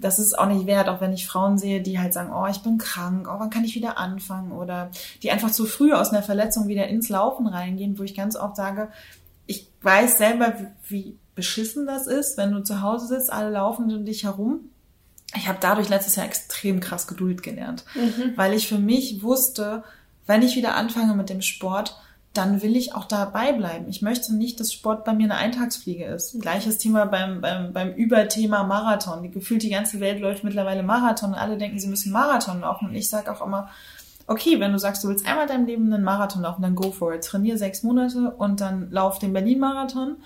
das 0.00 0.18
ist 0.18 0.38
auch 0.38 0.46
nicht 0.46 0.66
wert, 0.66 0.88
auch 0.88 1.00
wenn 1.00 1.12
ich 1.12 1.26
Frauen 1.26 1.58
sehe, 1.58 1.80
die 1.80 1.98
halt 1.98 2.12
sagen, 2.12 2.32
oh, 2.32 2.46
ich 2.46 2.62
bin 2.62 2.78
krank, 2.78 3.28
oh, 3.30 3.38
wann 3.38 3.50
kann 3.50 3.64
ich 3.64 3.74
wieder 3.74 3.98
anfangen? 3.98 4.52
Oder 4.52 4.90
die 5.22 5.30
einfach 5.30 5.50
zu 5.50 5.66
früh 5.66 5.92
aus 5.92 6.10
einer 6.10 6.22
Verletzung 6.22 6.68
wieder 6.68 6.88
ins 6.88 7.08
Laufen 7.08 7.46
reingehen, 7.46 7.98
wo 7.98 8.02
ich 8.02 8.14
ganz 8.14 8.36
oft 8.36 8.56
sage, 8.56 8.88
ich 9.46 9.68
weiß 9.82 10.18
selber, 10.18 10.54
wie 10.88 11.16
beschissen 11.34 11.86
das 11.86 12.06
ist, 12.06 12.36
wenn 12.36 12.52
du 12.52 12.62
zu 12.62 12.82
Hause 12.82 13.06
sitzt, 13.06 13.32
alle 13.32 13.50
laufen 13.50 13.92
um 13.94 14.04
dich 14.04 14.24
herum. 14.24 14.70
Ich 15.36 15.48
habe 15.48 15.58
dadurch 15.60 15.88
letztes 15.88 16.16
Jahr 16.16 16.26
extrem 16.26 16.80
krass 16.80 17.06
Geduld 17.06 17.42
gelernt, 17.42 17.84
mhm. 17.94 18.32
weil 18.36 18.54
ich 18.54 18.68
für 18.68 18.78
mich 18.78 19.22
wusste, 19.22 19.84
wenn 20.26 20.42
ich 20.42 20.56
wieder 20.56 20.74
anfange 20.74 21.14
mit 21.14 21.30
dem 21.30 21.42
Sport, 21.42 21.96
dann 22.34 22.62
will 22.62 22.76
ich 22.76 22.94
auch 22.94 23.04
dabei 23.04 23.52
bleiben. 23.52 23.88
Ich 23.88 24.02
möchte 24.02 24.34
nicht, 24.34 24.60
dass 24.60 24.72
Sport 24.72 25.04
bei 25.04 25.12
mir 25.12 25.24
eine 25.24 25.36
Eintagsfliege 25.36 26.04
ist. 26.04 26.40
Gleiches 26.40 26.78
Thema 26.78 27.06
beim, 27.06 27.40
beim, 27.40 27.72
beim 27.72 27.92
Überthema 27.94 28.62
Marathon. 28.64 29.22
Die, 29.22 29.30
gefühlt 29.30 29.62
die 29.62 29.70
ganze 29.70 29.98
Welt 30.00 30.20
läuft 30.20 30.44
mittlerweile 30.44 30.82
Marathon 30.82 31.30
und 31.30 31.38
alle 31.38 31.58
denken, 31.58 31.80
sie 31.80 31.88
müssen 31.88 32.12
Marathon 32.12 32.60
laufen. 32.60 32.88
Und 32.88 32.94
ich 32.94 33.08
sage 33.08 33.32
auch 33.32 33.44
immer, 33.44 33.70
okay, 34.26 34.60
wenn 34.60 34.72
du 34.72 34.78
sagst, 34.78 35.02
du 35.02 35.08
willst 35.08 35.26
einmal 35.26 35.46
deinem 35.46 35.66
Leben 35.66 35.92
einen 35.92 36.04
Marathon 36.04 36.42
laufen, 36.42 36.62
dann 36.62 36.74
go 36.74 36.92
for 36.92 37.14
it. 37.14 37.24
Trainier 37.24 37.58
sechs 37.58 37.82
Monate 37.82 38.30
und 38.30 38.60
dann 38.60 38.90
lauf 38.90 39.18
den 39.18 39.32
Berlin-Marathon. 39.32 40.18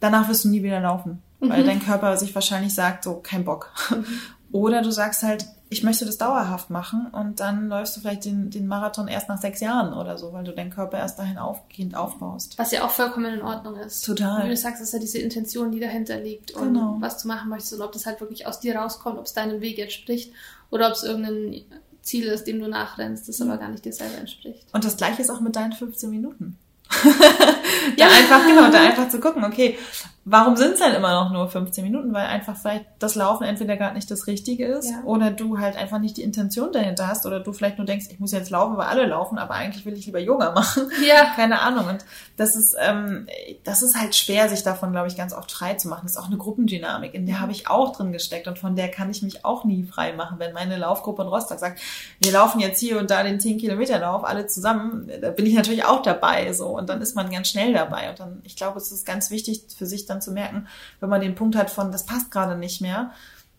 Danach 0.00 0.28
wirst 0.28 0.44
du 0.44 0.48
nie 0.48 0.62
wieder 0.62 0.80
laufen, 0.80 1.22
mhm. 1.40 1.50
weil 1.50 1.64
dein 1.64 1.80
Körper 1.80 2.16
sich 2.16 2.34
wahrscheinlich 2.34 2.74
sagt, 2.74 3.04
so, 3.04 3.16
kein 3.16 3.44
Bock. 3.44 3.70
Mhm. 3.90 4.06
Oder 4.52 4.82
du 4.82 4.90
sagst 4.90 5.22
halt, 5.22 5.46
ich 5.72 5.84
möchte 5.84 6.04
das 6.04 6.18
dauerhaft 6.18 6.68
machen 6.68 7.06
und 7.12 7.38
dann 7.38 7.68
läufst 7.68 7.96
du 7.96 8.00
vielleicht 8.00 8.24
den, 8.24 8.50
den 8.50 8.66
Marathon 8.66 9.06
erst 9.06 9.28
nach 9.28 9.40
sechs 9.40 9.60
Jahren 9.60 9.94
oder 9.94 10.18
so, 10.18 10.32
weil 10.32 10.42
du 10.42 10.52
deinen 10.52 10.70
Körper 10.70 10.98
erst 10.98 11.20
dahin 11.20 11.38
aufgehend 11.38 11.94
aufbaust. 11.94 12.58
Was 12.58 12.72
ja 12.72 12.84
auch 12.84 12.90
vollkommen 12.90 13.34
in 13.34 13.42
Ordnung 13.42 13.76
ist. 13.76 14.04
Total. 14.04 14.44
Wie 14.44 14.48
du 14.48 14.56
sagst, 14.56 14.82
ist 14.82 14.92
ja 14.92 14.98
diese 14.98 15.18
Intention, 15.18 15.70
die 15.70 15.78
dahinter 15.78 16.18
liegt 16.18 16.50
und 16.50 16.74
genau. 16.74 16.96
was 16.98 17.22
du 17.22 17.28
machen 17.28 17.48
möchtest 17.48 17.74
und 17.74 17.82
ob 17.82 17.92
das 17.92 18.04
halt 18.04 18.20
wirklich 18.20 18.48
aus 18.48 18.58
dir 18.58 18.74
rauskommt, 18.74 19.16
ob 19.16 19.26
es 19.26 19.32
deinem 19.32 19.60
Weg 19.60 19.78
entspricht 19.78 20.32
oder 20.70 20.88
ob 20.88 20.94
es 20.94 21.04
irgendein 21.04 21.62
Ziel 22.02 22.26
ist, 22.26 22.48
dem 22.48 22.58
du 22.58 22.66
nachrennst, 22.66 23.28
das 23.28 23.40
aber 23.40 23.56
gar 23.56 23.68
nicht 23.68 23.84
dir 23.84 23.92
selber 23.92 24.18
entspricht. 24.18 24.66
Und 24.72 24.84
das 24.84 24.96
gleiche 24.96 25.22
ist 25.22 25.30
auch 25.30 25.40
mit 25.40 25.54
deinen 25.54 25.72
15 25.72 26.10
Minuten. 26.10 26.58
ja, 27.96 28.08
einfach, 28.08 28.44
genau, 28.44 28.70
da 28.72 28.80
einfach 28.80 29.08
zu 29.08 29.20
gucken, 29.20 29.44
okay, 29.44 29.78
Warum 30.26 30.54
sind 30.54 30.74
es 30.74 30.80
dann 30.80 30.94
immer 30.94 31.14
noch 31.14 31.32
nur 31.32 31.48
15 31.48 31.82
Minuten? 31.82 32.12
Weil 32.12 32.26
einfach 32.26 32.54
vielleicht 32.54 32.84
das 32.98 33.14
Laufen 33.14 33.44
entweder 33.44 33.78
gar 33.78 33.94
nicht 33.94 34.10
das 34.10 34.26
Richtige 34.26 34.66
ist 34.66 34.90
ja. 34.90 35.02
oder 35.04 35.30
du 35.30 35.58
halt 35.58 35.76
einfach 35.76 35.98
nicht 35.98 36.18
die 36.18 36.22
Intention 36.22 36.72
dahinter 36.72 37.08
hast 37.08 37.24
oder 37.24 37.40
du 37.40 37.54
vielleicht 37.54 37.78
nur 37.78 37.86
denkst, 37.86 38.06
ich 38.10 38.20
muss 38.20 38.32
jetzt 38.32 38.50
laufen, 38.50 38.76
weil 38.76 38.86
alle 38.86 39.06
laufen, 39.06 39.38
aber 39.38 39.54
eigentlich 39.54 39.86
will 39.86 39.94
ich 39.94 40.04
lieber 40.04 40.18
Yoga 40.18 40.52
machen. 40.52 40.90
Ja. 41.02 41.32
Keine 41.36 41.62
Ahnung. 41.62 41.86
Und 41.86 42.04
das 42.36 42.54
ist, 42.54 42.76
ähm, 42.78 43.28
das 43.64 43.80
ist 43.80 43.98
halt 43.98 44.14
schwer, 44.14 44.50
sich 44.50 44.62
davon, 44.62 44.92
glaube 44.92 45.08
ich, 45.08 45.16
ganz 45.16 45.32
oft 45.32 45.50
frei 45.50 45.74
zu 45.74 45.88
machen. 45.88 46.02
Das 46.02 46.12
ist 46.12 46.18
auch 46.18 46.26
eine 46.26 46.36
Gruppendynamik, 46.36 47.14
in 47.14 47.24
der 47.24 47.40
habe 47.40 47.52
ich 47.52 47.68
auch 47.68 47.96
drin 47.96 48.12
gesteckt 48.12 48.46
und 48.46 48.58
von 48.58 48.76
der 48.76 48.90
kann 48.90 49.10
ich 49.10 49.22
mich 49.22 49.46
auch 49.46 49.64
nie 49.64 49.84
frei 49.84 50.12
machen. 50.12 50.38
Wenn 50.38 50.52
meine 50.52 50.76
Laufgruppe 50.76 51.22
in 51.22 51.28
Rostock 51.28 51.58
sagt, 51.58 51.80
wir 52.20 52.32
laufen 52.32 52.60
jetzt 52.60 52.78
hier 52.78 52.98
und 52.98 53.10
da 53.10 53.22
den 53.22 53.40
10 53.40 53.56
Kilometer 53.56 53.98
Lauf, 53.98 54.24
alle 54.24 54.46
zusammen, 54.46 55.10
da 55.22 55.30
bin 55.30 55.46
ich 55.46 55.54
natürlich 55.54 55.86
auch 55.86 56.02
dabei, 56.02 56.52
so. 56.52 56.66
Und 56.66 56.90
dann 56.90 57.00
ist 57.00 57.16
man 57.16 57.30
ganz 57.30 57.48
schnell 57.48 57.72
dabei. 57.72 58.10
Und 58.10 58.20
dann, 58.20 58.42
ich 58.44 58.54
glaube, 58.54 58.76
es 58.76 58.92
ist 58.92 59.06
ganz 59.06 59.30
wichtig 59.30 59.62
für 59.74 59.86
sich 59.86 60.09
dann 60.10 60.20
zu 60.20 60.32
merken, 60.32 60.66
wenn 61.00 61.08
man 61.08 61.20
den 61.20 61.34
Punkt 61.34 61.56
hat 61.56 61.70
von, 61.70 61.92
das 61.92 62.06
passt 62.06 62.30
gerade 62.30 62.58
nicht 62.58 62.80
mehr, 62.80 63.12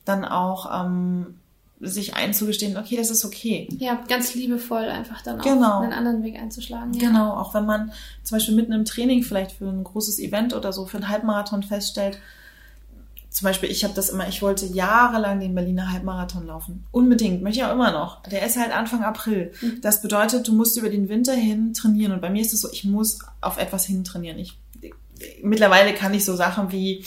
dann 0.05 0.25
auch 0.25 0.83
ähm, 0.85 1.35
sich 1.79 2.15
einzugestehen, 2.15 2.77
okay, 2.77 2.95
das 2.95 3.09
ist 3.09 3.25
okay. 3.25 3.67
Ja, 3.79 3.99
ganz 4.07 4.35
liebevoll 4.35 4.83
einfach 4.83 5.21
dann 5.21 5.39
auch 5.39 5.43
genau. 5.43 5.79
einen 5.79 5.93
anderen 5.93 6.23
Weg 6.23 6.37
einzuschlagen. 6.39 6.93
Ja. 6.93 7.07
Genau, 7.07 7.33
auch 7.33 7.53
wenn 7.53 7.65
man 7.65 7.91
zum 8.23 8.35
Beispiel 8.37 8.55
mitten 8.55 8.71
im 8.71 8.85
Training 8.85 9.23
vielleicht 9.23 9.53
für 9.53 9.67
ein 9.67 9.83
großes 9.83 10.19
Event 10.19 10.53
oder 10.53 10.73
so, 10.73 10.85
für 10.85 10.97
einen 10.97 11.09
Halbmarathon 11.09 11.63
feststellt, 11.63 12.19
zum 13.31 13.45
Beispiel, 13.45 13.71
ich 13.71 13.85
habe 13.85 13.93
das 13.93 14.09
immer, 14.09 14.27
ich 14.27 14.41
wollte 14.41 14.65
jahrelang 14.65 15.39
den 15.39 15.55
Berliner 15.55 15.93
Halbmarathon 15.93 16.45
laufen. 16.47 16.83
Unbedingt, 16.91 17.41
möchte 17.41 17.59
ich 17.59 17.65
auch 17.65 17.71
immer 17.71 17.91
noch. 17.91 18.21
Der 18.23 18.45
ist 18.45 18.57
halt 18.57 18.75
Anfang 18.75 19.03
April. 19.03 19.53
Mhm. 19.61 19.79
Das 19.81 20.01
bedeutet, 20.01 20.49
du 20.49 20.53
musst 20.53 20.77
über 20.77 20.89
den 20.89 21.07
Winter 21.07 21.33
hin 21.33 21.73
trainieren. 21.73 22.11
Und 22.11 22.19
bei 22.19 22.29
mir 22.29 22.41
ist 22.41 22.53
es 22.53 22.59
so, 22.59 22.69
ich 22.73 22.83
muss 22.83 23.19
auf 23.39 23.57
etwas 23.57 23.85
hin 23.85 24.03
trainieren. 24.03 24.37
Ich 24.37 24.57
mittlerweile 25.41 25.93
kann 25.93 26.13
ich 26.13 26.25
so 26.25 26.35
Sachen 26.35 26.71
wie, 26.71 27.05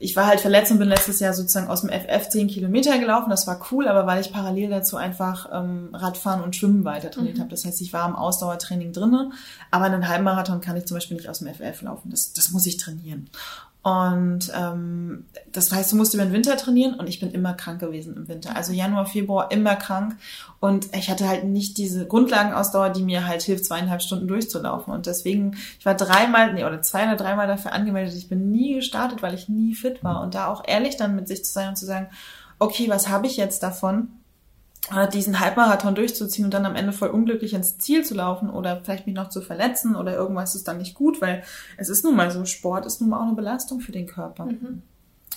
ich 0.00 0.14
war 0.16 0.26
halt 0.26 0.40
verletzt 0.40 0.70
und 0.70 0.78
bin 0.78 0.88
letztes 0.88 1.20
Jahr 1.20 1.32
sozusagen 1.32 1.68
aus 1.68 1.80
dem 1.80 1.90
FF 1.90 2.28
10 2.28 2.48
Kilometer 2.48 2.98
gelaufen. 2.98 3.30
Das 3.30 3.46
war 3.46 3.66
cool, 3.70 3.88
aber 3.88 4.06
weil 4.06 4.20
ich 4.20 4.32
parallel 4.32 4.70
dazu 4.70 4.96
einfach 4.96 5.48
ähm, 5.52 5.90
Radfahren 5.92 6.42
und 6.42 6.54
Schwimmen 6.54 6.84
weiter 6.84 7.10
trainiert 7.10 7.36
mhm. 7.36 7.40
habe. 7.40 7.50
Das 7.50 7.64
heißt, 7.64 7.80
ich 7.80 7.92
war 7.92 8.08
im 8.08 8.14
Ausdauertraining 8.14 8.92
drinne, 8.92 9.30
aber 9.70 9.86
einen 9.86 10.08
Halbmarathon 10.08 10.60
kann 10.60 10.76
ich 10.76 10.86
zum 10.86 10.96
Beispiel 10.96 11.16
nicht 11.16 11.28
aus 11.28 11.40
dem 11.40 11.52
FF 11.52 11.82
laufen. 11.82 12.10
Das, 12.10 12.32
das 12.32 12.50
muss 12.50 12.66
ich 12.66 12.76
trainieren. 12.76 13.28
Und 13.88 14.52
ähm, 14.54 15.24
das 15.50 15.72
heißt, 15.72 15.92
du 15.92 15.96
musst 15.96 16.12
über 16.12 16.24
den 16.24 16.32
Winter 16.34 16.58
trainieren 16.58 16.94
und 16.94 17.08
ich 17.08 17.20
bin 17.20 17.30
immer 17.30 17.54
krank 17.54 17.80
gewesen 17.80 18.16
im 18.16 18.28
Winter. 18.28 18.54
Also 18.54 18.72
Januar, 18.72 19.06
Februar 19.06 19.50
immer 19.50 19.76
krank. 19.76 20.16
Und 20.60 20.94
ich 20.94 21.08
hatte 21.08 21.26
halt 21.26 21.44
nicht 21.44 21.78
diese 21.78 22.06
Grundlagenausdauer, 22.06 22.90
die 22.90 23.02
mir 23.02 23.26
halt 23.26 23.40
hilft, 23.42 23.64
zweieinhalb 23.64 24.02
Stunden 24.02 24.28
durchzulaufen. 24.28 24.92
Und 24.92 25.06
deswegen, 25.06 25.56
ich 25.78 25.86
war 25.86 25.94
dreimal, 25.94 26.52
nee, 26.52 26.64
oder 26.64 26.82
zwei 26.82 27.04
oder 27.04 27.16
dreimal 27.16 27.46
dafür 27.46 27.72
angemeldet. 27.72 28.14
Ich 28.14 28.28
bin 28.28 28.50
nie 28.50 28.74
gestartet, 28.74 29.22
weil 29.22 29.32
ich 29.32 29.48
nie 29.48 29.74
fit 29.74 30.04
war. 30.04 30.20
Und 30.20 30.34
da 30.34 30.48
auch 30.48 30.64
ehrlich 30.66 30.98
dann 30.98 31.16
mit 31.16 31.28
sich 31.28 31.44
zu 31.44 31.52
sein 31.52 31.70
und 31.70 31.76
zu 31.76 31.86
sagen, 31.86 32.08
okay, 32.58 32.90
was 32.90 33.08
habe 33.08 33.26
ich 33.26 33.38
jetzt 33.38 33.62
davon? 33.62 34.08
Diesen 35.12 35.40
Halbmarathon 35.40 35.94
durchzuziehen 35.94 36.46
und 36.46 36.54
dann 36.54 36.66
am 36.66 36.76
Ende 36.76 36.92
voll 36.92 37.08
unglücklich 37.08 37.54
ins 37.54 37.78
Ziel 37.78 38.04
zu 38.04 38.14
laufen 38.14 38.50
oder 38.50 38.80
vielleicht 38.82 39.06
mich 39.06 39.14
noch 39.14 39.28
zu 39.28 39.40
verletzen 39.40 39.96
oder 39.96 40.14
irgendwas 40.14 40.54
ist 40.54 40.66
dann 40.66 40.78
nicht 40.78 40.94
gut, 40.94 41.20
weil 41.20 41.42
es 41.76 41.88
ist 41.88 42.04
nun 42.04 42.16
mal 42.16 42.30
so, 42.30 42.44
Sport 42.44 42.86
ist 42.86 43.00
nun 43.00 43.10
mal 43.10 43.18
auch 43.18 43.26
eine 43.26 43.34
Belastung 43.34 43.80
für 43.80 43.92
den 43.92 44.06
Körper. 44.06 44.46
Mhm. 44.46 44.82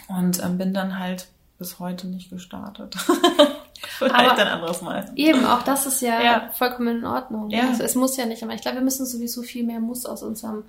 Und 0.07 0.43
ähm, 0.43 0.57
bin 0.57 0.73
dann 0.73 0.99
halt 0.99 1.27
bis 1.59 1.79
heute 1.79 2.07
nicht 2.07 2.29
gestartet. 2.29 2.95
Vielleicht 3.97 4.15
aber 4.15 4.41
ein 4.41 4.47
anderes 4.47 4.81
Mal. 4.81 5.11
Eben, 5.15 5.45
auch 5.45 5.63
das 5.63 5.85
ist 5.85 6.01
ja, 6.01 6.21
ja. 6.21 6.49
vollkommen 6.53 6.99
in 6.99 7.05
Ordnung. 7.05 7.49
Ja. 7.49 7.69
Also 7.69 7.83
es 7.83 7.95
muss 7.95 8.17
ja 8.17 8.25
nicht, 8.25 8.41
aber 8.43 8.53
ich 8.53 8.61
glaube, 8.61 8.77
wir 8.77 8.83
müssen 8.83 9.05
sowieso 9.05 9.43
viel 9.43 9.63
mehr 9.63 9.79
Muss 9.79 10.05
aus 10.05 10.23
unserem 10.23 10.63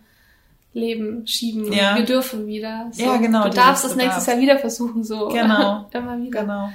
Leben 0.74 1.26
schieben. 1.26 1.72
Ja. 1.72 1.96
Wir 1.96 2.04
dürfen 2.04 2.46
wieder. 2.46 2.88
So. 2.92 3.04
Ja, 3.04 3.16
genau. 3.18 3.44
Du 3.44 3.50
darfst 3.50 3.84
es 3.84 3.94
nächstes 3.94 4.26
Jahr 4.26 4.38
wieder 4.38 4.58
versuchen, 4.58 5.04
so. 5.04 5.28
Genau. 5.28 5.86
Immer 5.92 6.18
wieder. 6.18 6.40
Genau. 6.40 6.72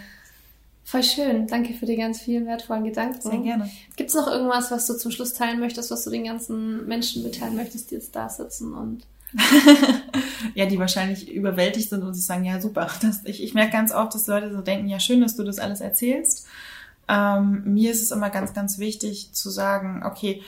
Voll 0.87 1.03
schön. 1.03 1.47
Danke 1.47 1.73
für 1.73 1.85
die 1.85 1.97
ganz 1.97 2.21
vielen 2.21 2.45
wertvollen 2.45 2.85
Gedanken. 2.85 3.19
Sehr 3.19 3.39
gerne. 3.39 3.69
Gibt 3.97 4.09
es 4.09 4.15
noch 4.15 4.27
irgendwas, 4.27 4.71
was 4.71 4.87
du 4.87 4.93
zum 4.93 5.11
Schluss 5.11 5.33
teilen 5.33 5.59
möchtest, 5.59 5.91
was 5.91 6.05
du 6.05 6.09
den 6.09 6.23
ganzen 6.23 6.87
Menschen 6.87 7.23
mitteilen 7.23 7.57
möchtest, 7.57 7.91
die 7.91 7.95
jetzt 7.95 8.15
da 8.15 8.29
sitzen 8.29 8.73
und 8.73 9.05
ja, 10.55 10.65
die 10.65 10.79
wahrscheinlich 10.79 11.29
überwältigt 11.29 11.89
sind 11.89 12.03
und 12.03 12.13
sich 12.13 12.25
sagen, 12.25 12.45
ja 12.45 12.61
super. 12.61 12.87
Das, 13.01 13.19
ich, 13.25 13.43
ich 13.43 13.53
merke 13.53 13.73
ganz 13.73 13.91
oft, 13.91 14.15
dass 14.15 14.27
Leute 14.27 14.49
so 14.49 14.61
denken, 14.61 14.87
ja 14.87 15.01
schön, 15.01 15.19
dass 15.19 15.35
du 15.35 15.43
das 15.43 15.59
alles 15.59 15.81
erzählst. 15.81 16.47
Ähm, 17.09 17.63
mir 17.65 17.91
ist 17.91 18.01
es 18.01 18.11
immer 18.11 18.29
ganz, 18.29 18.53
ganz 18.53 18.79
wichtig 18.79 19.33
zu 19.33 19.49
sagen, 19.49 20.03
okay, 20.05 20.41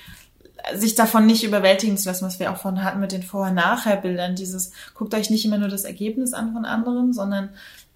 sich 0.73 0.95
davon 0.95 1.25
nicht 1.25 1.43
überwältigen 1.43 1.97
zu 1.97 2.07
lassen, 2.07 2.25
was 2.25 2.39
wir 2.39 2.49
auch 2.53 2.57
von 2.57 2.81
hatten 2.81 3.01
mit 3.01 3.11
den 3.11 3.23
Vorher-Nachher-Bildern. 3.23 4.35
Dieses, 4.35 4.71
guckt 4.93 5.13
euch 5.15 5.29
nicht 5.29 5.43
immer 5.43 5.57
nur 5.57 5.67
das 5.67 5.83
Ergebnis 5.83 6.31
an 6.31 6.53
von 6.53 6.63
anderen, 6.63 7.11
sondern 7.11 7.49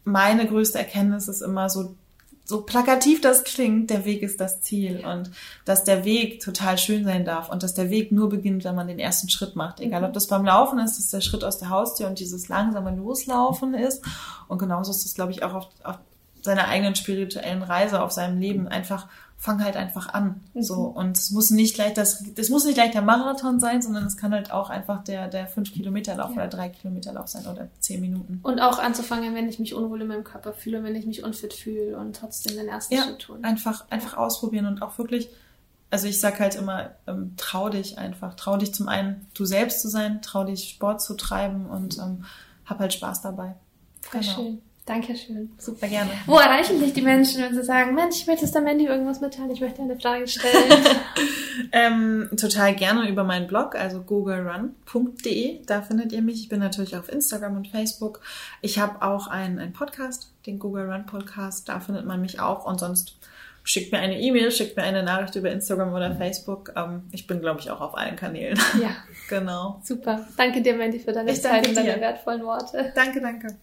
meine 0.04 0.46
größte 0.46 0.78
Erkenntnis 0.78 1.30
ist 1.30 1.42
immer 1.42 1.70
so, 1.70 1.96
so 2.46 2.62
plakativ 2.62 3.22
das 3.22 3.44
klingt, 3.44 3.90
der 3.90 4.06
Weg 4.06 4.22
ist 4.22 4.40
das 4.42 4.62
Ziel 4.62 5.06
und 5.06 5.32
dass 5.66 5.84
der 5.86 6.04
Weg 6.04 6.42
total 6.42 6.78
schön 6.78 7.06
sein 7.06 7.24
darf 7.24 7.50
und 7.50 7.64
dass 7.64 7.74
der 7.74 7.90
Weg 7.90 8.12
nur 8.12 8.30
beginnt, 8.30 8.66
wenn 8.66 8.76
man 8.76 8.88
den 8.88 9.00
ersten 9.00 9.30
Schritt 9.30 9.56
macht. 9.56 9.80
Egal, 9.80 10.02
mhm. 10.02 10.08
ob 10.08 10.14
das 10.14 10.28
beim 10.28 10.46
Laufen 10.46 10.80
ist, 10.80 10.98
dass 10.98 11.10
der 11.10 11.22
Schritt 11.22 11.44
aus 11.44 11.58
der 11.58 11.70
Haustür 11.70 12.08
und 12.08 12.20
dieses 12.20 12.50
langsame 12.50 12.96
Loslaufen 12.96 13.74
ist. 13.74 14.04
Und 14.50 14.58
genauso 14.58 14.92
ist 14.92 15.06
das, 15.06 15.14
glaube 15.14 15.32
ich, 15.32 15.44
auch 15.44 15.54
auf, 15.54 15.68
auf 15.84 16.00
seiner 16.42 16.68
eigenen 16.68 16.96
spirituellen 16.96 17.64
Reise, 17.64 18.02
auf 18.02 18.12
seinem 18.12 18.40
Leben 18.40 18.68
einfach 18.68 19.08
fang 19.44 19.62
halt 19.62 19.76
einfach 19.76 20.14
an. 20.14 20.40
Mhm. 20.54 20.62
So. 20.64 20.76
Und 20.84 21.18
es 21.18 21.32
muss 21.32 21.50
nicht 21.50 21.76
gleich 21.76 21.94
das, 21.94 22.24
das 22.34 22.48
muss 22.48 22.64
nicht 22.64 22.76
gleich 22.76 22.92
der 22.92 23.02
Marathon 23.02 23.60
sein, 23.60 23.82
sondern 23.82 24.06
es 24.06 24.16
kann 24.16 24.32
halt 24.32 24.52
auch 24.52 24.70
einfach 24.70 25.04
der, 25.04 25.28
der 25.28 25.48
fünf 25.48 25.74
Kilometer 25.74 26.16
Lauf 26.16 26.30
ja. 26.30 26.36
oder 26.36 26.48
drei 26.48 26.70
Kilometer 26.70 27.12
Lauf 27.12 27.28
sein 27.28 27.46
oder 27.46 27.68
zehn 27.80 28.00
Minuten. 28.00 28.40
Und 28.42 28.62
auch 28.62 28.80
anzufangen, 28.80 29.36
wenn 29.36 29.50
ich 29.50 29.60
mich 29.60 29.74
unwohl 29.74 30.02
in 30.02 30.08
meinem 30.08 30.24
Körper 30.24 30.54
fühle, 30.54 30.82
wenn 30.84 30.96
ich 30.96 31.06
mich 31.06 31.26
unfit 31.26 31.54
fühle 31.54 31.98
und 31.98 32.16
trotzdem 32.16 32.56
den 32.56 32.70
ersten 32.70 32.94
ja, 32.94 33.04
Schritt 33.04 33.20
tun. 33.20 33.44
Einfach, 33.44 33.84
einfach 33.90 34.16
ausprobieren 34.16 34.66
und 34.66 34.82
auch 34.82 34.98
wirklich, 34.98 35.28
also 35.90 36.08
ich 36.08 36.22
sag 36.22 36.40
halt 36.40 36.56
immer, 36.56 36.92
ähm, 37.06 37.34
trau 37.36 37.68
dich 37.68 37.98
einfach. 37.98 38.36
Trau 38.36 38.56
dich 38.56 38.74
zum 38.74 38.88
einen, 38.88 39.28
du 39.34 39.44
selbst 39.44 39.82
zu 39.82 39.90
sein, 39.90 40.22
trau 40.22 40.46
dich 40.46 40.70
Sport 40.70 41.02
zu 41.02 41.16
treiben 41.16 41.66
und 41.66 41.98
ähm, 41.98 42.24
hab 42.64 42.80
halt 42.80 42.94
Spaß 42.94 43.22
dabei. 43.24 43.56
Voll 44.04 44.22
genau. 44.22 44.36
schön. 44.36 44.62
Dankeschön. 44.86 45.52
Super 45.58 45.88
gerne. 45.88 46.12
Wo 46.26 46.38
erreichen 46.38 46.80
dich 46.80 46.92
die 46.92 47.02
Menschen, 47.02 47.42
wenn 47.42 47.54
sie 47.54 47.64
sagen, 47.64 47.96
Mensch, 47.96 48.18
ich 48.18 48.28
möchte 48.28 48.42
das 48.42 48.52
der 48.52 48.62
Mandy 48.62 48.86
irgendwas 48.86 49.22
mitteilen, 49.22 49.50
ich 49.52 49.62
möchte 49.62 49.82
eine 49.82 49.98
Frage 49.98 50.28
stellen? 50.28 50.86
ähm, 51.72 52.30
total 52.36 52.76
gerne 52.76 53.08
über 53.08 53.24
meinen 53.24 53.48
Blog, 53.48 53.76
also 53.76 54.02
googlerun.de. 54.02 55.64
Da 55.66 55.82
findet 55.84 56.12
ihr 56.12 56.22
mich. 56.22 56.42
Ich 56.42 56.50
bin 56.50 56.60
natürlich 56.60 56.98
auf 56.98 57.10
Instagram 57.10 57.56
und 57.56 57.70
Facebook. 57.70 58.20
Ich 58.62 58.78
habe 58.78 59.02
auch 59.02 59.28
einen, 59.28 59.58
einen 59.58 59.72
Podcast, 59.72 60.32
den 60.46 60.60
Google 60.60 60.92
Run 60.92 61.06
Podcast. 61.06 61.70
Da 61.70 61.80
findet 61.80 62.06
man 62.06 62.20
mich 62.20 62.42
auch. 62.42 62.66
Und 62.66 62.82
sonst 62.82 63.16
schickt 63.64 63.94
mir 63.94 64.00
eine 64.00 64.20
E-Mail, 64.20 64.52
schickt 64.52 64.76
mir 64.76 64.84
eine 64.84 65.04
Nachricht 65.04 65.36
über 65.36 65.50
Instagram 65.50 65.94
oder 65.94 66.14
Facebook. 66.16 66.74
Ähm, 66.76 67.04
ich 67.14 67.26
bin, 67.26 67.40
glaube 67.40 67.62
ich, 67.62 67.72
auch 67.72 67.80
auf 67.80 67.98
allen 67.98 68.18
Kanälen. 68.18 68.60
Ja. 68.82 68.98
genau. 69.30 69.80
Super. 69.82 70.28
Danke 70.36 70.62
dir, 70.62 70.76
Mandy, 70.76 71.00
für 71.00 71.14
deine 71.14 71.32
ich 71.32 71.42
Zeit 71.42 71.70
und 71.70 71.78
deine 71.78 72.02
wertvollen 72.02 72.44
Worte. 72.44 72.92
Danke, 72.94 73.22
danke. 73.22 73.56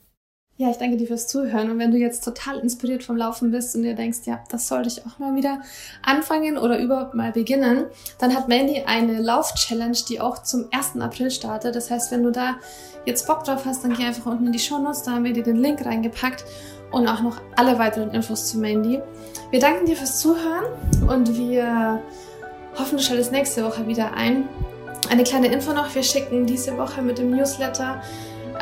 Ja, 0.60 0.68
ich 0.70 0.76
danke 0.76 0.98
dir 0.98 1.06
fürs 1.06 1.26
Zuhören. 1.26 1.70
Und 1.70 1.78
wenn 1.78 1.90
du 1.90 1.96
jetzt 1.96 2.22
total 2.22 2.58
inspiriert 2.58 3.02
vom 3.02 3.16
Laufen 3.16 3.50
bist 3.50 3.74
und 3.74 3.82
dir 3.82 3.94
denkst, 3.94 4.18
ja, 4.26 4.44
das 4.50 4.68
sollte 4.68 4.88
ich 4.90 5.06
auch 5.06 5.18
mal 5.18 5.34
wieder 5.34 5.62
anfangen 6.02 6.58
oder 6.58 6.78
überhaupt 6.78 7.14
mal 7.14 7.32
beginnen, 7.32 7.86
dann 8.18 8.36
hat 8.36 8.48
Mandy 8.48 8.82
eine 8.84 9.22
Lauf-Challenge, 9.22 9.96
die 10.06 10.20
auch 10.20 10.42
zum 10.42 10.66
1. 10.70 11.00
April 11.00 11.30
startet. 11.30 11.76
Das 11.76 11.90
heißt, 11.90 12.12
wenn 12.12 12.22
du 12.22 12.30
da 12.30 12.56
jetzt 13.06 13.26
Bock 13.26 13.44
drauf 13.44 13.64
hast, 13.64 13.84
dann 13.84 13.94
geh 13.94 14.04
einfach 14.04 14.26
unten 14.26 14.48
in 14.48 14.52
die 14.52 14.58
Show 14.58 14.76
Notes, 14.76 15.02
da 15.02 15.12
haben 15.12 15.24
wir 15.24 15.32
dir 15.32 15.44
den 15.44 15.56
Link 15.56 15.82
reingepackt 15.82 16.44
und 16.92 17.08
auch 17.08 17.22
noch 17.22 17.40
alle 17.56 17.78
weiteren 17.78 18.10
Infos 18.10 18.48
zu 18.48 18.58
Mandy. 18.58 19.00
Wir 19.50 19.60
danken 19.60 19.86
dir 19.86 19.96
fürs 19.96 20.20
Zuhören 20.20 20.66
und 21.08 21.38
wir 21.38 22.02
hoffen, 22.78 22.98
du 22.98 23.02
schaltest 23.02 23.32
nächste 23.32 23.64
Woche 23.64 23.86
wieder 23.86 24.12
ein. 24.12 24.46
Eine 25.08 25.24
kleine 25.24 25.46
Info 25.46 25.72
noch, 25.72 25.94
wir 25.94 26.02
schicken 26.02 26.44
diese 26.44 26.76
Woche 26.76 27.00
mit 27.00 27.16
dem 27.16 27.30
Newsletter 27.30 28.02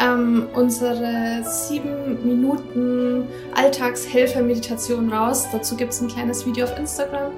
ähm, 0.01 0.47
unsere 0.55 1.43
sieben 1.45 2.19
Minuten 2.25 3.27
Alltagshelfer-Meditation 3.55 5.13
raus. 5.13 5.49
Dazu 5.53 5.77
gibt 5.77 5.93
es 5.93 6.01
ein 6.01 6.09
kleines 6.09 6.47
Video 6.47 6.65
auf 6.65 6.79
Instagram. 6.79 7.33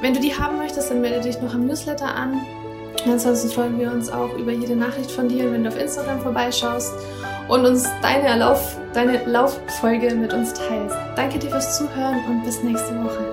Wenn 0.00 0.14
du 0.14 0.20
die 0.20 0.34
haben 0.34 0.58
möchtest, 0.58 0.90
dann 0.90 1.00
melde 1.00 1.20
dich 1.20 1.40
noch 1.40 1.54
am 1.54 1.66
Newsletter 1.66 2.14
an. 2.14 2.40
Ansonsten 3.06 3.48
freuen 3.50 3.78
wir 3.78 3.90
uns 3.90 4.10
auch 4.10 4.36
über 4.36 4.52
jede 4.52 4.76
Nachricht 4.76 5.10
von 5.10 5.28
dir, 5.28 5.50
wenn 5.52 5.64
du 5.64 5.70
auf 5.70 5.80
Instagram 5.80 6.20
vorbeischaust 6.20 6.92
und 7.48 7.64
uns 7.64 7.88
deine, 8.02 8.38
Lauf, 8.38 8.76
deine 8.92 9.24
Lauffolge 9.24 10.14
mit 10.14 10.32
uns 10.32 10.52
teilst. 10.52 10.96
Danke 11.16 11.38
dir 11.38 11.50
fürs 11.50 11.78
Zuhören 11.78 12.18
und 12.28 12.44
bis 12.44 12.62
nächste 12.62 12.94
Woche. 13.02 13.27